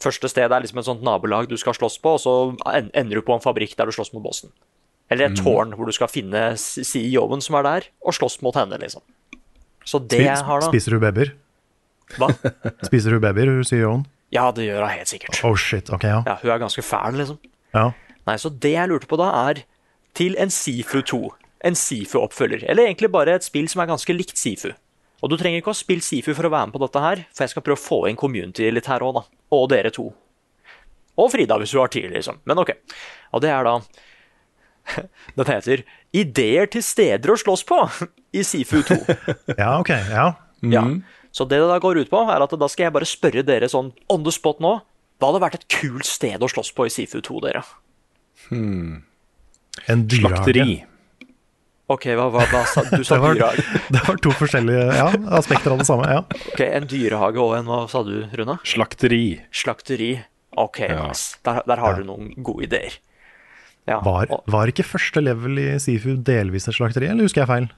[0.00, 2.34] Første sted er liksom et sånt nabolag du skal slåss på, og så
[2.72, 4.52] ender du på en fabrikk der du slåss mot bossen.
[5.12, 8.78] Eller et tårn hvor du skal finne CEO-en som er der, og slåss mot henne,
[8.80, 9.02] liksom.
[9.84, 11.34] Så det jeg har, da Spiser du babyer?
[12.18, 12.30] Hva?
[12.88, 14.06] Spiser du babyer, CEO-en?
[14.34, 15.40] Ja, det gjør hun helt sikkert.
[15.46, 16.20] Oh shit, ok, ja.
[16.26, 17.38] Ja, Hun er ganske fæl, liksom.
[17.74, 17.90] ja.
[18.28, 19.62] Nei, Så det jeg lurte på da, er
[20.14, 21.20] til en Sifu 2.
[21.66, 22.62] En Sifu-oppfølger.
[22.70, 24.70] Eller egentlig bare et spill som er ganske likt Sifu.
[25.20, 27.22] Og du trenger ikke å ha spilt Sifu for å være med på dette her,
[27.34, 29.24] for jeg skal prøve å få inn community litt her òg, da.
[29.56, 30.06] Og dere to.
[31.20, 32.38] Og Frida, hvis du har tid, liksom.
[32.48, 32.70] Men ok.
[33.36, 33.74] Og det er da
[35.36, 35.82] Den heter
[36.14, 37.82] 'Ideer til steder å slåss på'
[38.38, 38.96] i Sifu 2.
[39.58, 40.28] Ja, ok, ja.
[40.62, 40.84] Ja.
[41.32, 43.68] Så det det da går ut på, er at da skal jeg bare spørre dere
[43.70, 44.80] sånn on the spot nå.
[45.20, 47.62] Hva hadde vært et kult sted å slåss på i Sifu 2, dere?
[48.50, 50.30] En dyrehage.
[50.40, 50.78] Slakteri.
[51.90, 53.02] Ok, hva, hva, hva sa du?
[53.08, 53.64] sa dyrehage.
[53.94, 55.08] Det var to forskjellige ja,
[55.38, 56.22] aspekter av det samme, ja.
[56.52, 58.58] Ok, En dyrehage og en hva sa du, Rune?
[58.66, 59.22] Slakteri.
[59.54, 60.12] Slakteri.
[60.58, 61.06] Ok, Ja.
[61.10, 61.36] nice.
[61.46, 62.96] Der, der har du noen gode ideer.
[63.88, 63.98] Ja.
[64.04, 67.68] Var, var ikke første level i Sifu delvis et slakteri, eller husker jeg feil?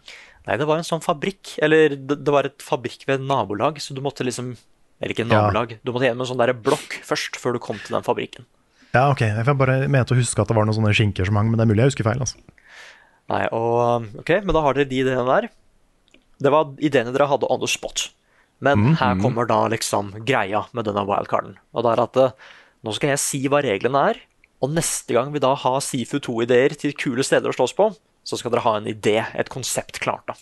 [0.47, 1.59] Nei, det var en sånn fabrikk.
[1.63, 4.57] Eller det, var et fabrikk ved et nabolag, så du måtte liksom
[5.03, 5.43] Eller ikke Ja.
[5.43, 5.79] nabolag.
[5.85, 8.45] Du måtte gjennom en sånn der blokk først, før du kom til den fabrikken.
[8.95, 9.21] Ja, ok.
[9.21, 11.65] Jeg bare mente å huske at det var noen sånne skinker som hang, men det
[11.65, 12.21] er mulig jeg husker feil.
[12.21, 12.37] altså.
[13.29, 15.49] Nei, og Ok, men da har dere de ideene der.
[16.41, 18.11] Det var ideene dere hadde on the spot.
[18.61, 18.95] Men Mhm.
[18.99, 21.57] her kommer da liksom greia med denne wildcarden.
[21.75, 22.31] Og det er at eh,
[22.85, 24.21] nå skal jeg si hva reglene er,
[24.63, 28.39] og neste gang vi da har Sifu 2-ideer til kule steder å slåss på, så
[28.39, 30.37] skal dere ha en idé, et konsept klart, da.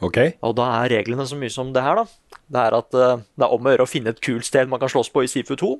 [0.00, 0.32] Okay.
[0.46, 2.38] Og da er reglene så mye som det her, da.
[2.50, 4.80] Det er at eh, det er om å gjøre å finne et kult sted man
[4.80, 5.74] kan slåss på i Sifu 2.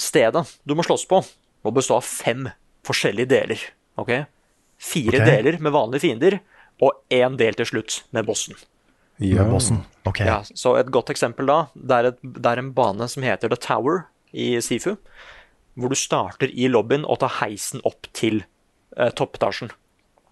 [0.00, 1.20] Stedet du må slåss på,
[1.66, 2.46] må bestå av fem
[2.86, 3.66] forskjellige deler.
[3.98, 4.12] ok?
[4.78, 5.30] Fire okay.
[5.30, 6.38] deler med vanlige fiender,
[6.82, 8.56] og én del til slutt med bossen.
[9.22, 9.84] Med bossen.
[10.08, 10.20] Ok.
[10.26, 13.52] Ja, så et godt eksempel da, det er, et, det er en bane som heter
[13.52, 14.96] The Tower i Sifu,
[15.78, 18.42] hvor du starter i lobbyen og tar heisen opp til
[18.98, 19.72] eh, toppetasjen.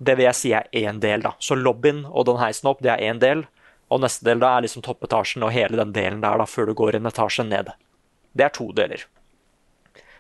[0.02, 1.34] Det vil jeg si er én del, da.
[1.38, 3.44] Så lobbyen og den heisen opp, det er én del.
[3.92, 6.76] Og neste del da er liksom toppetasjen og hele den delen der da, før du
[6.78, 7.70] går en etasje ned.
[8.32, 9.04] Det er to deler.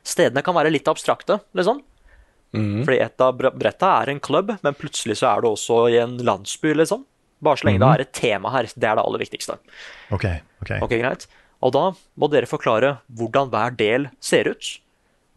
[0.04, 1.80] Stedene kan være litt abstrakte, liksom.
[2.52, 6.18] Fordi et av bretta er en klubb, men plutselig så er du også i en
[6.20, 7.06] landsby, liksom.
[7.42, 8.68] Bare så lenge det er et tema her.
[8.70, 9.56] Det er det aller viktigste.
[10.14, 10.26] Ok,
[10.62, 10.74] ok.
[10.84, 11.26] Ok, greit.
[11.62, 11.84] Og da
[12.18, 14.68] må dere forklare hvordan hver del ser ut.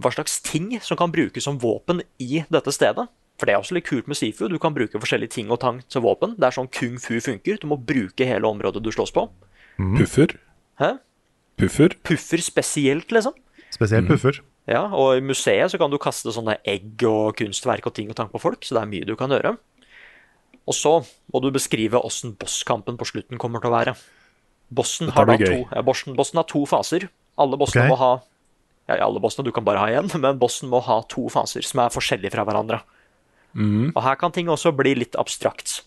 [0.02, 3.08] Hva slags ting som kan brukes som våpen i dette stedet.
[3.36, 4.46] For det er også litt kult med Sifu.
[4.48, 6.38] Du kan bruke forskjellige ting og tang til våpen.
[6.40, 7.60] Det er sånn kung fu funker.
[7.60, 9.28] Du må bruke hele området du slåss på.
[9.76, 10.38] Puffer.
[10.80, 10.96] Hæ?
[11.60, 11.98] Puffer.
[12.08, 13.36] Puffer spesielt, liksom.
[13.76, 14.40] Spesielt puffer.
[14.72, 18.18] Ja, og i museet så kan du kaste sånne egg og kunstverk og ting og
[18.18, 19.54] tang på folk, så det er mye du kan gjøre.
[20.66, 20.94] Og så
[21.34, 23.94] må du beskrive åssen bosskampen på slutten kommer til å være.
[24.74, 27.06] Bossen har, da to, ja, bossen, bossen har to faser.
[27.38, 27.94] Alle bossene okay.
[27.94, 28.14] må ha
[28.86, 31.84] Ja, alle bossene du kan bare ha én, men bossen må ha to faser som
[31.84, 32.82] er forskjellige fra hverandre.
[33.96, 35.82] Og her kan ting også bli litt abstrakt.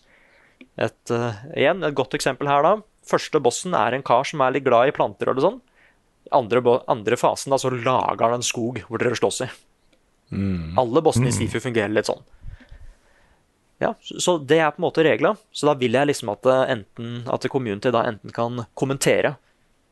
[0.77, 2.75] Et, uh, igjen, et godt eksempel her, da.
[3.05, 5.61] Første bossen er en kar som er litt glad i planter og det sånn.
[6.31, 9.49] Andre, andre fasen da, så lager han en skog hvor dere slåss i.
[10.77, 12.21] Alle bossene i Sifu fungerer litt sånn.
[13.81, 15.37] Ja, så- Så det er på en måte regla.
[15.53, 19.37] Så da vil jeg liksom at, enten, at community da enten kan kommentere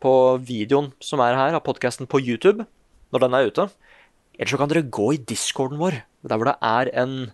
[0.01, 2.67] på videoen som er her, av podkasten på YouTube,
[3.11, 3.69] når den er ute.
[4.37, 7.31] Eller så kan dere gå i discorden vår, der hvor det er en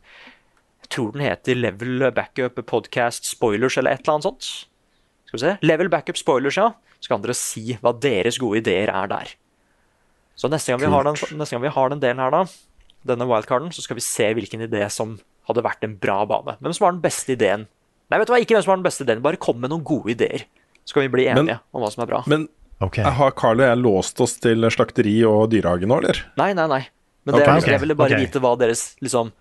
[0.84, 4.49] Jeg tror den heter Level Backup Podcast Spoilers eller et eller annet sånt.
[5.30, 5.53] Skal vi se.
[5.64, 6.73] Level Backup Spoilers, ja.
[6.99, 9.31] Så kan dere si hva deres gode ideer er der.
[10.35, 12.43] Så neste gang vi, har den, neste gang vi har den delen her, da,
[13.07, 16.57] denne wildcarden, så skal vi se hvilken idé som hadde vært en bra bane.
[16.64, 17.68] Hvem som var den beste ideen?
[18.10, 19.85] Nei, vet du hva, ikke hvem som var den beste ideen, bare kom med noen
[19.88, 20.47] gode ideer.
[20.84, 22.23] Så kan vi bli enige Men- om hva som er bra.
[22.27, 22.47] Men
[22.84, 23.03] okay.
[23.03, 26.23] har Carl og jeg låst oss til slakteri og dyrehage nå, eller?
[26.39, 26.84] Nei, nei, nei.
[27.23, 27.72] Men det, er, okay.
[27.72, 28.26] jeg ville bare okay.
[28.26, 29.31] vite hva deres liksom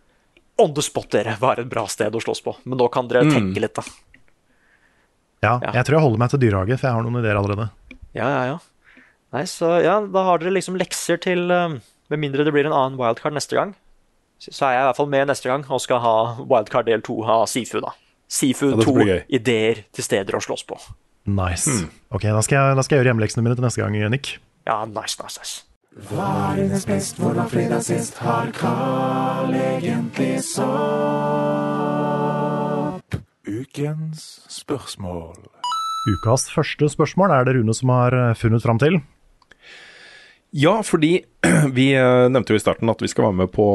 [0.59, 2.57] On the spot, dere, hva er et bra sted å slåss på?
[2.65, 3.33] Men nå kan dere Mm.
[3.33, 3.83] tenke litt, da.
[5.43, 5.73] Ja, Ja.
[5.73, 7.71] jeg tror jeg holder meg til dyrehage, for jeg har noen ideer allerede.
[8.15, 8.59] Ja, ja, ja.
[9.33, 11.81] Nei, så ja, da har dere liksom lekser til um,
[12.11, 13.75] Med mindre det blir en annen wildcard neste gang.
[14.39, 17.23] Så er jeg i hvert fall med neste gang og skal ha wildcard del to
[17.25, 17.95] av Sifu, da.
[18.29, 20.77] Sifu Ja, dette 2 ideer til steder å slåss på.
[21.25, 21.71] Nice.
[22.13, 24.37] Ok, da skal, jeg, da skal jeg gjøre hjemmeleksene mine til neste gang, Nick.
[24.67, 25.63] Ja, nice, nice, nice.
[25.93, 28.17] Hva er dines best, hvor var fredag sist?
[28.25, 30.63] Har Carl egentlig sopp?
[33.45, 35.35] Ukens spørsmål.
[36.15, 38.97] Ukas første spørsmål er det Rune som har eh, funnet fram til.
[40.57, 41.13] Ja, fordi
[41.77, 43.67] vi eh, nevnte jo i starten at vi skal være med på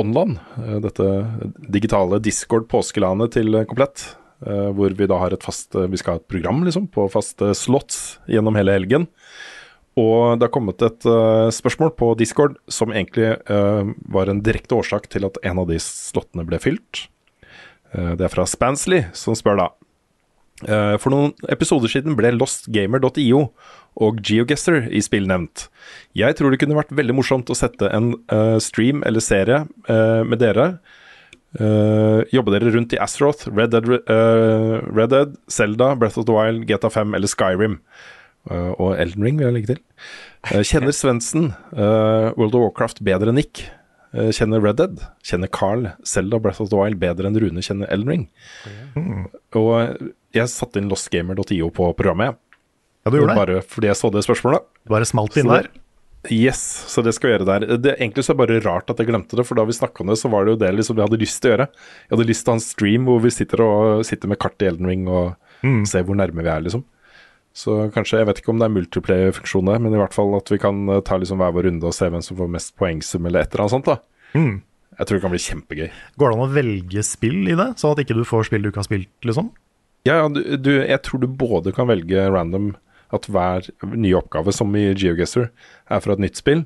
[0.00, 0.34] Online.
[0.60, 1.06] Eh, Dette
[1.72, 3.96] digitale Discord påskelandet til Komplett.
[4.44, 7.54] eh, Hvor vi da har et fast Vi skal ha et program liksom på faste
[7.56, 9.06] slots gjennom hele helgen.
[9.98, 14.76] Og det har kommet et uh, spørsmål på Discord som egentlig uh, var en direkte
[14.78, 17.08] årsak til at en av de slottene ble fylt.
[17.90, 19.70] Uh, det er fra Spansley, som spør da.
[20.60, 23.38] For noen episoder siden ble lostgamer.io
[24.04, 25.70] og Geogester i spill nevnt.
[26.12, 28.10] Jeg tror det kunne vært veldig morsomt å sette en
[28.60, 30.66] stream eller serie med dere.
[31.56, 36.92] Jobbe dere rundt i Astroth, Red Dead, Red Dead, Zelda, Breath of the Wild, GTA
[36.92, 37.80] 5 eller Skyrim.
[38.48, 39.82] Og Elden Ring vil jeg legge til.
[40.48, 43.66] Eh, kjenner Svendsen eh, World of Warcraft bedre enn Nick?
[44.16, 45.02] Eh, kjenner Red Dead?
[45.26, 48.24] Kjenner Carl Selda Breath of the Wild bedre enn Rune kjenner Elden Ring?
[49.58, 49.92] Og eh,
[50.40, 52.40] jeg satte inn lostgamer.io på programmet, jeg.
[53.00, 53.38] Ja, du gjorde det.
[53.38, 54.66] Bare fordi jeg så det spørsmålet.
[54.90, 55.70] Bare smalt inn der.
[56.28, 56.60] Yes,
[56.92, 57.64] så det skal vi gjøre der.
[57.80, 60.02] Det, egentlig så er det bare rart at jeg glemte det, for da vi snakka
[60.04, 61.66] om det, så var det jo det liksom jeg hadde lyst til å gjøre.
[62.04, 64.60] Jeg hadde lyst til å ha en stream hvor vi sitter, og, sitter med kart
[64.60, 66.84] i Elden Ring og ser hvor nærme vi er, liksom.
[67.56, 70.50] Så kanskje, jeg vet ikke om det er multiplayer-funksjon der, men i hvert fall at
[70.52, 73.26] vi kan eh, ta liksom hver vår runde og se hvem som får mest poengsum
[73.26, 73.90] eller et eller annet sånt.
[73.90, 73.98] da.
[75.00, 75.88] Jeg tror det kan bli kjempegøy.
[76.20, 78.70] Går det an å velge spill i det, sånn at ikke du får spill du
[78.70, 79.50] ikke har spilt, liksom?
[80.08, 82.74] Ja, du, du, jeg tror du både kan velge random
[83.14, 85.48] at hver nye oppgave, som i GeoGuessr,
[85.90, 86.64] er fra et nytt spill,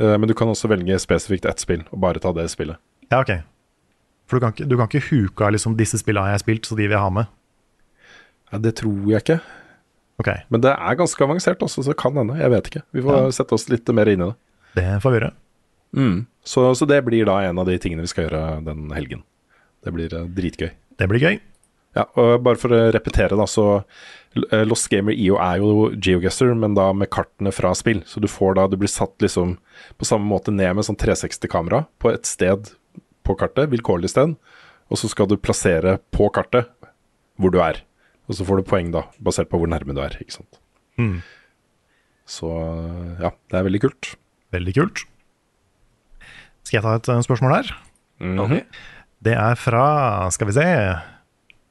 [0.00, 2.80] eh, men du kan også velge spesifikt ett spill, og bare ta det spillet.
[3.10, 3.36] Ja, ok.
[4.26, 6.66] For du kan ikke, du kan ikke huke av liksom, 'disse spillene har jeg spilt,
[6.66, 7.28] så de vil jeg ha med'.
[8.52, 9.40] Ja, det tror jeg ikke.
[10.22, 12.36] Ok, Men det er ganske avansert også, så det kan hende.
[12.38, 12.82] Jeg vet ikke.
[12.94, 13.30] Vi får Ja.
[13.34, 14.34] sette oss litt mer inn i det.
[14.76, 15.32] det får vi gjøre.
[15.96, 16.26] Mm.
[16.44, 19.22] Så, så det blir da en av de tingene vi skal gjøre den helgen.
[19.84, 20.70] Det blir eh, dritgøy.
[20.98, 21.40] Det blir gøy.
[21.94, 23.84] Ja, og bare for å repetere, da, så
[24.50, 28.02] eh, Lost Gamer IO er jo geoguesser, men da med kartene fra spill.
[28.06, 29.56] Så du får da, du blir satt liksom
[29.98, 32.70] på samme måte ned med sånn 360-kamera på et sted
[33.24, 34.34] på kartet, vilkårlig sted,
[34.90, 36.66] og så skal du plassere på kartet
[37.40, 37.78] hvor du er.
[38.28, 40.60] Og så får du poeng da, basert på hvor nærme du er, ikke sant.
[41.00, 41.18] Mm.
[42.24, 42.48] Så
[43.20, 44.14] ja, det er veldig kult.
[44.54, 45.02] Veldig kult.
[46.64, 47.74] Skal jeg ta et eh, spørsmål her?
[48.24, 48.62] Mhm.
[49.24, 49.84] Det er fra,
[50.32, 50.64] skal vi se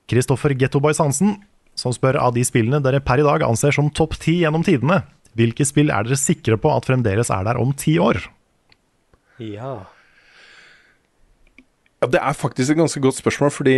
[0.09, 1.35] Kristoffer Gettoboys Hansen,
[1.77, 5.03] som spør av de spillene dere per i dag anser som topp ti gjennom tidene.
[5.38, 8.19] Hvilke spill er dere sikre på at fremdeles er der om ti år?
[9.41, 9.75] Ja.
[12.01, 13.77] Ja, Det er faktisk et ganske godt spørsmål, fordi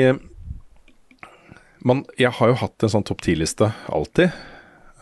[1.86, 4.34] man, jeg har jo hatt en sånn topp ti-liste alltid,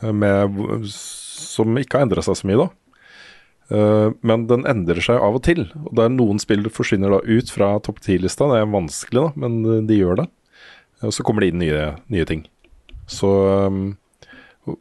[0.03, 0.57] eh, med,
[0.91, 2.69] som ikke har endra seg så mye, da.
[3.73, 5.63] Uh, Men den endrer seg av og til.
[5.87, 8.45] Og det er noen spill forsvinner da ut fra topp ti-lista.
[8.51, 10.25] Det er vanskelig, da, men eh, de gjør det.
[11.07, 12.43] Og så kommer det inn nye, nye ting.
[13.09, 13.27] Så
[13.71, 13.79] um,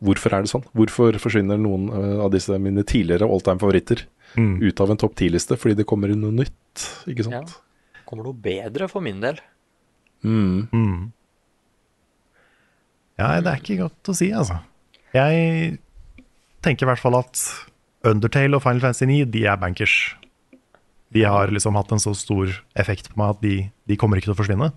[0.02, 0.66] hvorfor er det sånn?
[0.76, 1.88] Hvorfor forsvinner noen
[2.22, 4.62] av disse mine tidligere all time favoritter Mm.
[4.64, 5.58] ut av en topp ti-liste?
[5.60, 7.50] Fordi det kommer inn noe nytt, ikke sant?
[7.52, 8.00] ja.
[8.08, 9.40] Kommer noe bedre for min del.
[10.24, 10.68] Mm.
[10.72, 11.12] Mm.
[13.20, 14.58] Ja, det er ikke godt å si, altså.
[15.12, 15.78] Jeg
[16.64, 17.40] tenker i hvert fall at
[18.08, 19.96] Undertale og Final Fantasy 9, de er bankers.
[21.12, 23.56] De har liksom hatt en så stor effekt på meg at de,
[23.90, 24.70] de kommer ikke til å forsvinne.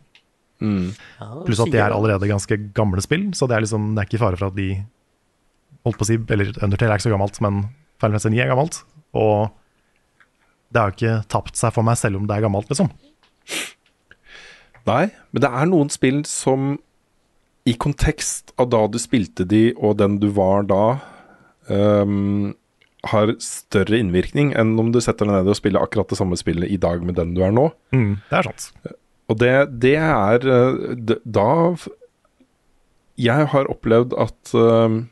[0.60, 0.92] Mm.
[1.20, 4.08] Ja, Pluss at de er allerede ganske gamle spill, så det er liksom Det er
[4.08, 4.70] ikke fare for at de
[5.84, 7.58] Holdt på å si Eller Undertale er ikke så gammelt, men
[8.00, 8.80] Final Fantasy 9 er gammelt.
[9.16, 9.52] Og
[10.72, 12.90] det har jo ikke tapt seg for meg selv om det er gammelt, liksom.
[14.86, 16.76] Nei, men det er noen spill som
[17.66, 20.84] i kontekst av da du spilte de, og den du var da,
[21.70, 22.54] um,
[23.10, 26.72] har større innvirkning enn om du setter deg ned og spiller akkurat det samme spillet
[26.72, 27.68] i dag med den du er nå.
[27.94, 28.70] Mm, det er sant.
[29.30, 29.52] Og det,
[29.82, 31.50] det er eh, Da
[33.18, 35.08] Jeg har opplevd at um,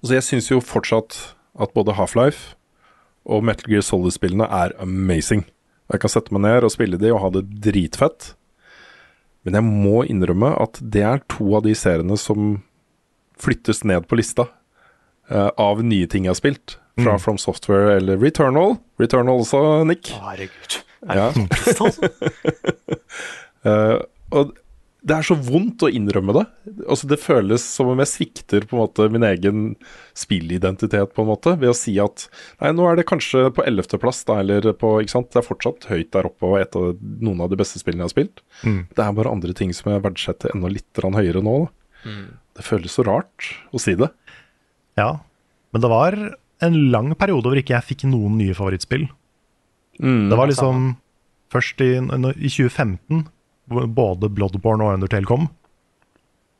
[0.00, 1.18] Altså, jeg syns jo fortsatt
[1.60, 2.54] at både Half-Life
[3.24, 5.46] og Metal Gear Solid-spillene er amazing.
[5.92, 8.34] Jeg kan sette meg ned og spille de og ha det dritfett.
[9.44, 12.62] Men jeg må innrømme at det er to av de seriene som
[13.40, 14.46] flyttes ned på lista
[15.30, 16.78] uh, av nye ting jeg har spilt.
[16.94, 17.18] Fra Mm.
[17.18, 18.76] From Software eller Returnal.
[19.02, 20.12] Returnal også, Nick.
[20.14, 20.76] Å, herregud.
[21.10, 21.26] Ja.
[23.66, 23.98] uh,
[24.38, 24.52] og
[25.04, 26.42] det er så vondt å innrømme det.
[26.86, 29.64] Altså, det føles som om jeg svikter på en måte min egen
[30.16, 32.24] spillidentitet på en måte, ved å si at
[32.62, 35.28] nei, nå er det kanskje på ellevteplass, da, eller på ikke sant?
[35.34, 38.08] Det er fortsatt høyt der oppe og et av noen av de beste spillene jeg
[38.08, 38.42] har spilt.
[38.64, 38.80] Mm.
[38.96, 41.58] Det er bare andre ting som jeg verdsetter enda litt høyere nå.
[41.66, 42.08] Da.
[42.08, 42.24] Mm.
[42.56, 44.08] Det føles så rart å si det.
[44.96, 45.10] Ja.
[45.74, 46.16] Men det var
[46.64, 49.04] en lang periode hvor ikke jeg fikk noen nye favorittspill.
[50.00, 50.30] Mm.
[50.32, 50.94] Det var liksom
[51.52, 53.30] først i, i 2015 hvor
[53.68, 55.48] både Bloodborne og Undertale kom.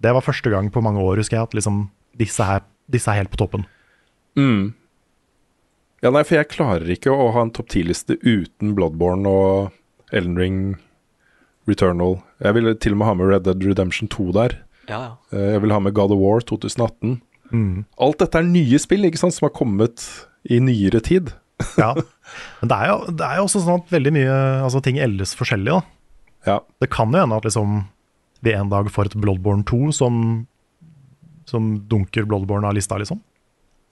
[0.03, 1.85] Det var første gang på mange år, husker jeg, at liksom
[2.19, 3.65] disse, her, disse er helt på toppen.
[4.39, 4.73] Mm.
[6.05, 9.71] Ja, nei, for jeg klarer ikke å ha en topp 10-liste uten Bloodborne og
[10.15, 10.59] Elden Ring,
[11.69, 12.19] Returnal.
[12.45, 14.59] Jeg ville til og med ha med Red Dead Redemption 2 der.
[14.91, 15.13] Ja, ja.
[15.33, 17.15] Eh, Jeg vil ha med God of War 2018.
[17.55, 17.85] Mm.
[18.05, 20.05] Alt dette er nye spill ikke sant, som har kommet
[20.45, 21.33] i nyere tid.
[21.81, 21.95] Ja.
[22.61, 24.37] Men det er, jo, det er jo også sånn at veldig mye
[24.67, 25.73] altså, ting eldes forskjellig.
[25.73, 25.81] da.
[26.47, 26.61] Ja.
[26.81, 27.85] Det kan jo hende at liksom,
[28.45, 30.17] vi en dag får et Bloodborne 2 som,
[31.49, 33.23] som dunker Bloodborne av lista, liksom.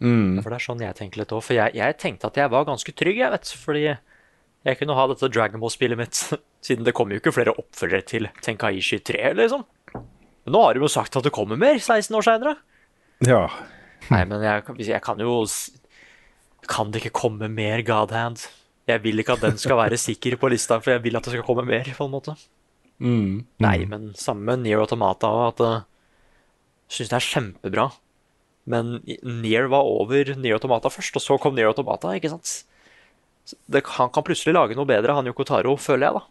[0.03, 0.41] Mm.
[0.43, 1.45] For det er sånn jeg tenker litt òg.
[1.47, 3.53] For jeg, jeg tenkte at jeg var ganske trygg, jeg vet.
[3.65, 6.23] Fordi jeg kunne ha dette Dragon Ball-spillet mitt.
[6.67, 9.65] Siden det kommer jo ikke flere oppfølgere til Tenkaishi 3, liksom.
[9.95, 12.57] Men nå har de jo sagt at det kommer mer 16 år seinere.
[13.27, 13.47] ja.
[14.11, 15.45] Nei, men jeg, jeg kan jo
[16.67, 18.49] Kan det ikke komme mer Godhand?
[18.91, 21.37] Jeg vil ikke at den skal være sikker på lista, for jeg vil at det
[21.37, 22.37] skal komme mer, på en måte.
[23.03, 23.45] Mm.
[23.63, 27.87] Nei, men samme med Near Automata at jeg syns det er kjempebra.
[28.71, 32.63] Men Near var over Near Automata først, og så kom Near Automata, ikke sant?
[33.67, 36.29] Det, han kan plutselig lage noe bedre, han Yoko Taro, føler jeg, da.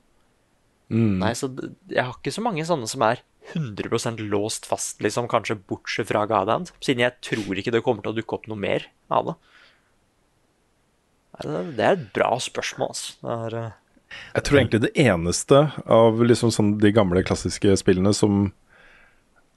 [0.92, 1.20] Mm.
[1.24, 1.50] Nei, så
[1.92, 6.24] jeg har ikke så mange sånne som er 100% låst fast, liksom, kanskje bortsett fra
[6.30, 6.72] Godhand.
[6.84, 9.36] Siden jeg tror ikke det kommer til å dukke opp noe mer av det.
[11.44, 13.14] Det- er et bra spørsmål, altså.
[13.22, 13.72] Det er, eh,
[14.36, 18.52] Jeg tror egentlig det eneste av liksom sånn de gamle klassiske spillene som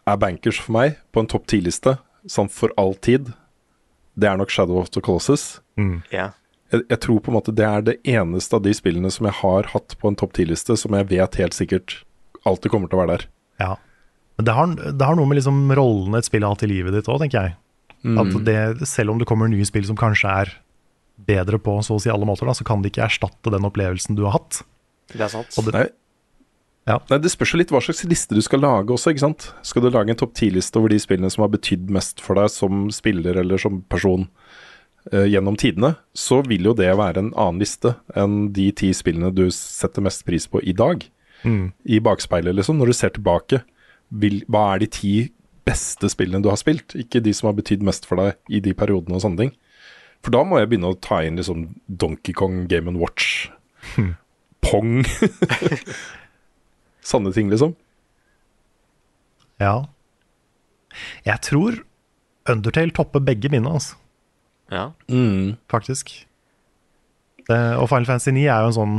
[0.06, 3.32] er bankers for meg på en topp ti-liste, sånn for all tid,
[4.16, 5.60] det er nok Shadow of the Colossus.
[6.12, 6.30] ja.
[6.72, 9.34] Jeg, jeg tror på en måte det er det eneste av de spillene som jeg
[9.34, 12.00] har hatt på en topp ti-liste, som jeg vet helt sikkert
[12.44, 13.26] alltid kommer til å være der.
[13.60, 13.76] Ja.
[14.38, 16.92] Men det har, det har noe med liksom rollene et spill har hatt i livet
[16.96, 17.56] ditt òg, tenker jeg.
[18.02, 18.18] Mm.
[18.18, 20.54] At det, selv om det kommer nye spill som kanskje er
[21.16, 24.18] bedre på så å si alle måter, da, så kan de ikke erstatte den opplevelsen
[24.18, 24.62] du har hatt.
[25.12, 25.54] Det er sant.
[25.60, 25.86] Og det, Nei.
[26.84, 26.98] Ja.
[27.08, 29.48] Nei, Det spørs jo litt hva slags liste du skal lage også, ikke sant.
[29.64, 32.52] Skal du lage en topp ti-liste over de spillene som har betydd mest for deg
[32.52, 34.26] som spiller eller som person
[35.12, 39.32] uh, gjennom tidene, så vil jo det være en annen liste enn de ti spillene
[39.32, 41.06] du setter mest pris på i dag.
[41.44, 41.72] Mm.
[41.88, 42.76] I bakspeilet, liksom.
[42.80, 43.62] Når du ser tilbake,
[44.12, 45.14] vil, hva er de ti
[45.64, 46.92] beste spillene du har spilt?
[47.00, 49.54] Ikke de som har betydd mest for deg i de periodene og sånne ting.
[50.24, 51.66] For da må jeg begynne å ta inn liksom
[52.00, 53.50] Donkey Kong, Game Watch,
[54.64, 55.02] Pong
[57.04, 57.74] Sanne ting, liksom.
[59.60, 59.84] ja.
[61.26, 61.82] Jeg tror
[62.48, 63.96] Undertale topper begge mine, altså,
[64.70, 64.90] Ja.
[65.08, 65.56] Mm.
[65.68, 66.10] faktisk.
[67.48, 68.94] Det, og Final Fantasy 9 er jo en sånn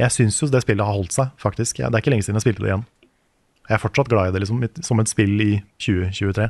[0.00, 1.76] Jeg syns jo det spillet har holdt seg, faktisk.
[1.76, 2.84] Det er ikke lenge siden jeg spilte det igjen.
[3.68, 6.46] Jeg er fortsatt glad i det liksom, som et spill i 2023.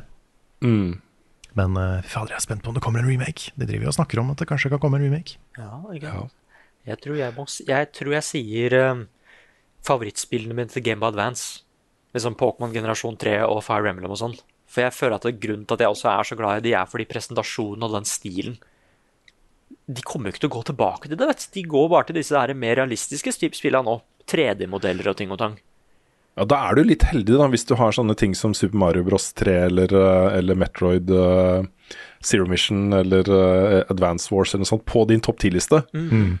[0.63, 1.01] Mm.
[1.57, 3.51] Men uh, fader, jeg er spent på om det kommer en remake.
[3.59, 5.39] De driver jo og snakker om at det kanskje kan komme en remake.
[5.59, 6.29] Ja, ikke Ja.
[6.81, 9.01] Jeg tror jeg, må, jeg tror jeg sier um,
[9.85, 11.61] favorittspillene mine til Game of Advance.
[12.15, 14.33] Liksom Pokémon generasjon 3 og Fire Emblem og sånn.
[14.71, 16.73] For jeg føler at det grunnen til at jeg også er så glad i de,
[16.73, 18.57] er fordi presentasjonen og den stilen
[19.85, 21.27] De kommer jo ikke til å gå tilbake til det.
[21.27, 21.51] vet du.
[21.59, 23.99] De går bare til disse der mer realistiske spillene nå.
[24.31, 25.57] 3D-modeller og ting og tang.
[26.37, 29.03] Ja, Da er du litt heldig da, hvis du har sånne ting som Super Mario
[29.03, 31.65] Bros 3 eller, eh, eller Metroid uh,
[32.23, 35.81] Zero Mission eller uh, Advance Wars eller noe sånt på din topp 10-liste.
[35.93, 36.39] Mm.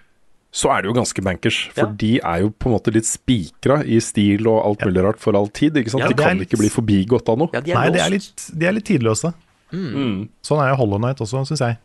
[0.51, 1.91] Så er det jo ganske bankers, for Ja.
[1.95, 5.35] de er jo på en måte litt spikra i stil og alt mulig rart for
[5.35, 5.75] all tid.
[5.79, 6.03] ikke sant?
[6.03, 7.49] Ja, de kan litt- ikke bli forbigått av noe.
[7.53, 9.33] Ja, de Nei, de er litt, de er litt tidløse.
[9.71, 10.27] Mm.
[10.43, 11.77] Sånn er jo Hollow Knight også, syns jeg.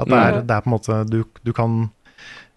[0.00, 1.90] At det er, det er på en måte du, du kan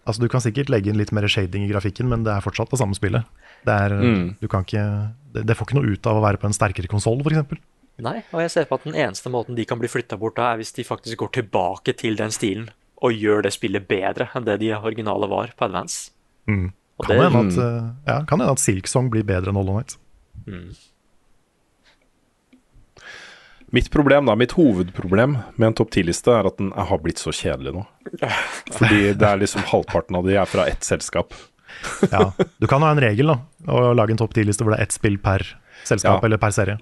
[0.06, 2.70] Altså Du kan sikkert legge inn litt mer shading i grafikken, men det er fortsatt
[2.70, 3.24] det samme spillet.
[3.66, 4.26] Det, er, Mm.
[4.40, 4.82] du kan ikke,
[5.34, 7.58] det, det får ikke noe ut av å være på en sterkere konsoll, f.eks.
[7.98, 10.52] Nei, og jeg ser på at den eneste måten de kan bli flytta bort av,
[10.54, 12.68] er hvis de faktisk går tilbake til den stilen
[13.02, 16.10] og gjør det spillet bedre enn det de originale var på Advance.
[16.48, 16.70] Mm.
[16.98, 19.96] Og Kan det- hende at, eh, ja, kan at Silksong blir bedre enn Hollow Knight.
[23.74, 27.32] Mitt problem da, mitt hovedproblem med en topp 10-liste er at den har blitt så
[27.34, 27.82] kjedelig nå.
[28.78, 31.34] Fordi det er liksom halvparten av de er fra ett selskap.
[32.12, 32.28] Ja.
[32.60, 33.38] Du kan ha en regel, da,
[33.72, 35.44] og lage en topp 10-liste hvor det er ett spill per
[35.86, 36.26] selskap Ja.
[36.28, 36.78] eller per serie.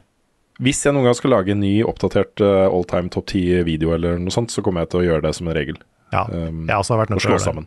[0.63, 4.21] Hvis jeg noen gang skal lage en ny oppdatert uh, all time topp 10-video eller
[4.23, 5.81] noe sånt, så kommer jeg til å gjøre det som en regel.
[6.15, 7.49] Ja, Um, jeg også har vært nødt til å gjøre det.
[7.49, 7.67] sammen.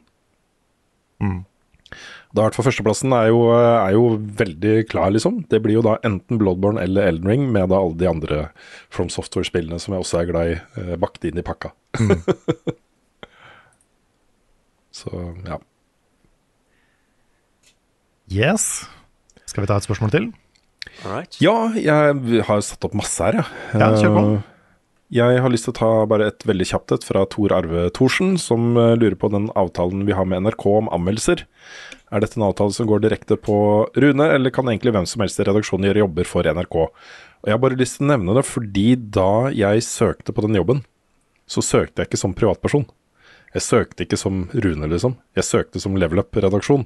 [1.20, 1.40] Mm.
[2.36, 4.06] Da hvert fall Førsteplassen er jo, er jo
[4.40, 5.42] veldig klar, liksom.
[5.52, 8.40] Det blir jo da enten Bloodborne eller Elden Ring, med da alle de andre
[8.94, 11.74] From Software-spillene som jeg også er glad i, uh, bakt inn i pakka.
[12.00, 12.22] Mm.
[14.98, 15.12] Så
[15.46, 15.60] ja.
[18.32, 18.86] Yes.
[19.48, 20.30] Skal vi ta et spørsmål til?
[21.06, 21.38] Alright.
[21.44, 23.80] Ja, jeg har satt opp masse her, jeg.
[23.80, 24.24] Ja, kjør på.
[24.38, 24.54] Eh,
[25.18, 28.34] Jeg har lyst til å ta bare et veldig kjapt et fra Tor Arve Thorsen,
[28.38, 31.46] som eh, lurer på den avtalen vi har med NRK om anmeldelser.
[32.12, 33.56] Er dette en avtale som går direkte på
[33.96, 36.76] Rune, eller kan egentlig hvem som helst i redaksjonen gjøre jobber for NRK?
[36.90, 40.60] Og Jeg har bare lyst til å nevne det fordi da jeg søkte på den
[40.60, 40.84] jobben,
[41.48, 42.84] så søkte jeg ikke som privatperson.
[43.56, 45.16] Jeg søkte ikke som Rune, liksom.
[45.40, 46.84] Jeg søkte som Level Up-redaksjon.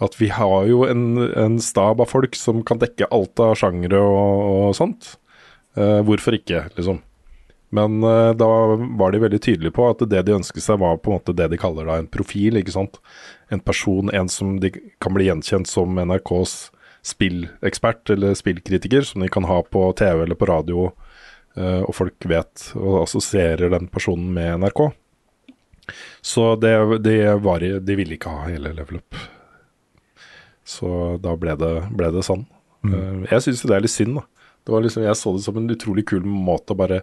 [0.00, 4.00] At vi har jo en, en stab av folk som kan dekke alt av sjangere
[4.00, 5.14] og, og sånt.
[5.76, 7.02] Eh, hvorfor ikke, liksom.
[7.70, 8.48] Men eh, da
[8.98, 11.50] var de veldig tydelige på at det de ønsket seg var på en måte det
[11.52, 12.98] de kaller da en profil, ikke sant.
[13.52, 14.72] En person, en som de
[15.02, 16.56] kan bli gjenkjent som NRKs
[17.06, 20.90] spillekspert eller spillkritiker, som de kan ha på TV eller på radio,
[21.56, 24.88] eh, og folk vet og assosierer den personen med NRK.
[26.20, 26.74] Så det,
[27.06, 29.22] det var, de ville ikke ha hele level up.
[30.70, 32.46] Så da ble det, ble det sånn.
[32.80, 33.26] Mm.
[33.28, 34.22] jeg syns det er litt synd, da.
[34.64, 37.02] Det var liksom, jeg så det som en utrolig kul måte å bare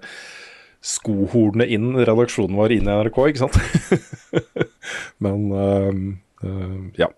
[0.88, 3.58] skohorne inn redaksjonen vår inn i NRK, ikke sant?
[5.24, 6.00] Men eh,
[6.48, 7.12] eh, ja.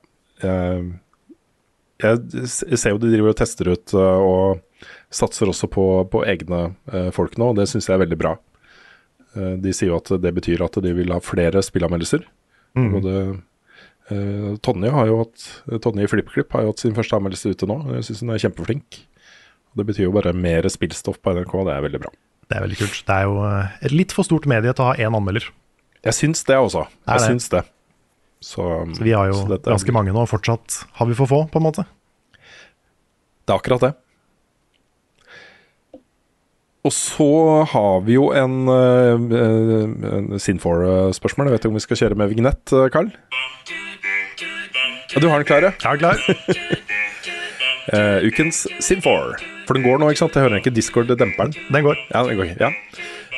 [1.99, 6.23] Jeg, jeg ser jo de driver og tester ut eh, og satser også på, på
[6.29, 8.37] egne eh, folk nå, og det syns jeg er veldig bra.
[9.35, 12.23] Eh, de sier jo at det betyr at de vil ha flere spillanmeldelser.
[12.79, 12.89] Mm.
[12.95, 13.13] Både
[14.13, 15.45] eh, Tonje har jo hatt
[15.83, 17.81] Tonje i FlippKlipp har jo hatt sin første anmeldelse ute nå.
[17.97, 19.03] Jeg syns hun er kjempeflink.
[19.77, 22.11] Det betyr jo bare mer spillstoff på NRK, det er veldig bra.
[22.49, 23.01] Det er veldig kult.
[23.05, 25.45] Det er jo eh, et litt for stort medie til å ha én anmelder.
[26.05, 26.87] Jeg syns det også.
[27.05, 27.27] Jeg det?
[27.27, 27.63] syns det.
[28.39, 28.65] Så,
[28.95, 31.65] Så vi har jo ganske mange nå, og fortsatt har vi for få, på en
[31.65, 31.83] måte.
[33.43, 33.91] Det er akkurat det.
[36.87, 37.27] Og så
[37.67, 41.49] har vi jo en, uh, en Sin4-spørsmål.
[41.49, 43.11] Jeg vet ikke om vi skal kjøre med vignett, Karl?
[45.09, 45.71] Ja, du har den klar, ja?
[45.73, 46.19] Jeg er klar.
[47.93, 49.39] uh, ukens Sin4.
[49.65, 50.35] For den går nå, ikke sant?
[50.37, 51.55] Jeg hører ikke Discord-demperen.
[51.73, 51.97] Den går.
[52.11, 52.51] Ja, den går.
[52.59, 52.69] Ja.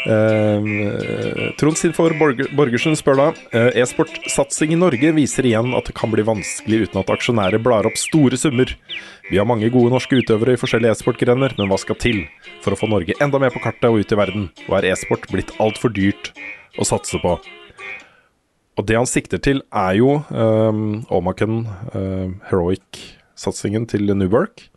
[0.02, 6.10] Uh, Trond Sinfor Borgersen spør da uh, E-sportsatsing i Norge viser igjen at det kan
[6.10, 8.74] bli vanskelig uten at aksjonærer blar opp store summer.
[9.30, 12.26] Vi har mange gode norske utøvere i forskjellige e-sportgrener, men hva skal til
[12.66, 14.50] for å få Norge enda mer på kartet og ut i verden?
[14.68, 16.34] Og er e-sport blitt altfor dyrt
[16.82, 17.38] å satse på?
[18.80, 24.70] Og det han sikter til, er jo um, Omaken uh, Heroic-satsingen til Newwork.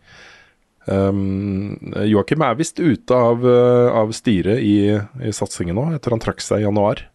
[0.85, 6.23] Um, Joakim er visst ute av, uh, av styret i, i, satsingen nå, etter han
[6.23, 7.07] trakk seg i januar.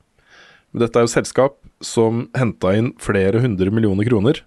[0.72, 4.42] Men dette er jo selskap som henta inn flere hundre millioner kroner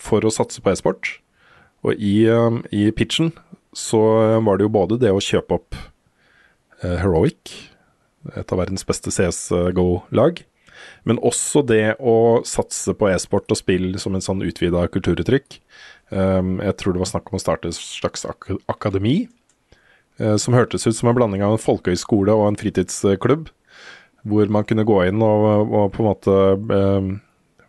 [0.00, 1.16] for å satse på e-sport.
[1.86, 3.32] Og i, um, i, pitchen
[3.76, 4.02] så
[4.44, 5.80] var det jo både det å kjøpe opp
[6.84, 7.56] uh, Heroic,
[8.36, 10.44] et av verdens beste CSGO-lag,
[11.08, 15.60] men også det å satse på e-sport og spill som en sånn utvida kulturuttrykk.
[16.10, 19.24] Um, jeg tror det var snakk om å starte et slags ak akademi,
[20.20, 23.50] uh, som hørtes ut som en blanding av en folkehøyskole og en fritidsklubb.
[24.28, 27.12] Hvor man kunne gå inn og, og på en måte um,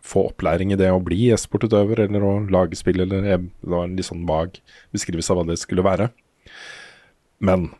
[0.04, 3.94] få opplæring i det å bli e-sportutøver, eller å lage spill, eller det var en
[3.96, 4.58] litt sånn vag
[4.92, 6.10] beskrivelse av hva det skulle være.
[7.42, 7.70] Men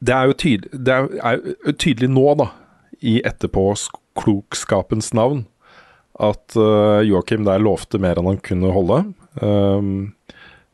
[0.00, 2.46] det er jo tydelig, det er, er tydelig nå, da,
[3.00, 3.18] i
[4.20, 5.46] etterpåklokskapens navn,
[6.20, 9.12] at uh, Joakim der lovte mer enn han kunne holde.
[9.40, 10.14] Um,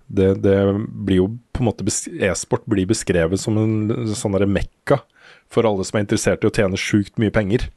[0.07, 0.57] det, det,
[0.89, 5.01] blir jo på en måte E-sport blir beskrevet som en sånn mekka
[5.51, 7.71] for alle som er interessert i å tjene sjukt mye penger.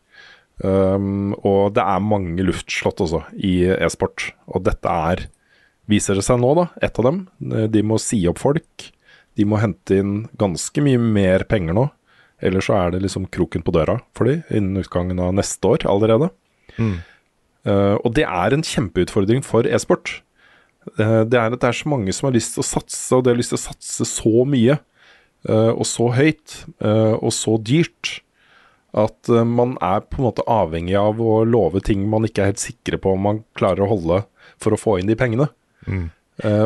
[0.62, 4.34] Um, og det er mange luftslott også i e-sport.
[4.48, 5.28] Og dette er,
[5.90, 7.22] viser det seg nå, da, ett av dem.
[7.40, 8.90] De må si opp folk.
[9.38, 11.88] De må hente inn ganske mye mer penger nå.
[12.46, 15.86] Ellers så er det liksom kroken på døra for de innen utgangen av neste år
[15.90, 16.30] allerede.
[16.80, 17.00] Mm.
[17.68, 20.20] Uh, og det er en kjempeutfordring for e-sport.
[20.96, 23.26] Uh, det er at det er så mange som har lyst til å satse, og
[23.26, 24.80] de har lyst til å satse så mye.
[25.48, 28.20] Uh, og så høyt, og så dyrt.
[28.98, 32.64] At man er på en måte avhengig av å love ting man ikke er helt
[32.64, 34.24] sikre på om man klarer å holde
[34.58, 35.52] for å få inn de pengene.
[35.86, 36.10] Mm.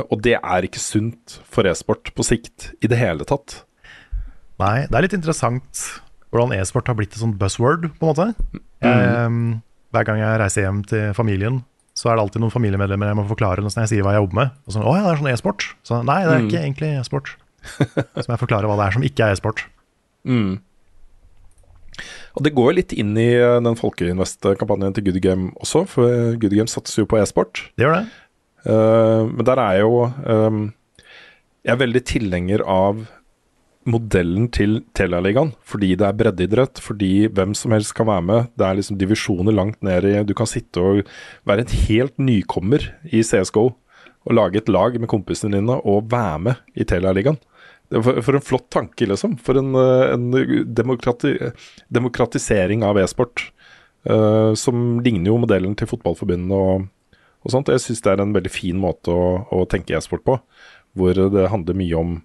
[0.09, 3.59] og det er ikke sunt for e-sport på sikt i det hele tatt.
[4.61, 5.85] Nei, det er litt interessant
[6.33, 8.57] hvordan e-sport har blitt et sånt buzzword, på en måte.
[8.83, 9.61] Jeg, mm.
[9.93, 11.61] Hver gang jeg reiser hjem til familien,
[11.93, 14.39] så er det alltid noen familiemedlemmer jeg må forklare når jeg sier hva jeg jobber
[14.39, 14.59] med.
[14.65, 15.65] Og sånn, å ja, det er sånn e-sport.
[15.85, 16.47] Så nei, det er mm.
[16.49, 17.33] ikke egentlig e-sport.
[18.17, 19.65] så må jeg forklare hva det er som ikke er e-sport.
[20.25, 20.55] Mm.
[22.33, 26.57] Og Det går litt inn i eh, den Folkeinvest-kampanjen til Good Game også, for Good
[26.57, 27.67] Game satser jo på e-sport.
[27.77, 28.05] Det gjør det.
[28.63, 30.59] Uh, men der er jo um,
[31.67, 33.01] Jeg er veldig tilhenger av
[33.89, 38.51] modellen til Telialigaen, fordi det er breddeidrett, fordi hvem som helst kan være med.
[38.59, 41.01] Det er liksom divisjoner langt ned i Du kan sitte og
[41.47, 43.65] være en helt nykommer i CSGO
[44.23, 47.39] og lage et lag med kompisene dine og være med i Telialigaen.
[47.93, 49.35] For, for, en flott tanke, liksom.
[49.43, 51.35] For en, eh, en demokrati,
[51.93, 53.49] demokratisering av e-sport.
[54.03, 56.89] Uh, som ligner jo modellen til Fotballforbundet og,
[57.39, 57.69] og sånt.
[57.71, 60.35] Jeg syns det er en veldig fin måte å, å tenke e-sport på.
[60.99, 62.17] Hvor det handler mye om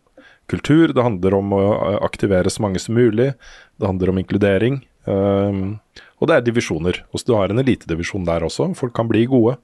[0.50, 1.62] kultur, det handler om å
[2.04, 3.32] aktivere så mange som mulig,
[3.78, 4.80] det handler om inkludering.
[5.08, 5.78] Um,
[6.18, 7.02] og det er divisjoner.
[7.14, 8.70] Også du har en elitedivisjon der også.
[8.78, 9.56] Folk kan bli gode.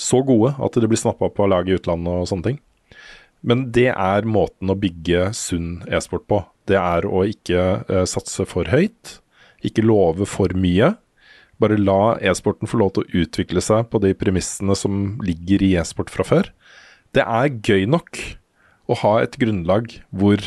[0.00, 2.58] Så gode at de blir snappa på lag i utlandet og sånne ting.
[3.44, 6.40] Men det er måten å bygge sunn e-sport på.
[6.66, 9.18] Det er å ikke uh, satse for høyt,
[9.64, 10.94] ikke love for mye.
[11.62, 15.74] Bare la e-sporten få lov til å utvikle seg på de premissene som ligger i
[15.78, 16.50] e-sport fra før.
[17.14, 18.18] Det er gøy nok
[18.90, 20.40] å ha et grunnlag hvor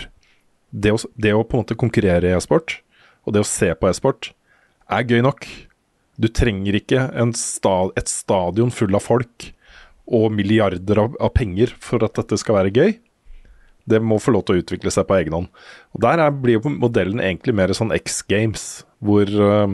[0.71, 2.79] det å, det å på en måte konkurrere i e-sport,
[3.25, 4.31] og det å se på e-sport,
[4.91, 5.47] er gøy nok.
[6.17, 7.07] Du trenger ikke
[7.37, 9.51] sta, et stadion full av folk
[10.07, 12.95] og milliarder av, av, penger for at dette skal være gøy.
[13.87, 15.49] Det må få lov til å utvikle seg på egen hånd.
[15.95, 18.65] Og Der er, blir jo modellen egentlig mer sånn X Games,
[19.03, 19.67] hvor, uh,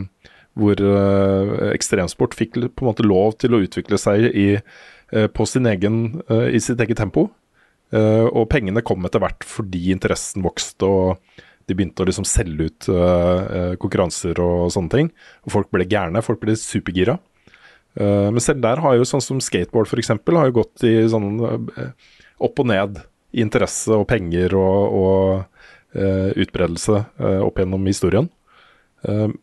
[0.58, 4.50] hvor uh, ekstremsport fikk på en måte lov til å utvikle seg i,
[5.14, 7.30] uh, på sin egen, i sitt eget tempo.
[7.94, 12.66] Uh, og pengene kom etter hvert fordi interessen vokste og de begynte å liksom selge
[12.68, 15.12] ut uh, konkurranser og sånne ting.
[15.46, 17.20] Og folk ble gærne, folk ble supergira.
[17.94, 20.10] Uh, men selv der har jo sånn som skateboard f.eks.
[20.10, 21.38] har jo gått i sånn
[22.44, 23.04] opp og ned
[23.34, 27.00] i interesse og penger og, og utbredelse
[27.46, 28.26] opp gjennom historien.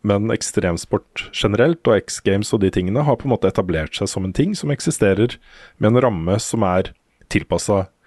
[0.03, 4.09] Men ekstremsport generelt og X Games og de tingene har på en måte etablert seg
[4.11, 5.37] som en ting som eksisterer
[5.79, 6.91] med en ramme som er
[7.31, 8.00] tilpassa uh,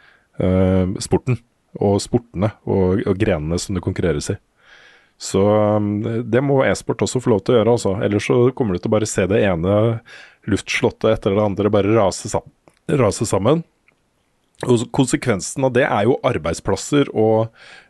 [1.05, 1.39] sporten
[1.83, 4.37] og sportene og, og, grenene som det konkurreres i.
[5.21, 7.93] Så um, det må e-sport også få lov til å gjøre, altså.
[8.03, 9.77] Ellers så kommer du til å bare se det ene
[10.51, 12.45] luftslottet etter det andre bare rase, sam
[12.91, 13.63] rase sammen.
[14.65, 17.49] Og konsekvensen av det er jo arbeidsplasser og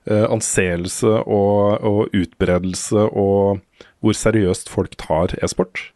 [0.09, 3.61] eh, anseelse og, og utbredelse og
[4.05, 5.91] hvor seriøst folk tar e-sport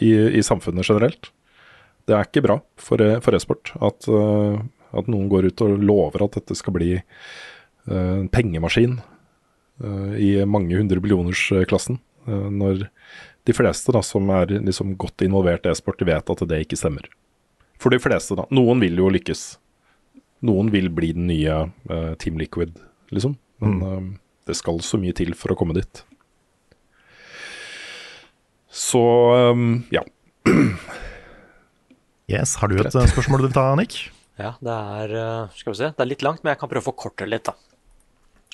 [0.00, 1.30] i, i samfunnet generelt.
[2.06, 4.62] Det er ikke bra for, e- for e-sport at, eh,
[4.92, 7.02] at noen går ut og lover at dette skal bli eh,
[7.90, 12.86] en pengemaskin eh, i mange hundre billioners klassen, eh, når
[13.48, 17.08] de fleste da, som er liksom godt involvert i e-sport, vet at det ikke stemmer.
[17.82, 18.46] For de fleste, da.
[18.54, 19.56] Noen vil jo lykkes.
[20.46, 21.64] Noen vil bli den nye
[22.22, 22.76] Team Liquid,
[23.10, 23.34] liksom.
[23.62, 24.00] Men eh,
[24.46, 26.02] det skal så mye til for å komme dit.
[28.72, 29.02] Så
[29.92, 30.02] ja.
[32.32, 34.06] Yes, Har du et spørsmål du vil ta, Nick?
[34.42, 35.90] Ja, det er eh, Skal vi se.
[35.94, 37.54] Det er litt langt, men jeg kan prøve å forkorte litt, da.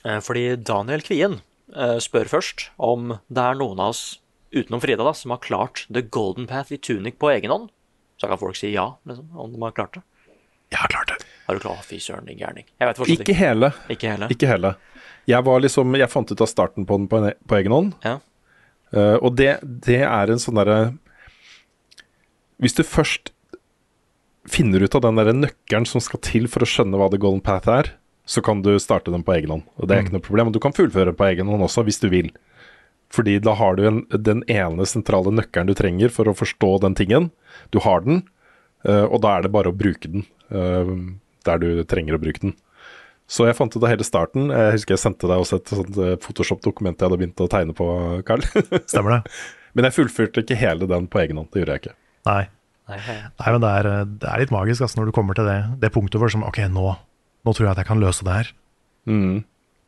[0.05, 1.39] Eh, Fordi Daniel Kvien
[1.75, 4.05] eh, spør først om det er noen av oss
[4.53, 7.73] utenom Frida da, som har klart The Golden Path i Tunic på egen hånd.
[8.19, 10.05] Så kan folk si ja, liksom, om de har klart det.
[10.73, 11.27] Jeg har klart det.
[11.47, 12.67] Har du klart Fy søren, din gærning.
[13.09, 13.73] Ikke hele.
[13.89, 14.29] Ikke hele.
[14.33, 14.75] Ikke hele.
[15.29, 17.95] Jeg var liksom Jeg fant ut av starten på den på, en, på egen hånd.
[18.05, 18.19] Ja.
[18.93, 20.95] Uh, og det, det er en sånn derre
[22.57, 23.35] Hvis du først
[24.51, 27.45] finner ut av den der nøkkelen som skal til for å skjønne hva The Golden
[27.45, 27.93] Path er,
[28.29, 29.65] så kan du starte den på egen hånd.
[29.81, 30.51] Og det er ikke noe problem.
[30.51, 32.29] Og du kan fullføre på egen hånd også, hvis du vil.
[33.15, 36.97] Fordi da har du en, den ene sentrale nøkkelen du trenger for å forstå den
[36.99, 37.31] tingen.
[37.73, 38.27] Du har den,
[38.85, 40.93] eh, og da er det bare å bruke den eh,
[41.49, 42.57] der du trenger å bruke den.
[43.29, 44.53] Så jeg fant ut av hele starten.
[44.53, 47.77] Jeg husker jeg sendte deg også et sånt eh, Photoshop-dokument jeg hadde begynt å tegne
[47.77, 47.89] på,
[48.29, 48.45] Carl.
[48.85, 49.41] Stemmer det.
[49.77, 51.49] Men jeg fullførte ikke hele den på egen hånd.
[51.53, 51.99] Det gjorde jeg ikke.
[52.29, 52.43] Nei.
[52.89, 55.93] Nei, men det er, det er litt magisk altså, når du kommer til det, det
[55.93, 56.85] punktet hvor er sånn, ok, nå,
[57.45, 58.53] nå tror jeg at jeg kan løse det her.
[59.09, 59.43] Mm.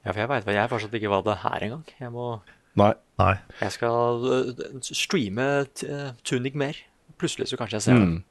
[0.05, 1.85] Ja, for jeg veit jeg fortsatt ikke hva det er engang.
[2.01, 2.33] Jeg må
[2.79, 2.93] Nei.
[3.19, 3.35] Nei.
[3.61, 4.51] Jeg skal øh,
[4.87, 6.77] streame øh, Tunic mer.
[7.19, 8.13] Plutselig så kanskje jeg ser Mm.
[8.15, 8.23] det.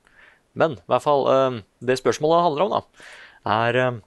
[0.58, 4.00] Men i hvert fall, øh, det spørsmålet handler om, da, er øh,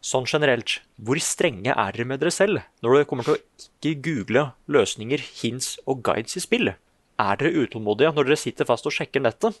[0.00, 4.02] sånn generelt Hvor strenge er dere med dere selv når dere kommer til å ikke
[4.04, 6.74] google løsninger, hints og guides i spill?
[7.20, 9.58] Er dere utålmodige når dere sitter fast og sjekker nettet?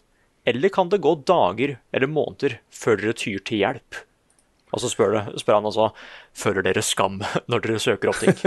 [0.48, 3.98] Eller kan det gå dager eller måneder før dere tyr til hjelp?
[4.70, 5.88] Og så spør, det, spør han altså
[6.36, 7.18] føler dere skam
[7.50, 8.36] når dere søker opp ting.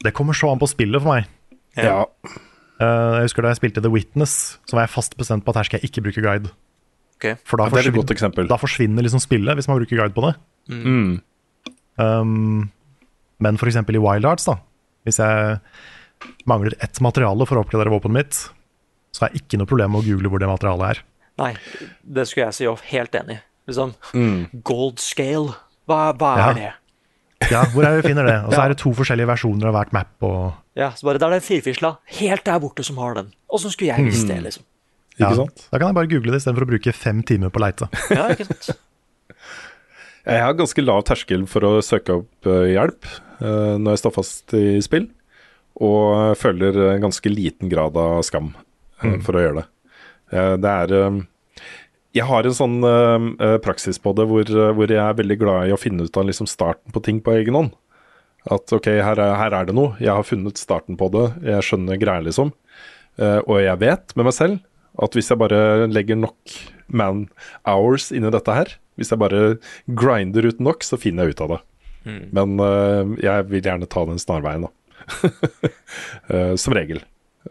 [0.00, 1.26] Det kommer så an på spillet for meg.
[1.76, 2.06] Ja.
[2.80, 5.60] Eh, jeg husker da jeg spilte The Witness, så var jeg fast bestemt på at
[5.60, 6.52] her skal jeg ikke bruke guide.
[7.20, 7.36] Okay.
[7.44, 10.16] For da, Ja, det er et godt da forsvinner liksom spillet hvis man bruker guide
[10.16, 10.32] på det.
[10.72, 11.20] Mm.
[12.00, 12.70] Um,
[13.44, 13.76] men f.eks.
[13.76, 14.56] i Wild Arts, da,
[15.04, 15.60] hvis jeg
[16.48, 18.40] mangler ett materiale for å oppgradere våpenet mitt,
[19.12, 21.02] så er det ikke noe problem med å google hvor det materialet er.
[21.40, 21.54] Nei,
[22.04, 22.80] det skulle jeg si òg.
[22.90, 23.38] Helt enig.
[23.70, 24.62] Liksom, Mm.
[24.66, 25.54] Gold scale,
[25.88, 26.48] hva, hva Ja.
[26.50, 26.72] er det?
[27.50, 28.34] Ja, hvor er vi finner det?
[28.46, 28.64] Og så Ja.
[28.64, 30.10] er det to forskjellige versjoner av hvert map.
[30.22, 33.32] Og, Ja, så bare Det er den firfisla helt der borte som har den.
[33.50, 34.62] Åssen skulle jeg visst det, liksom?
[35.18, 35.66] ja, Ikke sant?
[35.72, 37.88] Da kan jeg bare google det istedenfor å bruke fem timer på å leite.
[38.10, 38.76] Ja, ikke sant?
[40.26, 43.06] Jeg har ganske lav terskel for å søke opp eh, hjelp
[43.40, 45.08] eh, når jeg står fast i spill,
[45.80, 48.52] og føler ganske liten grad av skam
[49.02, 49.66] eh, for å gjøre det.
[50.34, 51.20] Eh, det er eh,
[52.18, 55.74] Jeg har en sånn eh, praksis på det hvor, hvor jeg er veldig glad i
[55.74, 57.76] å finne ut av liksom starten på ting på egen hånd.
[58.50, 61.66] At ok, her er, her er det noe, jeg har funnet starten på det, jeg
[61.66, 62.54] skjønner greia, liksom.
[63.20, 66.54] Uh, og jeg vet med meg selv at hvis jeg bare legger nok
[66.88, 67.26] man
[67.68, 71.52] hours inni dette her, hvis jeg bare grinder ut nok, så finner jeg ut av
[71.52, 71.60] det.
[72.32, 74.72] Men uh, jeg vil gjerne ta den snarveien, da.
[76.62, 77.02] Som regel.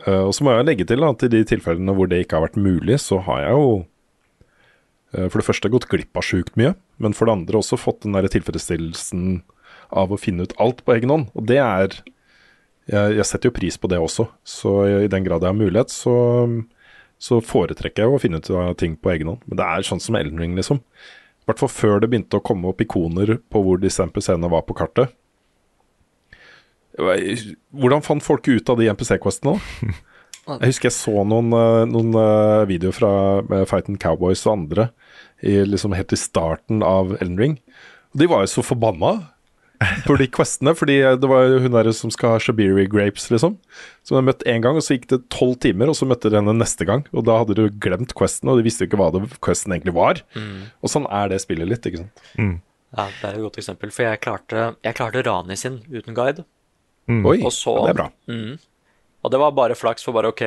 [0.08, 2.48] Eh, og så må jeg legge til at i de tilfellene hvor det ikke har
[2.48, 3.72] vært mulig, så har jeg jo
[5.16, 8.06] eh, for det første gått glipp av sjukt mye, men for det andre også fått
[8.06, 9.42] den der tilfredsstillelsen
[9.90, 11.30] av å finne ut alt på egen hånd.
[11.36, 12.02] Og det er
[12.90, 14.72] Jeg, jeg setter jo pris på det også, så
[15.06, 16.14] i den grad jeg har mulighet, så,
[17.22, 19.44] så foretrekker jeg å finne ut av ting på egen hånd.
[19.46, 20.80] Men det er sånn som Elden Ring, liksom.
[20.82, 24.66] I hvert fall før det begynte å komme opp ikoner på hvor disse NPC-ene var
[24.66, 25.14] på kartet.
[27.00, 29.58] Hvordan fant folk ut av de NPC-questene?
[30.50, 33.10] Jeg husker jeg så noen, eh, noen eh, videoer fra
[33.44, 34.88] eh, Fight Cowboys og andre
[35.46, 37.60] i, liksom helt i starten av Elden Ring.
[38.14, 39.12] Og de var jo så forbanna
[40.08, 43.60] for de questene, fordi det var hun der som skal ha Shabiri Grapes, liksom.
[44.04, 46.36] Som jeg møtte én gang, og så gikk det tolv timer, og så møtte de
[46.42, 47.06] henne neste gang.
[47.14, 49.96] Og da hadde du glemt questen, og de visste jo ikke hva det questen egentlig
[49.96, 50.20] var.
[50.84, 52.26] Og sånn er det spillet litt, ikke sant.
[52.98, 53.94] Ja, Det er et godt eksempel.
[53.94, 56.44] For jeg klarte, jeg klarte Rani sin uten guide.
[57.10, 58.10] Oi, Og så- ja, det er bra.
[58.30, 58.60] Mm.
[59.24, 60.42] Og det var bare flaks for bare OK,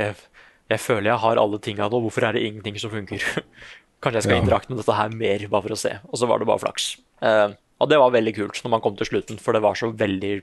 [0.71, 3.19] jeg føler jeg har alle tinga nå, hvorfor er det ingenting som funker?
[4.03, 4.43] Kanskje jeg skal Ja.
[4.43, 5.99] interakte med dette her mer, bare for å se.
[6.09, 6.97] Og så var det bare flaks.
[7.23, 9.91] Uh, og det var veldig kult når man kom til slutten, for det var så
[9.95, 10.43] veldig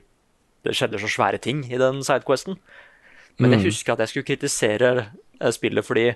[0.62, 2.58] Det skjedde så svære ting i den sidequesten.
[3.38, 3.64] Men jeg Mm.
[3.64, 5.08] husker at jeg skulle kritisere
[5.40, 6.14] eh, spillet fordi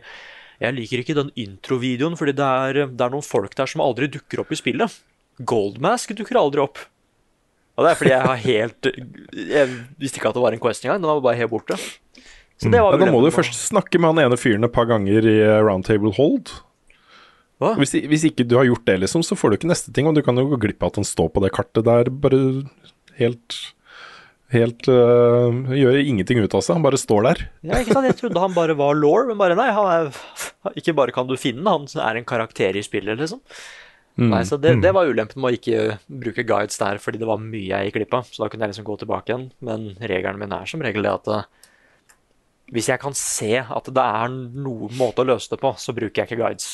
[0.60, 4.06] Jeg liker ikke den introvideoen, fordi det er, det er noen folk der som aldri
[4.06, 5.01] dukker opp i spillet.
[5.43, 6.78] Goldmask dukker aldri opp.
[7.74, 8.88] Og det er fordi jeg har helt
[9.34, 11.01] Jeg visste ikke at det var en Quest engang.
[11.02, 11.78] Den var bare helt borte.
[12.60, 13.01] Så det var Mm.
[13.01, 15.36] Ja, da må du jo først snakke med han ene fyren et par ganger i
[15.42, 16.52] eh, Roundtable Hold.
[17.80, 20.06] Hvis, hvis ikke du har gjort det, liksom, så får du ikke neste ting.
[20.06, 22.40] Og du kan jo gå glipp av at han står på det kartet der bare
[23.18, 23.60] helt
[24.55, 26.76] Helt øh, Gjør ingenting ut av seg.
[26.76, 27.40] Han bare står der.
[27.66, 28.06] Ja, ikke sant?
[28.06, 29.70] Jeg trodde han bare var law, men bare nei.
[29.74, 30.20] Han er,
[30.78, 33.40] ikke bare kan du finne han, han er en karakter i spillet, liksom.
[34.14, 34.28] Mm.
[34.30, 37.40] Nei, så det, det var ulempen med å ikke bruke guides der, fordi det var
[37.42, 38.28] mye jeg gikk glipp av.
[38.30, 39.46] Så da kunne jeg liksom gå tilbake igjen.
[39.66, 41.48] Men regelen min er som regel det at eh,
[42.74, 46.22] hvis jeg kan se at det er noen måte å løse det på, så bruker
[46.22, 46.68] jeg ikke guides.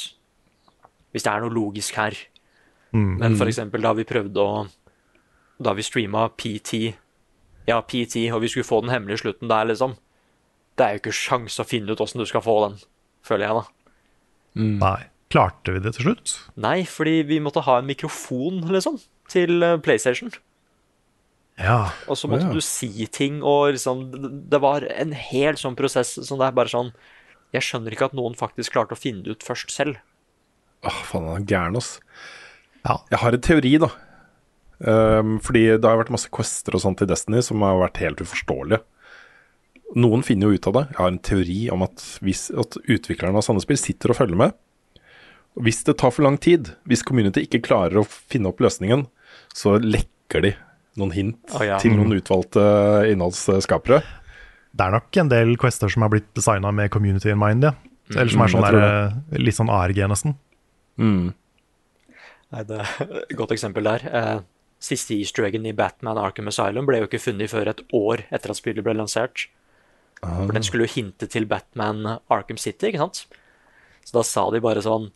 [1.10, 2.18] Hvis det er noe logisk her.
[2.92, 3.16] Mm.
[3.22, 4.66] Men for eksempel da vi prøvde å
[5.60, 6.78] Da vi streama PT,
[7.68, 9.92] ja, PT, og vi skulle få den hemmelige slutten der, liksom.
[10.72, 12.78] Det er jo ikke sjans å finne ut åssen du skal få den,
[13.20, 13.90] føler jeg, da.
[14.80, 15.02] Nei.
[15.30, 16.32] Klarte vi det til slutt?
[16.58, 18.98] Nei, fordi vi måtte ha en mikrofon, liksom,
[19.30, 20.32] til eh, PlayStation.
[21.60, 21.90] Ja.
[22.08, 22.52] Og så måtte Ja.
[22.56, 26.68] du si ting, og liksom det- var en hel sånn prosess som det er bare
[26.68, 26.92] sånn
[27.52, 29.96] Jeg skjønner ikke at noen faktisk klarte å finne det ut først selv.
[30.84, 31.98] Åh, faen, han er gæren, ass.
[32.84, 33.88] Jeg har en teori, da.
[34.86, 38.18] Um, fordi det har vært masse quester og sånt i Destiny som har vært helt
[38.22, 38.80] uforståelige.
[39.96, 40.84] Noen finner jo ut av det.
[40.92, 44.36] Jeg har en teori om at, hvis, at utviklerne av sånne spill sitter og følger
[44.36, 44.54] med.
[45.58, 49.06] Hvis det tar for lang tid, hvis community ikke klarer å finne opp løsningen,
[49.54, 50.52] så lekker de
[51.00, 51.78] noen hint oh, ja.
[51.82, 52.20] til noen Mm.
[52.20, 52.62] utvalgte
[53.10, 54.02] innholdsskapere.
[54.70, 57.72] Det er nok en del quester som har blitt designa med community in mind, ja.
[58.14, 58.78] Eller som Mm, er sånn der,
[59.34, 60.36] eh, litt sånn ARG, nesten.
[60.98, 61.34] Mm.
[62.52, 64.00] Nei, det er et godt eksempel der.
[64.06, 64.40] Eh,
[64.80, 68.50] siste easter eggen i Batman Arkham Asylum ble jo ikke funnet før et år etter
[68.50, 69.46] at spillet ble lansert.
[70.20, 73.26] For den skulle jo hinte til Batman Arkham City, ikke sant?
[74.04, 75.10] Så da sa de bare sånn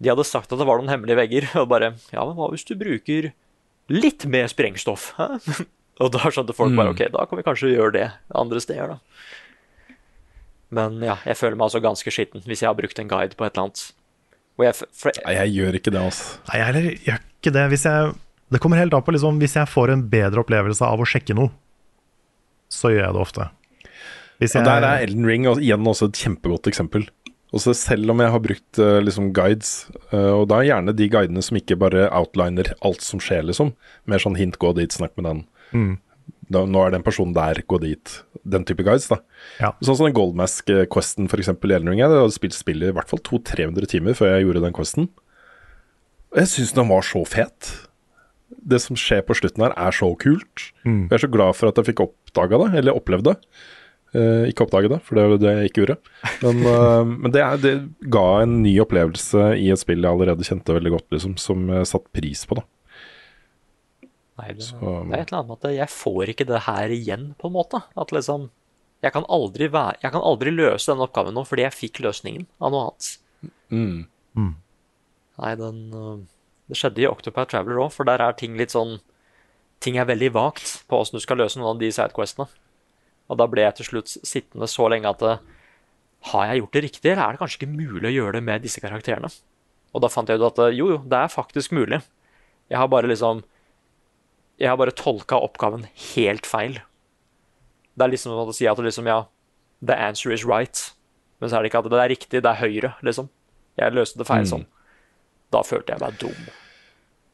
[0.00, 2.64] De hadde sagt at det var noen hemmelige vegger, og bare Ja, men hva hvis
[2.68, 3.30] du bruker
[3.92, 5.12] litt mer sprengstoff?
[5.18, 5.28] Hæ?
[6.00, 6.96] Og da skjønte folk bare Mm.
[6.96, 9.94] OK, da kan vi kanskje gjøre det andre steder, da.
[10.72, 13.44] Men ja, jeg føler meg altså ganske skitten hvis jeg har brukt en guide på
[13.44, 13.82] et eller annet.
[14.56, 16.38] Og jeg, for, Nei, jeg gjør ikke det, altså.
[16.48, 17.64] Nei, jeg heller gjør ikke det.
[17.74, 18.10] Hvis jeg,
[18.54, 21.36] det kommer helt an på liksom, Hvis jeg får en bedre opplevelse av å sjekke
[21.36, 21.52] noe,
[22.70, 23.48] så gjør jeg det ofte.
[24.40, 27.08] Hvis Ja, der er Elden Ring igjen også et kjempegodt eksempel.
[27.56, 31.08] Også selv om jeg har brukt eh, liksom guides, eh, og da er gjerne de
[31.10, 33.72] guidene som ikke bare outliner alt som skjer, liksom.
[34.10, 35.42] Mer sånn hint, gå dit, snakk med den.
[35.74, 35.92] Mm.
[36.50, 38.20] Da, nå er den personen der, gå dit.
[38.46, 39.20] Den type guides, da.
[39.62, 39.72] Ja.
[39.82, 42.02] Sånn som den Goldmask-questen, for eksempel, i Elden Ring.
[42.02, 45.10] Jeg hadde spilt spillet i hvert fall 200-300 timer før jeg gjorde den questen.
[46.30, 47.74] Og jeg syns den var så fet.
[48.50, 50.70] Det som skjer på slutten her, er så kult.
[50.82, 51.04] Mm.
[51.08, 53.36] Jeg er så glad for at jeg fikk oppdaga det, eller opplevd det.
[54.10, 55.96] Eh, ikke oppdage det, for det var jo det jeg ikke gjorde.
[56.42, 57.74] Men, eh, men det, er, det
[58.10, 61.86] ga en ny opplevelse i et spill jeg allerede kjente veldig godt, liksom, som jeg
[61.92, 62.58] satte pris på.
[62.58, 62.64] da.
[64.40, 66.88] Nei, det, Så- det er et eller annet med at jeg får ikke det her
[66.96, 67.82] igjen, på en måte.
[67.96, 68.50] At liksom
[69.02, 72.42] Jeg kan aldri, være, jeg kan aldri løse denne oppgaven nå fordi jeg fikk løsningen
[72.60, 73.06] av noe annet.
[73.72, 74.50] Mm.
[75.40, 76.18] Nei, den øh,
[76.68, 78.98] Det skjedde i Octopath Traveler òg, for der er ting litt sånn
[79.80, 82.44] Ting er veldig vagt på åssen du skal løse noen av de sidequestene.
[83.30, 85.38] Og da ble jeg til slutt sittende så lenge at øh,
[86.32, 88.62] Har jeg gjort det riktig, eller er det kanskje ikke mulig å gjøre det med
[88.66, 89.30] disse karakterene?
[89.94, 92.02] Og da fant jeg ut at øh, jo, jo, det er faktisk mulig.
[92.70, 93.40] Jeg har bare liksom
[94.60, 96.80] Jeg har bare tolka oppgaven helt feil.
[97.96, 99.22] Det er liksom som å si at liksom, ja,
[99.80, 100.90] the answer is right.
[101.40, 103.30] Men så er det ikke at det er riktig, det er høyre, liksom.
[103.80, 104.50] Jeg løste det feil Mm.
[104.50, 104.66] sånn.
[105.50, 106.50] Da følte jeg meg dum.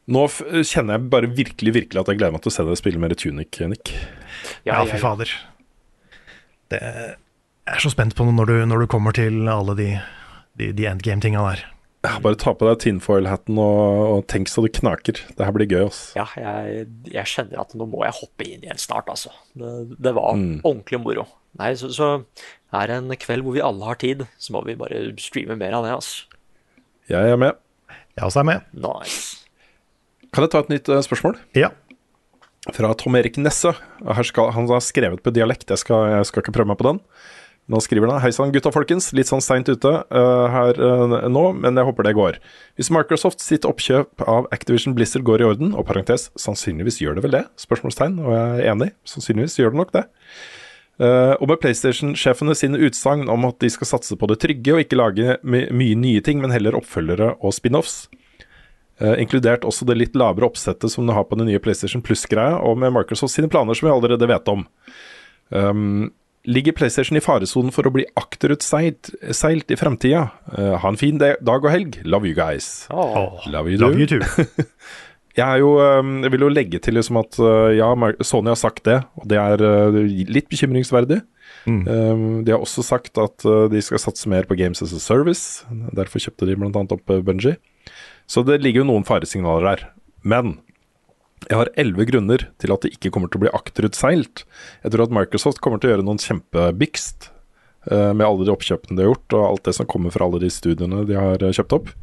[0.07, 2.77] Nå f kjenner jeg bare virkelig virkelig at jeg gleder meg til å se deg
[2.79, 3.91] spille mer Tunic, Nick.
[4.65, 5.27] Ja, fy fader.
[6.73, 6.81] Det
[7.67, 9.87] jeg er så spent på når du, når du kommer til alle de,
[10.55, 11.65] de, de endgame-tinga der.
[12.23, 15.19] Bare ta på deg tinfoil-hatten og, og tenk så det knaker.
[15.35, 16.13] Det her blir gøy, ass.
[16.15, 19.33] Ja, jeg, jeg kjenner at nå må jeg hoppe inn igjen snart, altså.
[19.59, 20.61] Det, det var Mm.
[20.63, 21.25] ordentlig moro.
[21.59, 22.07] Nei, så, så
[22.71, 25.75] er det en kveld hvor vi alle har tid, så må vi bare streame mer
[25.75, 26.39] av det, altså.
[27.11, 27.59] Jeg er med.
[28.15, 28.71] Jeg også er med.
[28.79, 29.43] Nice.
[30.31, 31.35] Kan jeg ta et nytt eh, spørsmål?
[31.59, 31.73] Ja.
[32.73, 33.73] Fra Tom Erik Nesse.
[34.23, 37.01] Skal, han har skrevet på dialekt, jeg skal, jeg skal ikke prøve meg på den.
[37.67, 39.09] Nå skriver han Hei sann, gutta folkens.
[39.15, 42.37] Litt sånn seint ute uh, her uh, nå, men jeg håper det går.
[42.79, 47.25] Hvis Microsoft sitt oppkjøp av Activision Blizzard går i orden, og parentes, sannsynligvis gjør det
[47.25, 50.05] vel det, spørsmålstegn, og jeg er enig, sannsynligvis gjør det nok det.
[50.97, 54.85] Uh, og med PlayStation-sjefene sine utsagn om at de skal satse på det trygge og
[54.85, 58.05] ikke lage my mye nye ting, men heller oppfølgere og spin-offs.
[58.97, 62.57] Eh, inkludert også det litt lavere oppsettet som du har på den nye PlayStation Plus-greia,
[62.61, 64.65] og med Microsoft sine planer som vi allerede vet om.
[65.49, 66.13] Um,
[66.47, 70.29] Ligger PlayStation i faresonen for å bli akterutseilt seilt i fremtida?
[70.47, 71.97] Uh, ha en fin dag og helg.
[72.07, 72.87] Love you guys.
[72.87, 74.23] Love you, Love you too.
[75.37, 77.91] Jeg, er jo, um, jeg vil jo legge til liksom at uh, ja,
[78.25, 79.97] Sony har sagt det, og det er eh,
[80.33, 81.19] litt bekymringsverdig.
[81.67, 85.01] Eh, de har også sagt at eh, de skal satse mer på Games as a
[85.03, 85.65] Service.
[85.95, 86.71] Derfor kjøpte de bl.a.
[86.71, 87.57] opp uh, Bungie.
[88.27, 89.85] Så det ligger jo noen faresignaler der.
[90.27, 90.57] Men
[91.47, 94.43] jeg har elleve grunner til at det ikke kommer til å bli akterutseilt.
[94.83, 97.29] Jeg tror at Microsoft kommer til å gjøre noen kjempebikst
[97.91, 100.41] eh, med alle de oppkjøpene de har gjort, og alt det som kommer fra alle
[100.43, 101.93] de studiene de har eh, kjøpt opp.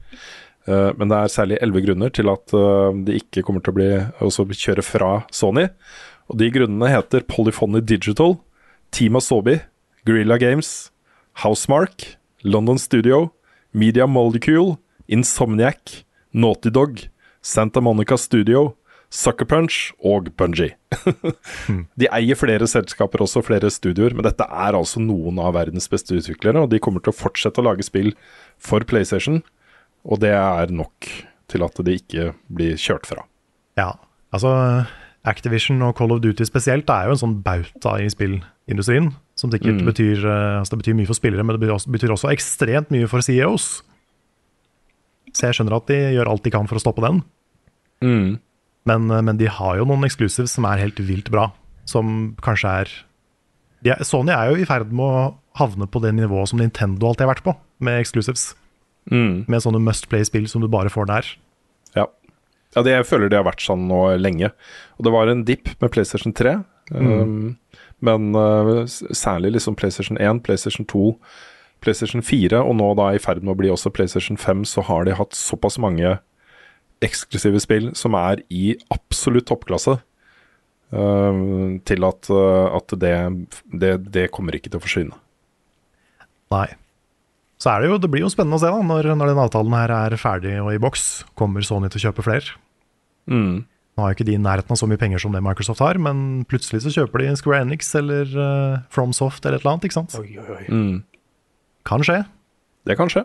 [0.64, 3.78] Eh, men det er særlig elleve grunner til at eh, de ikke kommer til å
[3.80, 3.90] bli
[4.24, 5.68] også kjøre fra Sony.
[6.32, 8.38] Og de grunnene heter Polyphony Digital,
[8.94, 9.58] Team Asobi,
[10.08, 10.88] Guerrilla Games,
[11.44, 12.14] Housemark,
[12.46, 13.28] London Studio,
[13.72, 14.78] Media Molecule,
[15.10, 16.04] Insomniac,
[16.34, 17.04] Naughty Dog,
[17.44, 18.74] Santa Monica Studio,
[19.14, 20.74] Sucker Punch og Bungie.
[22.00, 26.16] De eier flere selskaper også, flere studioer, men dette er altså noen av verdens beste
[26.18, 28.10] utviklere, og de kommer til å fortsette å lage spill
[28.58, 29.42] for PlayStation,
[30.04, 31.10] og det er nok
[31.52, 33.22] til at de ikke blir kjørt fra.
[33.78, 33.92] Ja,
[34.34, 34.50] altså
[35.24, 39.12] Activision og Call of Duty spesielt er jo en sånn bauta i spillindustrien.
[39.38, 39.86] Som sikkert Mm.
[39.88, 42.90] betyr, eh, altså det betyr mye for spillere, men det betyr også, betyr også ekstremt
[42.90, 43.82] mye for CEOs.
[45.34, 47.20] Så jeg skjønner at de gjør alt de kan for å stoppe den.
[48.04, 48.36] Mm.
[48.88, 51.50] Men, eh, men de har jo noen exclusives som er helt vilt bra.
[51.88, 52.94] Som kanskje er
[53.84, 55.24] de Sony er jo i ferd med å
[55.60, 57.52] havne på det nivået som Nintendo alltid har vært på,
[57.84, 58.54] med exclusives.
[59.12, 59.44] Mm.
[59.50, 61.28] Med sånne must play-spill som du bare får der.
[61.98, 62.06] Ja.
[62.72, 64.54] ja det, jeg føler det har vært sånn nå lenge.
[64.96, 66.56] Og det var en dipp med PlayStation 3.
[66.96, 67.58] Um,
[68.04, 71.12] men uh, særlig liksom PlayStation 1, PlayStation 2,
[71.84, 75.06] PlayStation 4, og nå da i ferd med å bli også PlayStation 5, så har
[75.06, 76.16] de hatt såpass mange
[77.04, 79.98] eksklusive spill som er i absolutt toppklasse.
[80.94, 83.14] um, til at, uh, at det,
[83.72, 85.16] det, det kommer ikke til å forsvinne.
[86.54, 86.68] Nei.
[87.58, 89.74] Så er det jo, det blir jo spennende å se da, når, når den avtalen
[89.74, 91.24] her er ferdig og i boks.
[91.38, 92.58] Kommer Sony til å kjøpe flere?
[93.30, 93.64] Mm.
[93.64, 95.98] Nå har jo ikke de i nærheten av så mye penger som det Microsoft har,
[96.02, 99.98] men plutselig så kjøper de Square Enix eller uh, FromSoft eller et eller annet, ikke
[100.00, 100.16] sant?
[100.18, 100.64] Oi, oi, oi.
[100.66, 100.96] Mm.
[101.84, 102.22] Kan skje.
[102.88, 103.24] Det kan skje.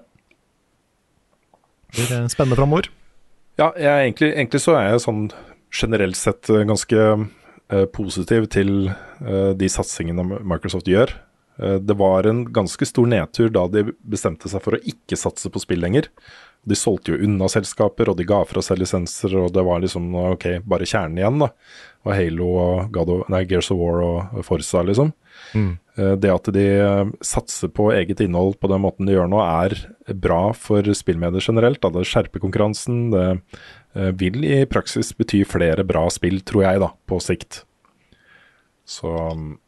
[1.95, 2.89] Det blir spennende framover.
[3.59, 5.23] Ja, jeg, egentlig, egentlig så er jeg sånn
[5.75, 11.11] generelt sett eh, ganske uh, positiv til uh, de satsingene Microsoft gjør.
[11.59, 15.51] Uh, det var en ganske stor nedtur da de bestemte seg for å ikke satse
[15.51, 16.07] på spill lenger.
[16.67, 20.11] De solgte jo unna selskaper, og de ga fra seg lisenser, og det var liksom
[20.35, 21.51] ok, bare kjernen igjen, da.
[22.07, 25.13] Og Halo og God of, nei, Gears of War og Forza, liksom.
[25.55, 25.71] Mm.
[25.99, 29.39] Eh, Det at de eh, satser på eget innhold på den måten de gjør nå,
[29.43, 29.75] er
[30.15, 31.81] bra for spillmedier generelt.
[31.81, 33.09] Det skjerper konkurransen.
[33.13, 33.25] Det
[33.95, 37.63] eh, vil i praksis bety flere bra spill, tror jeg, da, på sikt.
[38.89, 39.59] Så um,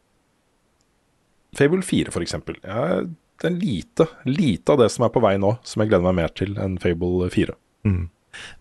[1.54, 2.56] Fable 4, for eksempel.
[2.64, 3.02] Ja,
[3.42, 6.18] det er lite, lite av det som er på vei nå, som jeg gleder meg
[6.22, 7.54] mer til enn Fable 4.
[7.86, 8.06] Mm.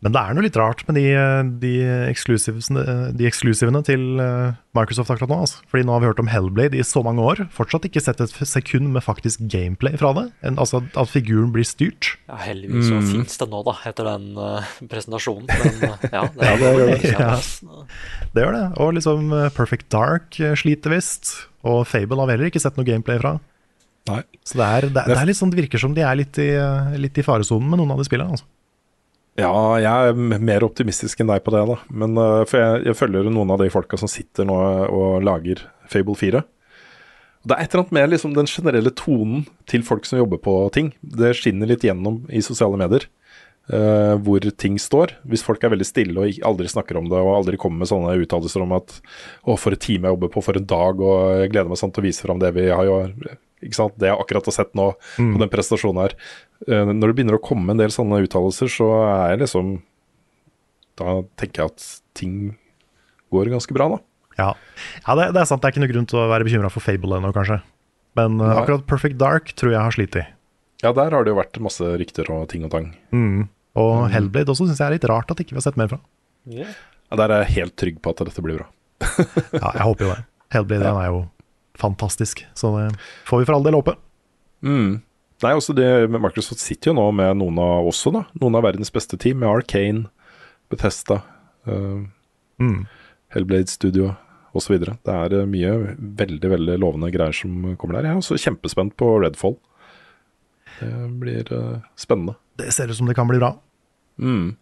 [0.04, 1.04] Men det er noe litt rart med de,
[1.62, 1.72] de,
[3.16, 5.38] de eksklusivene til eh, Microsoft akkurat nå.
[5.46, 5.62] Altså.
[5.72, 7.44] Fordi nå har vi hørt om Hellblade i så mange år.
[7.56, 10.26] Fortsatt ikke sett et sekund med faktisk gameplay fra det.
[10.48, 12.16] En, altså at figuren blir styrt.
[12.28, 13.08] Ja, heldigvis så Mm.
[13.12, 15.48] fins det nå, da, etter den uh, presentasjonen.
[15.50, 17.14] Men eh, ja, det Ja, det gjør det.
[17.16, 17.32] Ja.
[18.36, 18.66] Det gjør det.
[18.84, 21.32] Og liksom Perfect Dark sliter visst.
[21.68, 23.38] Og Fable har vi heller ikke sett noe gameplay fra.
[24.10, 24.24] Nei.
[24.44, 26.50] Så det, er, det, det, er litt sånn, det virker som de er litt i,
[26.98, 28.34] litt i faresonen med noen av de spillene.
[28.34, 28.48] Altså.
[29.40, 31.78] Ja, jeg er mer optimistisk enn deg på det, da.
[31.88, 34.58] Men uh, For jeg, jeg følger noen av de folka som sitter nå
[34.92, 36.44] og lager Fable 4.
[37.42, 40.54] Det er et eller annet med liksom, den generelle tonen til folk som jobber på
[40.76, 40.92] ting.
[41.02, 43.08] Det skinner litt gjennom i sosiale medier.
[43.72, 45.16] uh, hvor ting står.
[45.28, 48.18] Hvis folk er veldig stille og aldri snakker om det, og aldri kommer med sånne
[48.24, 49.00] uttalelser om at
[49.46, 51.94] 'Å, for et team jeg jobber på, for en dag', og 'jeg gleder meg sånn
[51.94, 52.88] til å vise fram det vi har?
[53.62, 54.88] Det jeg akkurat har sett nå
[55.20, 55.34] Mm.
[55.36, 56.16] på den prestasjonen her.
[56.68, 59.82] Eh, når det begynner å komme en del sånne uttalelser, så er jeg liksom
[60.98, 61.86] Da tenker jeg at
[62.18, 62.34] ting
[63.32, 64.00] går ganske bra, da.
[64.38, 64.54] Ja,
[65.08, 65.62] ja det, det er sant.
[65.62, 67.62] Det er ikke noe grunn til å være bekymra for Fable ennå, kanskje.
[68.20, 68.58] Men eh, Nei.
[68.60, 70.26] akkurat Perfect Dark tror jeg har slitt i.
[70.84, 72.92] Ja, der har det jo vært masse rykter og ting og tang.
[73.14, 73.48] Mm.
[73.80, 74.12] Og Mm.
[74.12, 76.00] Hellblade også syns jeg er litt rart at ikke vi har sett mer fra.
[76.52, 76.66] Ja,
[77.16, 78.68] Der er jeg helt trygg på at dette blir bra.
[79.54, 80.24] Ja, jeg håper jo det.
[80.52, 81.22] Hellblade den er jo
[81.82, 82.86] fantastisk, så det
[83.28, 83.98] får vi for all del håpe.
[84.62, 85.02] Mm.
[85.42, 88.26] Nei, også det, med Microsoft sitter jo nå med noen av også, da.
[88.42, 90.06] Noen av verdens beste team, med Arcane,
[90.72, 91.24] Bethesda,
[91.68, 92.02] uh,
[92.62, 92.86] Mm.
[93.34, 94.14] Hellblade Studio
[94.54, 94.78] osv.
[94.78, 98.10] Det er eh, mye veldig veldig lovende greier som kommer der.
[98.10, 99.58] Jeg er også kjempespent på Redfall.
[100.78, 100.92] Det
[101.22, 102.38] blir uh, spennende.
[102.58, 103.54] Det ser ut som det kan bli bra.
[104.22, 104.54] Mm.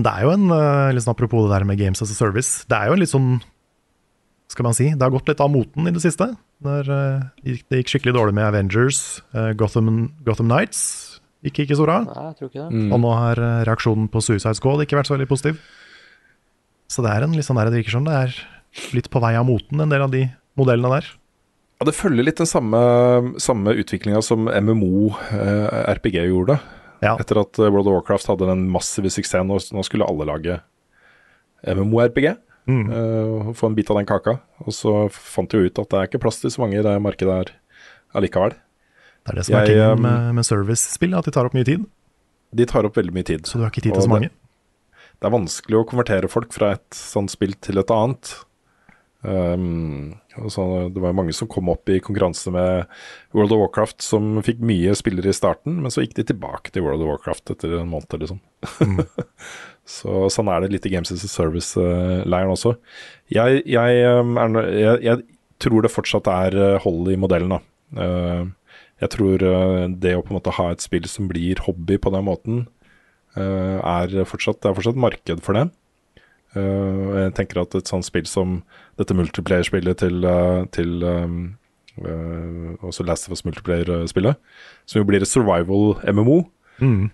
[0.00, 0.48] Det er jo en,
[0.96, 3.32] sånn apropos det der med Games as a Service, det er jo en litt sånn
[4.50, 6.32] skal man si, det har gått litt av moten i det siste.
[6.64, 11.10] Der, eh, det gikk skikkelig dårlig med Avengers, eh, Gotham, Gotham Nights
[11.46, 12.00] gikk ikke så bra.
[12.04, 12.80] Nei, jeg tror ikke det.
[12.80, 12.88] Mm.
[12.94, 15.62] Og nå har eh, reaksjonen på Suicide Squad ikke vært så veldig positiv.
[16.90, 18.36] Så det er en litt sånn der, det virker som det er
[18.96, 20.26] litt på vei av moten, en del av de
[20.58, 21.08] modellene der.
[21.80, 22.80] Ja, det følger litt den samme,
[23.40, 26.58] samme utviklinga som MMO eh, RPG gjorde.
[27.00, 30.58] Etter at World of Warcraft hadde den massive suksessen, og nå skulle alle lage
[31.64, 32.34] MMO-RPG.
[32.70, 32.90] Mm.
[32.90, 34.38] Uh, få en bit av den kaka.
[34.64, 36.84] Og så fant jeg jo ut at det er ikke plass til så mange i
[36.86, 37.54] det markedet her
[38.18, 38.54] allikevel.
[39.20, 41.56] Det er det som er Jeg, tingen um, med, med service-spill, at de tar opp
[41.56, 41.88] mye tid.
[42.56, 43.46] De tar opp veldig mye tid.
[43.46, 44.30] Så du har ikke tid til så mange.
[44.30, 48.32] Det, det er vanskelig å konvertere folk fra et sånt spill til et annet.
[49.22, 50.16] Um,
[50.48, 52.86] så det var mange som kom opp i konkurranse med
[53.36, 56.86] World of Warcraft, som fikk mye spillere i starten, men så gikk de tilbake til
[56.86, 58.40] World of Warcraft etter en måned, liksom.
[59.90, 62.76] så sånn er det litt i Games as a Service-leiren også.
[63.34, 65.22] Jeg, jeg, um, er, jeg, jeg
[65.62, 67.60] tror det fortsatt er uh, hold i modellen, da.
[67.98, 71.98] Uh, jeg tror uh, det å på en måte ha et spill som blir hobby
[71.98, 72.68] på den måten,
[73.38, 75.68] er fortsatt, det er fortsatt marked for det.
[76.58, 78.56] Jeg tenker at et sånt spill som
[78.98, 80.26] dette multiplayer-spillet til,
[80.74, 81.36] til um,
[82.82, 84.34] også Last of Us multiplayer-spillet,
[84.82, 86.40] som jo blir et survival-MMO,
[86.80, 87.10] Mm.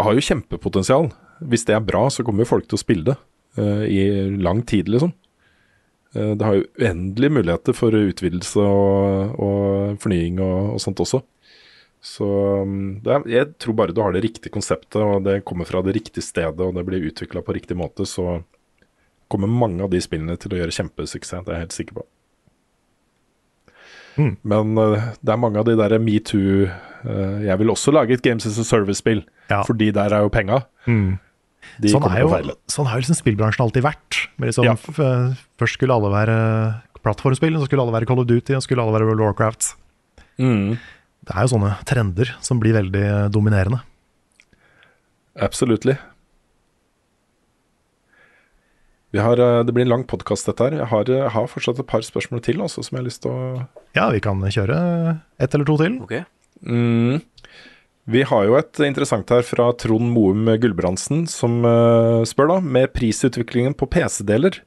[0.00, 1.10] har jo kjempepotensial.
[1.40, 3.16] Hvis det er bra, så kommer jo folk til å spille det
[3.60, 4.02] uh, i
[4.40, 5.12] lang tid, liksom.
[6.16, 11.22] Uh, det har jo uendelige muligheter for utvidelse og, og fornying og, og sånt også.
[12.06, 12.26] Så
[12.62, 15.82] um, det er, jeg tror bare du har det riktige konseptet, og det kommer fra
[15.82, 18.40] det riktige stedet, og det blir utvikla på riktig måte, så
[19.32, 21.42] kommer mange av de spillene til å gjøre kjempesuksess.
[21.42, 22.06] Det er jeg helt sikker på.
[24.16, 24.32] Mm.
[24.48, 28.22] Men uh, det er mange av de der metoo uh, Jeg vil også lage et
[28.24, 29.26] Games as a Service-spill,
[29.66, 30.62] fordi der er jo penga.
[30.86, 31.18] Mm.
[31.82, 34.20] De sånn, er jo, sånn har jo liksom spillbransjen alltid vært.
[34.42, 34.74] Liksom, Ja.
[35.60, 36.36] først skulle alle være
[37.02, 39.26] plattformspill, så skulle alle være Call of Duty, og så skulle alle være World of
[39.30, 39.74] Warcraft.
[40.38, 40.78] Mm.
[41.26, 43.80] Det er jo sånne trender som blir veldig eh, dominerende.
[45.36, 45.96] Absolutely.
[49.14, 50.74] Vi har, det blir en lang podkast, dette her.
[50.82, 53.66] Jeg har, har fortsatt et par spørsmål til også, som jeg har lyst til å
[53.96, 54.76] Ja, vi kan kjøre
[55.40, 56.00] ett eller to til.
[56.66, 57.22] Mm.
[58.06, 62.92] Vi har jo et interessant her fra Trond Moum Gulbrandsen, som uh, spør da, med
[62.94, 64.60] prisutviklingen på PC-deler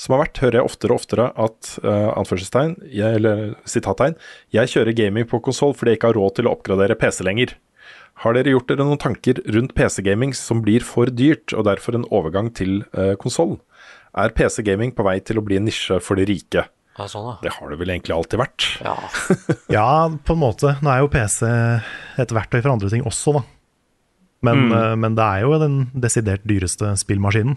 [0.00, 4.16] som har vært, hører jeg oftere og oftere at uh, anførselstegn, jeg, eller sitattegn,
[4.54, 7.54] jeg kjører gaming på konsoll fordi jeg ikke har råd til å oppgradere PC lenger.
[8.22, 12.08] Har dere gjort dere noen tanker rundt PC-gaming som blir for dyrt, og derfor en
[12.14, 13.56] overgang til uh, konsoll?
[14.18, 16.66] Er PC-gaming på vei til å bli en nisje for de rike?
[16.98, 17.36] Ja, sånn, ja.
[17.42, 18.66] Det har det vel egentlig alltid vært.
[18.84, 18.94] Ja.
[19.74, 19.86] Ja,
[20.24, 20.76] på en måte.
[20.84, 21.48] Nå er jo PC
[22.22, 23.44] et verktøy for andre ting også, da.
[24.44, 24.72] Men, Mm.
[24.76, 27.56] eh, men det er jo den desidert dyreste spillmaskinen.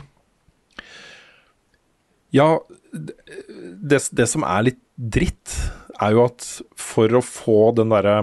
[2.35, 2.59] Ja,
[2.93, 5.53] det, det som er litt dritt,
[6.01, 6.45] er jo at
[6.77, 8.17] for å få den derre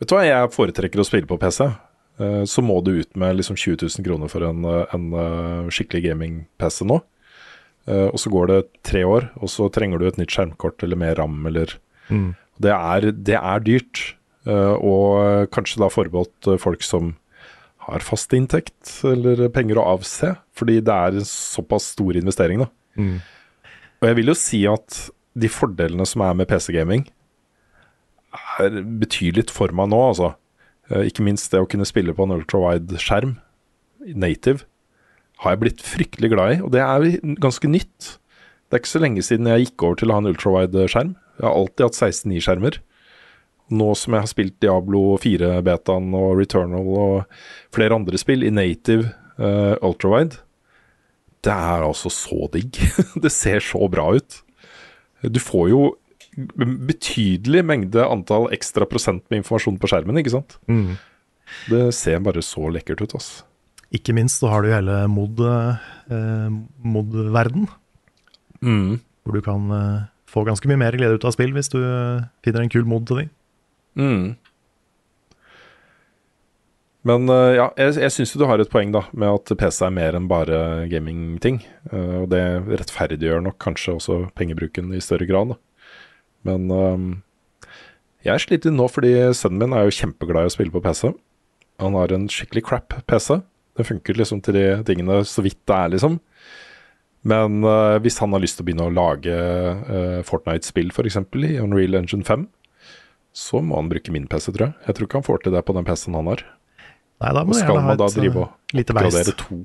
[0.00, 1.64] Vet du hva, jeg foretrekker å spille på PC.
[2.18, 6.02] eh, Så må du ut med liksom 20 000 kroner for en, eh, en skikkelig
[6.08, 6.98] gaming-PC nå.
[7.86, 10.96] Eh, Og så går det tre år, og så trenger du et nytt skjermkort eller
[10.96, 11.74] mer ram eller
[12.10, 12.34] Mm.
[12.60, 14.14] det, er, det er dyrt.
[14.46, 17.16] eh, Og kanskje da forbeholdt eh, folk som
[17.84, 22.68] har fast inntekt eller penger å avse, fordi det er en såpass stor investering, da.
[22.96, 23.20] Mm.
[24.00, 27.04] Og jeg vil jo si at de fordelene som er med PC-gaming,
[28.60, 30.34] er betydelig for meg nå, altså.
[31.04, 33.36] Ikke minst det å kunne spille på en ultrawide skjerm,
[34.04, 34.64] native,
[35.42, 37.06] har jeg blitt fryktelig glad i, og det er
[37.42, 38.14] ganske nytt.
[38.68, 41.14] Det er ikke så lenge siden jeg gikk over til å ha en ultrawide skjerm.
[41.38, 42.78] Jeg har alltid hatt 16.9-skjermer.
[43.74, 47.36] Nå som jeg har spilt Diablo 4-betaen og Returnal og
[47.74, 50.40] flere andre spill i native uh, ultrawide,
[51.44, 52.78] det er altså så digg.
[53.24, 54.40] det ser så bra ut.
[55.24, 55.82] Du får jo
[56.34, 60.56] betydelig mengde antall ekstra prosent med informasjon på skjermen, ikke sant?
[60.66, 60.96] Mm.
[61.70, 63.28] Det ser bare så lekkert ut, ass.
[63.94, 66.48] Ikke minst så har du hele mod, eh,
[66.82, 67.68] mod-verden,
[68.64, 68.96] Mm.
[69.24, 72.24] hvor du kan eh, få ganske mye mer glede ut av spill hvis du eh,
[72.42, 73.26] finner en kul mod til de.
[74.00, 74.36] Mm.
[77.04, 79.92] Men eh, ja, jeg, jeg syns du har et poeng da med at PC er
[79.94, 81.60] mer enn bare gamingting.
[81.92, 82.40] Og det
[82.80, 85.52] rettferdiggjør nok kanskje også pengebruken i større grad.
[85.52, 85.58] Da.
[86.48, 87.68] Men eh,
[88.30, 91.12] jeg sliter nå fordi sønnen min er jo kjempeglad i å spille på PC.
[91.84, 93.42] Han har en skikkelig crap PC.
[93.74, 96.18] Det funker liksom til de tingene så vidt det er, liksom.
[97.24, 101.16] Men uh, hvis han har lyst til å begynne å lage uh, Fortnite-spill f.eks.
[101.40, 102.44] i Unreal Engine 5,
[103.34, 104.74] så må han bruke min PC, tror jeg.
[104.86, 106.44] Jeg tror ikke han får til det på den PC-en han har.
[107.24, 109.56] Nei, da må og skal man da drive eh, og oppgradere to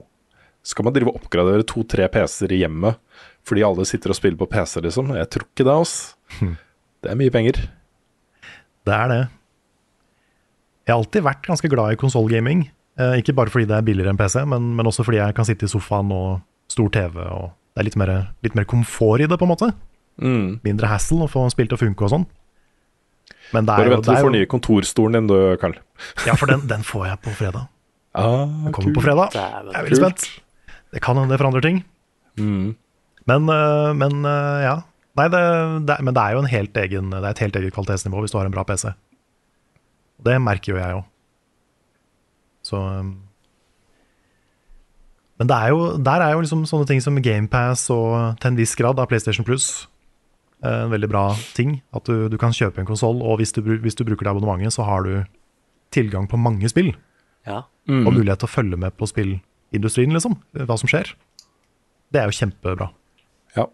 [0.69, 2.99] Skal man drive og oppgradere to-tre PC-er i hjemmet
[3.47, 5.13] fordi alle sitter og spiller på PC, liksom?
[5.17, 6.49] Jeg tror ikke det, altså.
[6.99, 7.61] Det er mye penger.
[8.85, 9.21] Det er det.
[10.83, 12.65] Jeg har alltid vært ganske glad i konsollgaming.
[12.99, 15.47] Eh, ikke bare fordi det er billigere enn PC, men, men også fordi jeg kan
[15.47, 18.11] sitte i sofaen og stor TV, og det er litt mer,
[18.43, 19.69] litt mer komfort i det, på en måte.
[20.19, 20.59] Mm.
[20.65, 22.27] Mindre hassle å få spilt og funke og sånn.
[23.55, 25.77] Men det er Bare vent til du får nye kontorstolen din, du, Karl.
[26.27, 27.69] Ja, for den, den får jeg på fredag.
[28.17, 29.33] Ah, Den kommer på fredag.
[29.37, 30.27] Jeg er veldig spent.
[30.93, 31.83] Det kan hende det forandrer ting.
[32.41, 32.73] Mm.
[33.29, 34.75] Men, øh, men øh, ja.
[35.17, 35.41] Nei, det,
[35.89, 38.33] det, men det er jo en helt egen, det er et helt eget kvalitetsnivå hvis
[38.33, 38.91] du har en bra PC.
[40.25, 41.01] Det merker jo jeg jo.
[42.69, 43.15] Så øhm,
[45.39, 48.57] Men det er jo, der er jo liksom sånne ting som GamePass og til en
[48.59, 49.87] viss grad av PlayStation Plus
[50.59, 51.21] en veldig bra
[51.55, 51.77] ting.
[51.95, 54.75] At du, du kan kjøpe en konsoll, og hvis du, hvis du bruker det abonnementet,
[54.75, 55.13] så har du
[55.95, 56.89] tilgang på mange spill.
[57.47, 57.61] Ja.
[57.87, 58.01] Mm.
[58.03, 60.35] Og mulighet til å følge med på spillindustrien, liksom.
[60.59, 61.13] Hva som skjer.
[62.11, 62.89] Det er jo kjempebra.
[63.55, 63.69] Ja.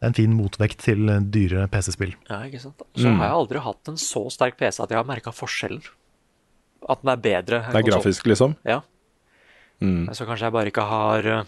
[0.00, 2.16] Det er en fin motvekt til eh, dyre PC-spill.
[2.30, 2.80] ja, ikke sant.
[2.96, 3.20] Så Mm.
[3.20, 5.84] har jeg aldri hatt en så sterk PC at jeg har merka forskjellen.
[6.88, 7.60] At den er bedre.
[7.64, 7.90] Det er konsol.
[7.92, 8.56] grafisk, liksom?
[8.68, 8.80] Ja.
[9.80, 10.08] Mm.
[10.14, 11.44] Så kanskje jeg bare ikke har eh,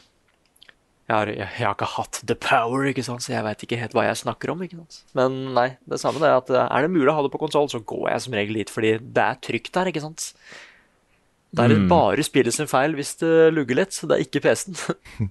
[1.07, 3.23] jeg har, jeg, jeg har ikke hatt the power, ikke sant?
[3.23, 4.63] så jeg veit ikke helt hva jeg snakker om.
[4.67, 4.97] ikke sant?
[5.15, 7.69] Men nei, det samme det at eh, er det mulig å ha det på konsoll,
[7.71, 10.33] så går jeg som regel dit, fordi det er trygt der, ikke sant.
[11.57, 11.87] Det er Mm.
[11.89, 15.31] bare spillet sin feil hvis det lugger litt, så det er ikke PC-en.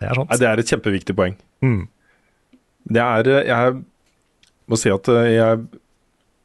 [0.00, 0.30] Det er sant.
[0.30, 1.34] Nei, det er et kjempeviktig poeng.
[1.60, 1.82] Mm.
[2.88, 3.74] Det er eh, Jeg
[4.70, 5.58] må si at jeg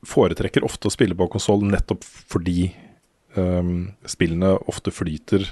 [0.10, 2.69] foretrekker ofte å spille på konsoll nettopp fordi
[3.38, 5.48] um, spillene ofte flyter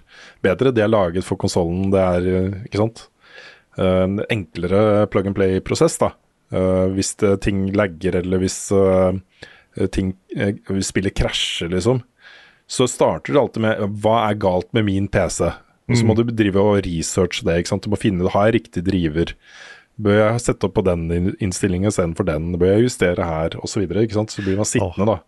[0.45, 0.73] bedre.
[0.73, 3.07] De er laget for konsollen, det er eh, Ikke sant?
[3.77, 6.13] Eh, En enklere plug and play-prosess, da.
[6.53, 9.15] Uh, hvis det, ting lagger, eller hvis uh,
[9.89, 12.03] ting uh, hvis spillet krasjer, liksom,
[12.69, 15.49] så starter det alltid med hva er galt med min PC?
[15.89, 17.57] Og så må du drive og researche det.
[17.59, 17.83] ikke sant?
[17.83, 19.33] Du må finne har jeg riktig driver.
[20.01, 22.53] Bør jeg sette opp på den in- innstillingen istedenfor den?
[22.57, 23.57] Bør jeg justere her?
[23.61, 24.33] Og så videre, ikke sant?
[24.33, 25.19] Så blir man sittende, da.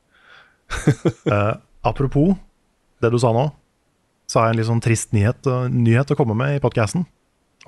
[1.29, 1.53] uh,
[1.89, 2.33] apropos
[3.03, 3.43] det du sa nå,
[4.25, 7.05] så har jeg en litt sånn trist nyhet, uh, nyhet å komme med i podkasten.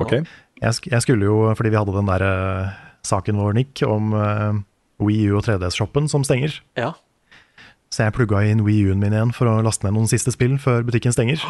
[0.02, 0.24] Okay.
[0.62, 4.14] Jeg, sk jeg skulle jo, fordi vi hadde den der uh, saken vår, Nick, om
[4.18, 4.58] uh,
[5.04, 6.58] Wii U og 3DS-shoppen som stenger.
[6.80, 6.96] Ja.
[7.94, 10.58] Så jeg plugga inn Wii U-en min igjen for å laste ned noen siste spill
[10.62, 11.46] før butikken stenger.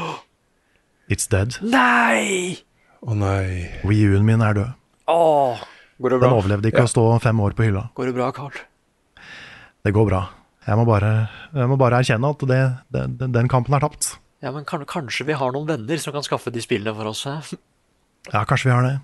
[1.11, 1.55] It's dead.
[1.63, 2.59] Nei!
[2.99, 3.69] Å nei.
[3.87, 4.75] Wii U-en min er død.
[5.07, 5.61] Åh,
[6.01, 6.27] går det bra?
[6.27, 7.85] Den overlevde ikke å stå fem år på hylla.
[7.97, 8.57] Går det bra, Carl?
[9.87, 10.21] Det går bra.
[10.67, 11.11] Jeg må bare,
[11.55, 12.61] jeg må bare erkjenne at det,
[12.91, 14.17] det, den- den kampen er tapt.
[14.43, 17.23] Ja, men kan, kanskje vi har noen venner som kan skaffe de spillene for oss?
[17.25, 17.37] hæ?
[18.33, 18.97] Ja, kanskje vi har det.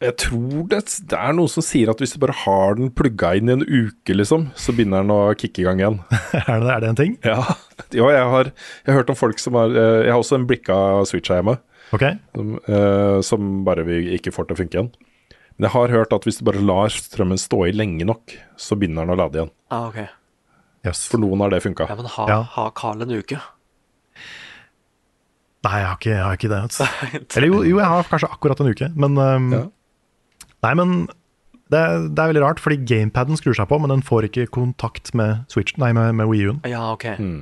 [0.00, 0.78] Jeg tror det,
[1.12, 3.62] det er noen som sier at hvis du bare har den plugga inn i en
[3.62, 5.98] uke, liksom, så begynner den å kicke i gang igjen.
[6.40, 7.14] er, det, er det en ting?
[7.22, 7.36] Ja,
[8.00, 10.46] Jo, jeg, har, jeg har hørt om folk som har eh, Jeg har også en
[10.50, 10.76] blikka
[11.08, 11.54] Switch her hjemme,
[11.96, 12.04] Ok,
[12.36, 14.90] som, uh, som bare vi ikke får til å funke igjen.
[15.58, 18.78] Men jeg har hørt at hvis du bare lar strømmen stå i lenge nok, så
[18.78, 19.50] begynner den å lade igjen.
[19.74, 20.06] Ah, okay.
[20.86, 21.02] yes.
[21.10, 21.88] For noen har det funka.
[21.90, 22.38] Ja, men ha, Ja.
[22.54, 23.40] ha Carl en uke.
[25.66, 26.60] Nei, jeg har ikke, jeg har ikke det.
[27.12, 27.34] vet.
[27.36, 29.64] Eller jo, jo, jeg har kanskje akkurat en uke, men um, Ja.
[30.64, 30.94] Nei, men
[31.72, 31.80] det,
[32.16, 35.44] det er veldig rart, fordi gamepaden skrur seg på, men den får ikke kontakt med
[35.52, 36.58] Switch, nei, med, med Wii U-en.
[36.68, 37.06] Ja, ok.
[37.20, 37.38] Mm.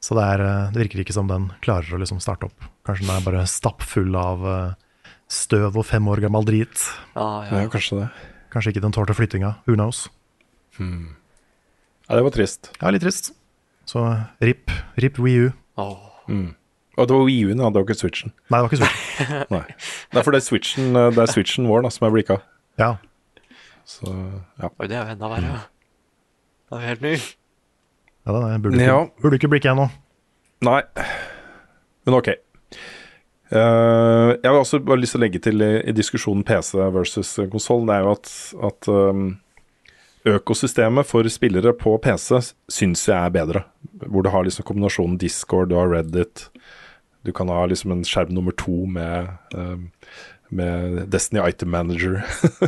[0.00, 2.68] Så det, er, eh, det virker ikke som den klarer å liksom starte opp.
[2.88, 6.86] Kanskje den er bare stappfull av eh, støv og fem år gammel drit.
[7.14, 7.64] Ah, ja.
[7.64, 8.06] Ja, kanskje det.
[8.50, 9.54] Kanskje ikke den tålte flyttinga.
[9.68, 10.06] Who knows?
[10.80, 12.72] Ja, det var trist.
[12.80, 13.32] Ja, litt trist.
[13.86, 14.02] Så
[14.42, 14.72] rip,
[15.02, 15.52] rip Wii U.
[16.30, 16.48] Mm.
[16.98, 18.32] Og det var Wii U-en, ja, det var ikke Switchen.
[18.50, 19.44] Nei, det var ikke Switchen.
[19.54, 19.62] Nei.
[20.10, 22.40] Det er for det er Switchen, eh, det er Switchen vår da, som er blikka.
[22.80, 22.90] Ja,
[23.88, 24.68] Så ja.
[24.70, 25.60] Oi, det er jo enda verre.
[26.70, 27.14] Det er jo helt ny.
[28.30, 29.02] Ja det burde, ikke, Ja.
[29.22, 29.88] burde ikke blikke ennå.
[30.66, 30.80] Nei,
[32.06, 32.28] men ok.
[33.50, 37.32] Uh, jeg har også bare lyst til å legge til i, i diskusjonen PC versus
[37.50, 38.30] konsoll, det er jo at,
[38.68, 39.24] at um,
[40.30, 42.38] økosystemet for spillere på PC
[42.70, 43.64] syns jeg er bedre.
[44.06, 46.46] Hvor du har liksom kombinasjonen Discord, du har Reddit,
[47.26, 49.88] du kan ha liksom en skjerm nummer to med, um,
[50.50, 52.20] med Destiny Item Manager.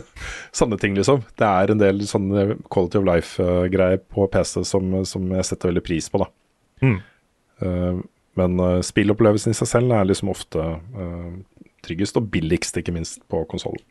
[0.58, 1.22] sånne ting, liksom.
[1.38, 5.84] Det er en del sånne quality of life-greier på PC som, som jeg setter veldig
[5.86, 6.28] pris på, da.
[6.82, 6.98] Mm.
[7.62, 8.02] Uh,
[8.38, 11.32] men uh, spillopplevelsen i seg selv er liksom ofte uh,
[11.84, 13.82] tryggest og billigst, ikke minst, på konsollen.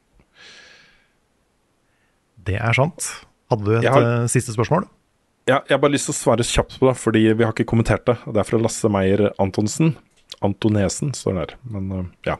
[2.41, 3.11] Det er sant.
[3.51, 4.87] Hadde du et har- eh, siste spørsmål?
[5.49, 7.67] Ja, jeg har bare lyst til å svare kjapt på det, fordi vi har ikke
[7.69, 8.17] kommentert det.
[8.25, 9.95] Det er fra Lasse Meyer Antonsen.
[10.41, 11.53] Antonesen, står det her.
[11.73, 12.37] Men uh, ja.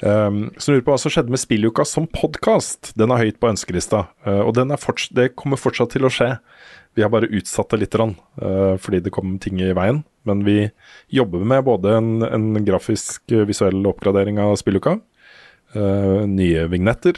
[0.00, 2.92] Um, så lurer på hva som skjedde med Spilluka som podkast.
[3.00, 6.34] Den er høyt på ønskelista, uh, og forts det kommer fortsatt til å skje.
[6.98, 10.02] Vi har bare utsatt det litt, uh, fordi det kom ting i veien.
[10.28, 10.68] Men vi
[11.08, 14.98] jobber med både en, en grafisk, visuell oppgradering av Spilluka,
[15.70, 17.14] nye vignetter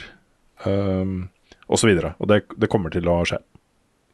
[0.68, 1.24] um,
[1.66, 1.88] osv.
[1.88, 3.40] Og, så og det, det kommer til å skje.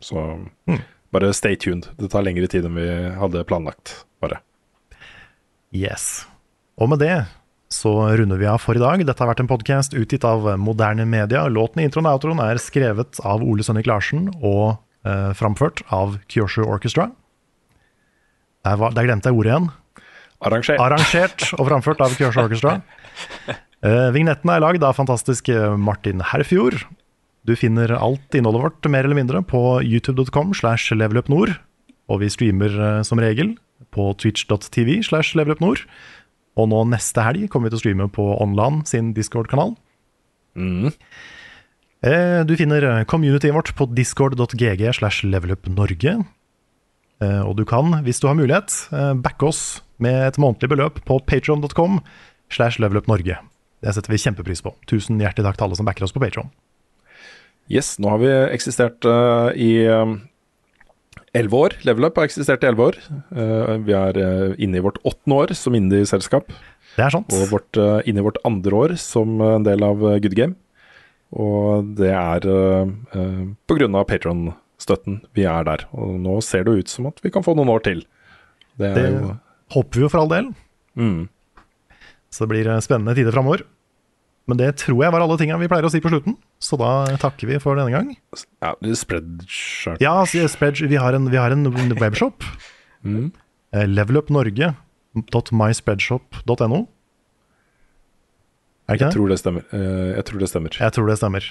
[0.00, 0.24] Så
[0.70, 0.80] mm.
[1.12, 1.90] bare stay tuned.
[1.98, 4.40] Det tar lengre tid enn vi hadde planlagt, bare.
[5.74, 6.24] Yes.
[6.80, 7.26] Og med det
[7.68, 9.02] så runder vi av for i dag.
[9.04, 11.44] Dette har vært en podkast utgitt av Moderne Media.
[11.52, 16.16] Låten i introen og outroen er skrevet av Ole Sønnik Larsen og eh, framført av
[16.32, 17.10] Kyosho Orchestra.
[18.64, 19.68] Der, var, der glemte jeg ordet igjen.
[20.48, 20.80] Arrangert.
[20.80, 22.78] Arrangert og framført av Kyosho Orchestra.
[23.78, 26.80] Eh, vignettene er lagd av fantastiske Martin Herfjord.
[27.46, 31.52] Du finner alt innholdet vårt mer eller mindre på youtube.com slash levelupnord.
[32.10, 33.52] Og vi streamer eh, som regel
[33.94, 35.84] på twitch.tv slash leverupnord.
[36.58, 39.76] Og nå neste helg kommer vi til å streame på Online sin Discord-kanal.
[40.58, 40.90] Mm.
[42.08, 46.18] Eh, du finner communityet vårt på discord.gg slash levelupnorge.
[47.22, 51.04] Eh, og du kan, hvis du har mulighet, eh, backe oss med et månedlig beløp
[51.04, 52.00] på patron.com
[52.50, 53.38] slash levelupnorge.
[53.82, 54.74] Det setter vi kjempepris på.
[54.86, 56.50] Tusen hjertelig takk til alle som backer oss på Patron.
[57.68, 59.86] Yes, nå har vi eksistert uh, i
[61.36, 61.76] elleve år.
[61.86, 62.98] Level Up har eksistert i elleve år.
[63.34, 66.52] Uh, vi er uh, inne i vårt åttende år som indie-selskap.
[66.96, 67.34] Det er sant.
[67.34, 70.58] Og vårt, uh, inne i vårt andre år som en del av Good Game.
[71.36, 72.92] Og det er uh,
[73.68, 74.04] pga.
[74.08, 75.84] Patron-støtten vi er der.
[75.92, 78.04] Og nå ser det ut som at vi kan få noen år til.
[78.78, 79.34] Det, det jo...
[79.74, 80.52] håper vi jo for all del.
[80.98, 81.26] Mm.
[82.32, 83.64] Så det blir spennende tider framover.
[84.48, 86.32] Men det tror jeg var alle tinga vi pleier å si på slutten,
[86.64, 88.14] så da takker vi for denne gang.
[88.64, 91.68] Ja, Spreadshirt Ja, spread, vi, har en, vi har en
[92.00, 92.40] webshop.
[93.04, 93.28] mm.
[93.76, 96.78] Eh, levelupnorge.myspreadshop.no.
[98.88, 99.12] Er det ikke jeg det?
[99.12, 99.60] Tror det stemmer.
[99.76, 100.72] Eh, jeg tror det stemmer.
[100.80, 101.44] Jeg tror det stemmer.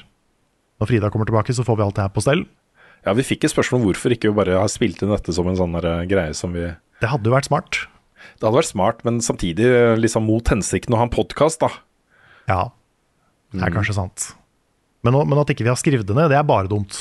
[0.81, 2.41] Når Frida kommer tilbake, så får vi alt det her på stell.
[3.05, 5.45] Ja, vi fikk et spørsmål om hvorfor ikke vi bare har spilt inn dette som
[5.45, 7.85] en sånn eh, greie som vi Det hadde jo vært smart.
[8.41, 9.69] Det hadde vært smart, men samtidig
[10.01, 11.69] liksom mot hensikten å ha en podkast, da.
[12.49, 12.73] Ja,
[13.53, 13.77] det er mm.
[13.77, 14.31] kanskje sant.
[15.05, 16.97] Men, men, at ikke vi har skrevet det ned, det er bare dumt.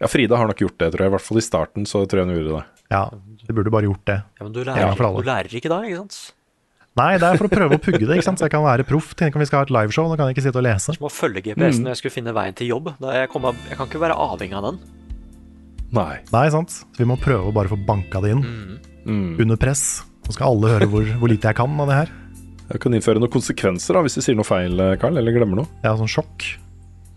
[0.00, 1.10] Ja, Frida har nok gjort det, tror jeg.
[1.10, 2.86] I hvert fall i starten så tror jeg hun gjorde det.
[2.94, 3.02] Ja,
[3.44, 4.16] du burde bare gjort det.
[4.38, 6.18] Ja, Men du lærer, ja, du lærer ikke da, ikke sant?
[6.94, 8.38] Nei, det er for å prøve å pugge det, ikke sant?
[8.38, 9.12] så jeg kan være proff.
[9.18, 10.94] Tenk om vi skal ha et liveshow, nå kan jeg ikke sitte og lese.
[10.94, 11.86] Jeg må følge GPS-en mm.
[11.88, 12.92] når jeg skulle finne veien til jobb.
[13.02, 14.78] Jeg, kommer, jeg, kan ikke være avhengig av den.
[15.94, 16.12] Nei.
[16.30, 16.76] Nei, sant.
[16.78, 18.44] Så vi må prøve å bare få banka det inn.
[18.46, 18.76] Mm.
[19.04, 19.30] Mm.
[19.42, 20.04] Under press.
[20.24, 22.14] Så skal alle høre hvor, hvor lite jeg kan av det her.
[22.72, 25.68] Jeg kan innføre noen konsekvenser da, hvis du sier noe feil, Carl, eller glemmer noe.
[25.84, 26.46] Ja, sånn sjokk.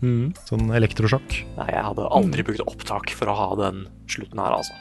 [0.04, 0.30] Mm.
[0.46, 1.40] Sånn elektrosjokk.
[1.56, 4.76] Nei, jeg hadde aldri brukt opptak for å ha den slutten her, altså.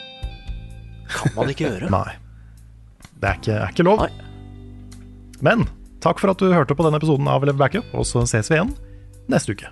[1.13, 1.91] Kan man ikke gjøre.
[1.97, 2.17] Nei.
[3.17, 4.03] Det er ikke, er ikke lov.
[4.03, 4.11] Nei.
[5.45, 5.65] Men
[6.03, 8.59] takk for at du hørte på denne episoden av Level Backup, og så ses vi
[8.59, 8.75] igjen
[9.31, 9.71] neste uke.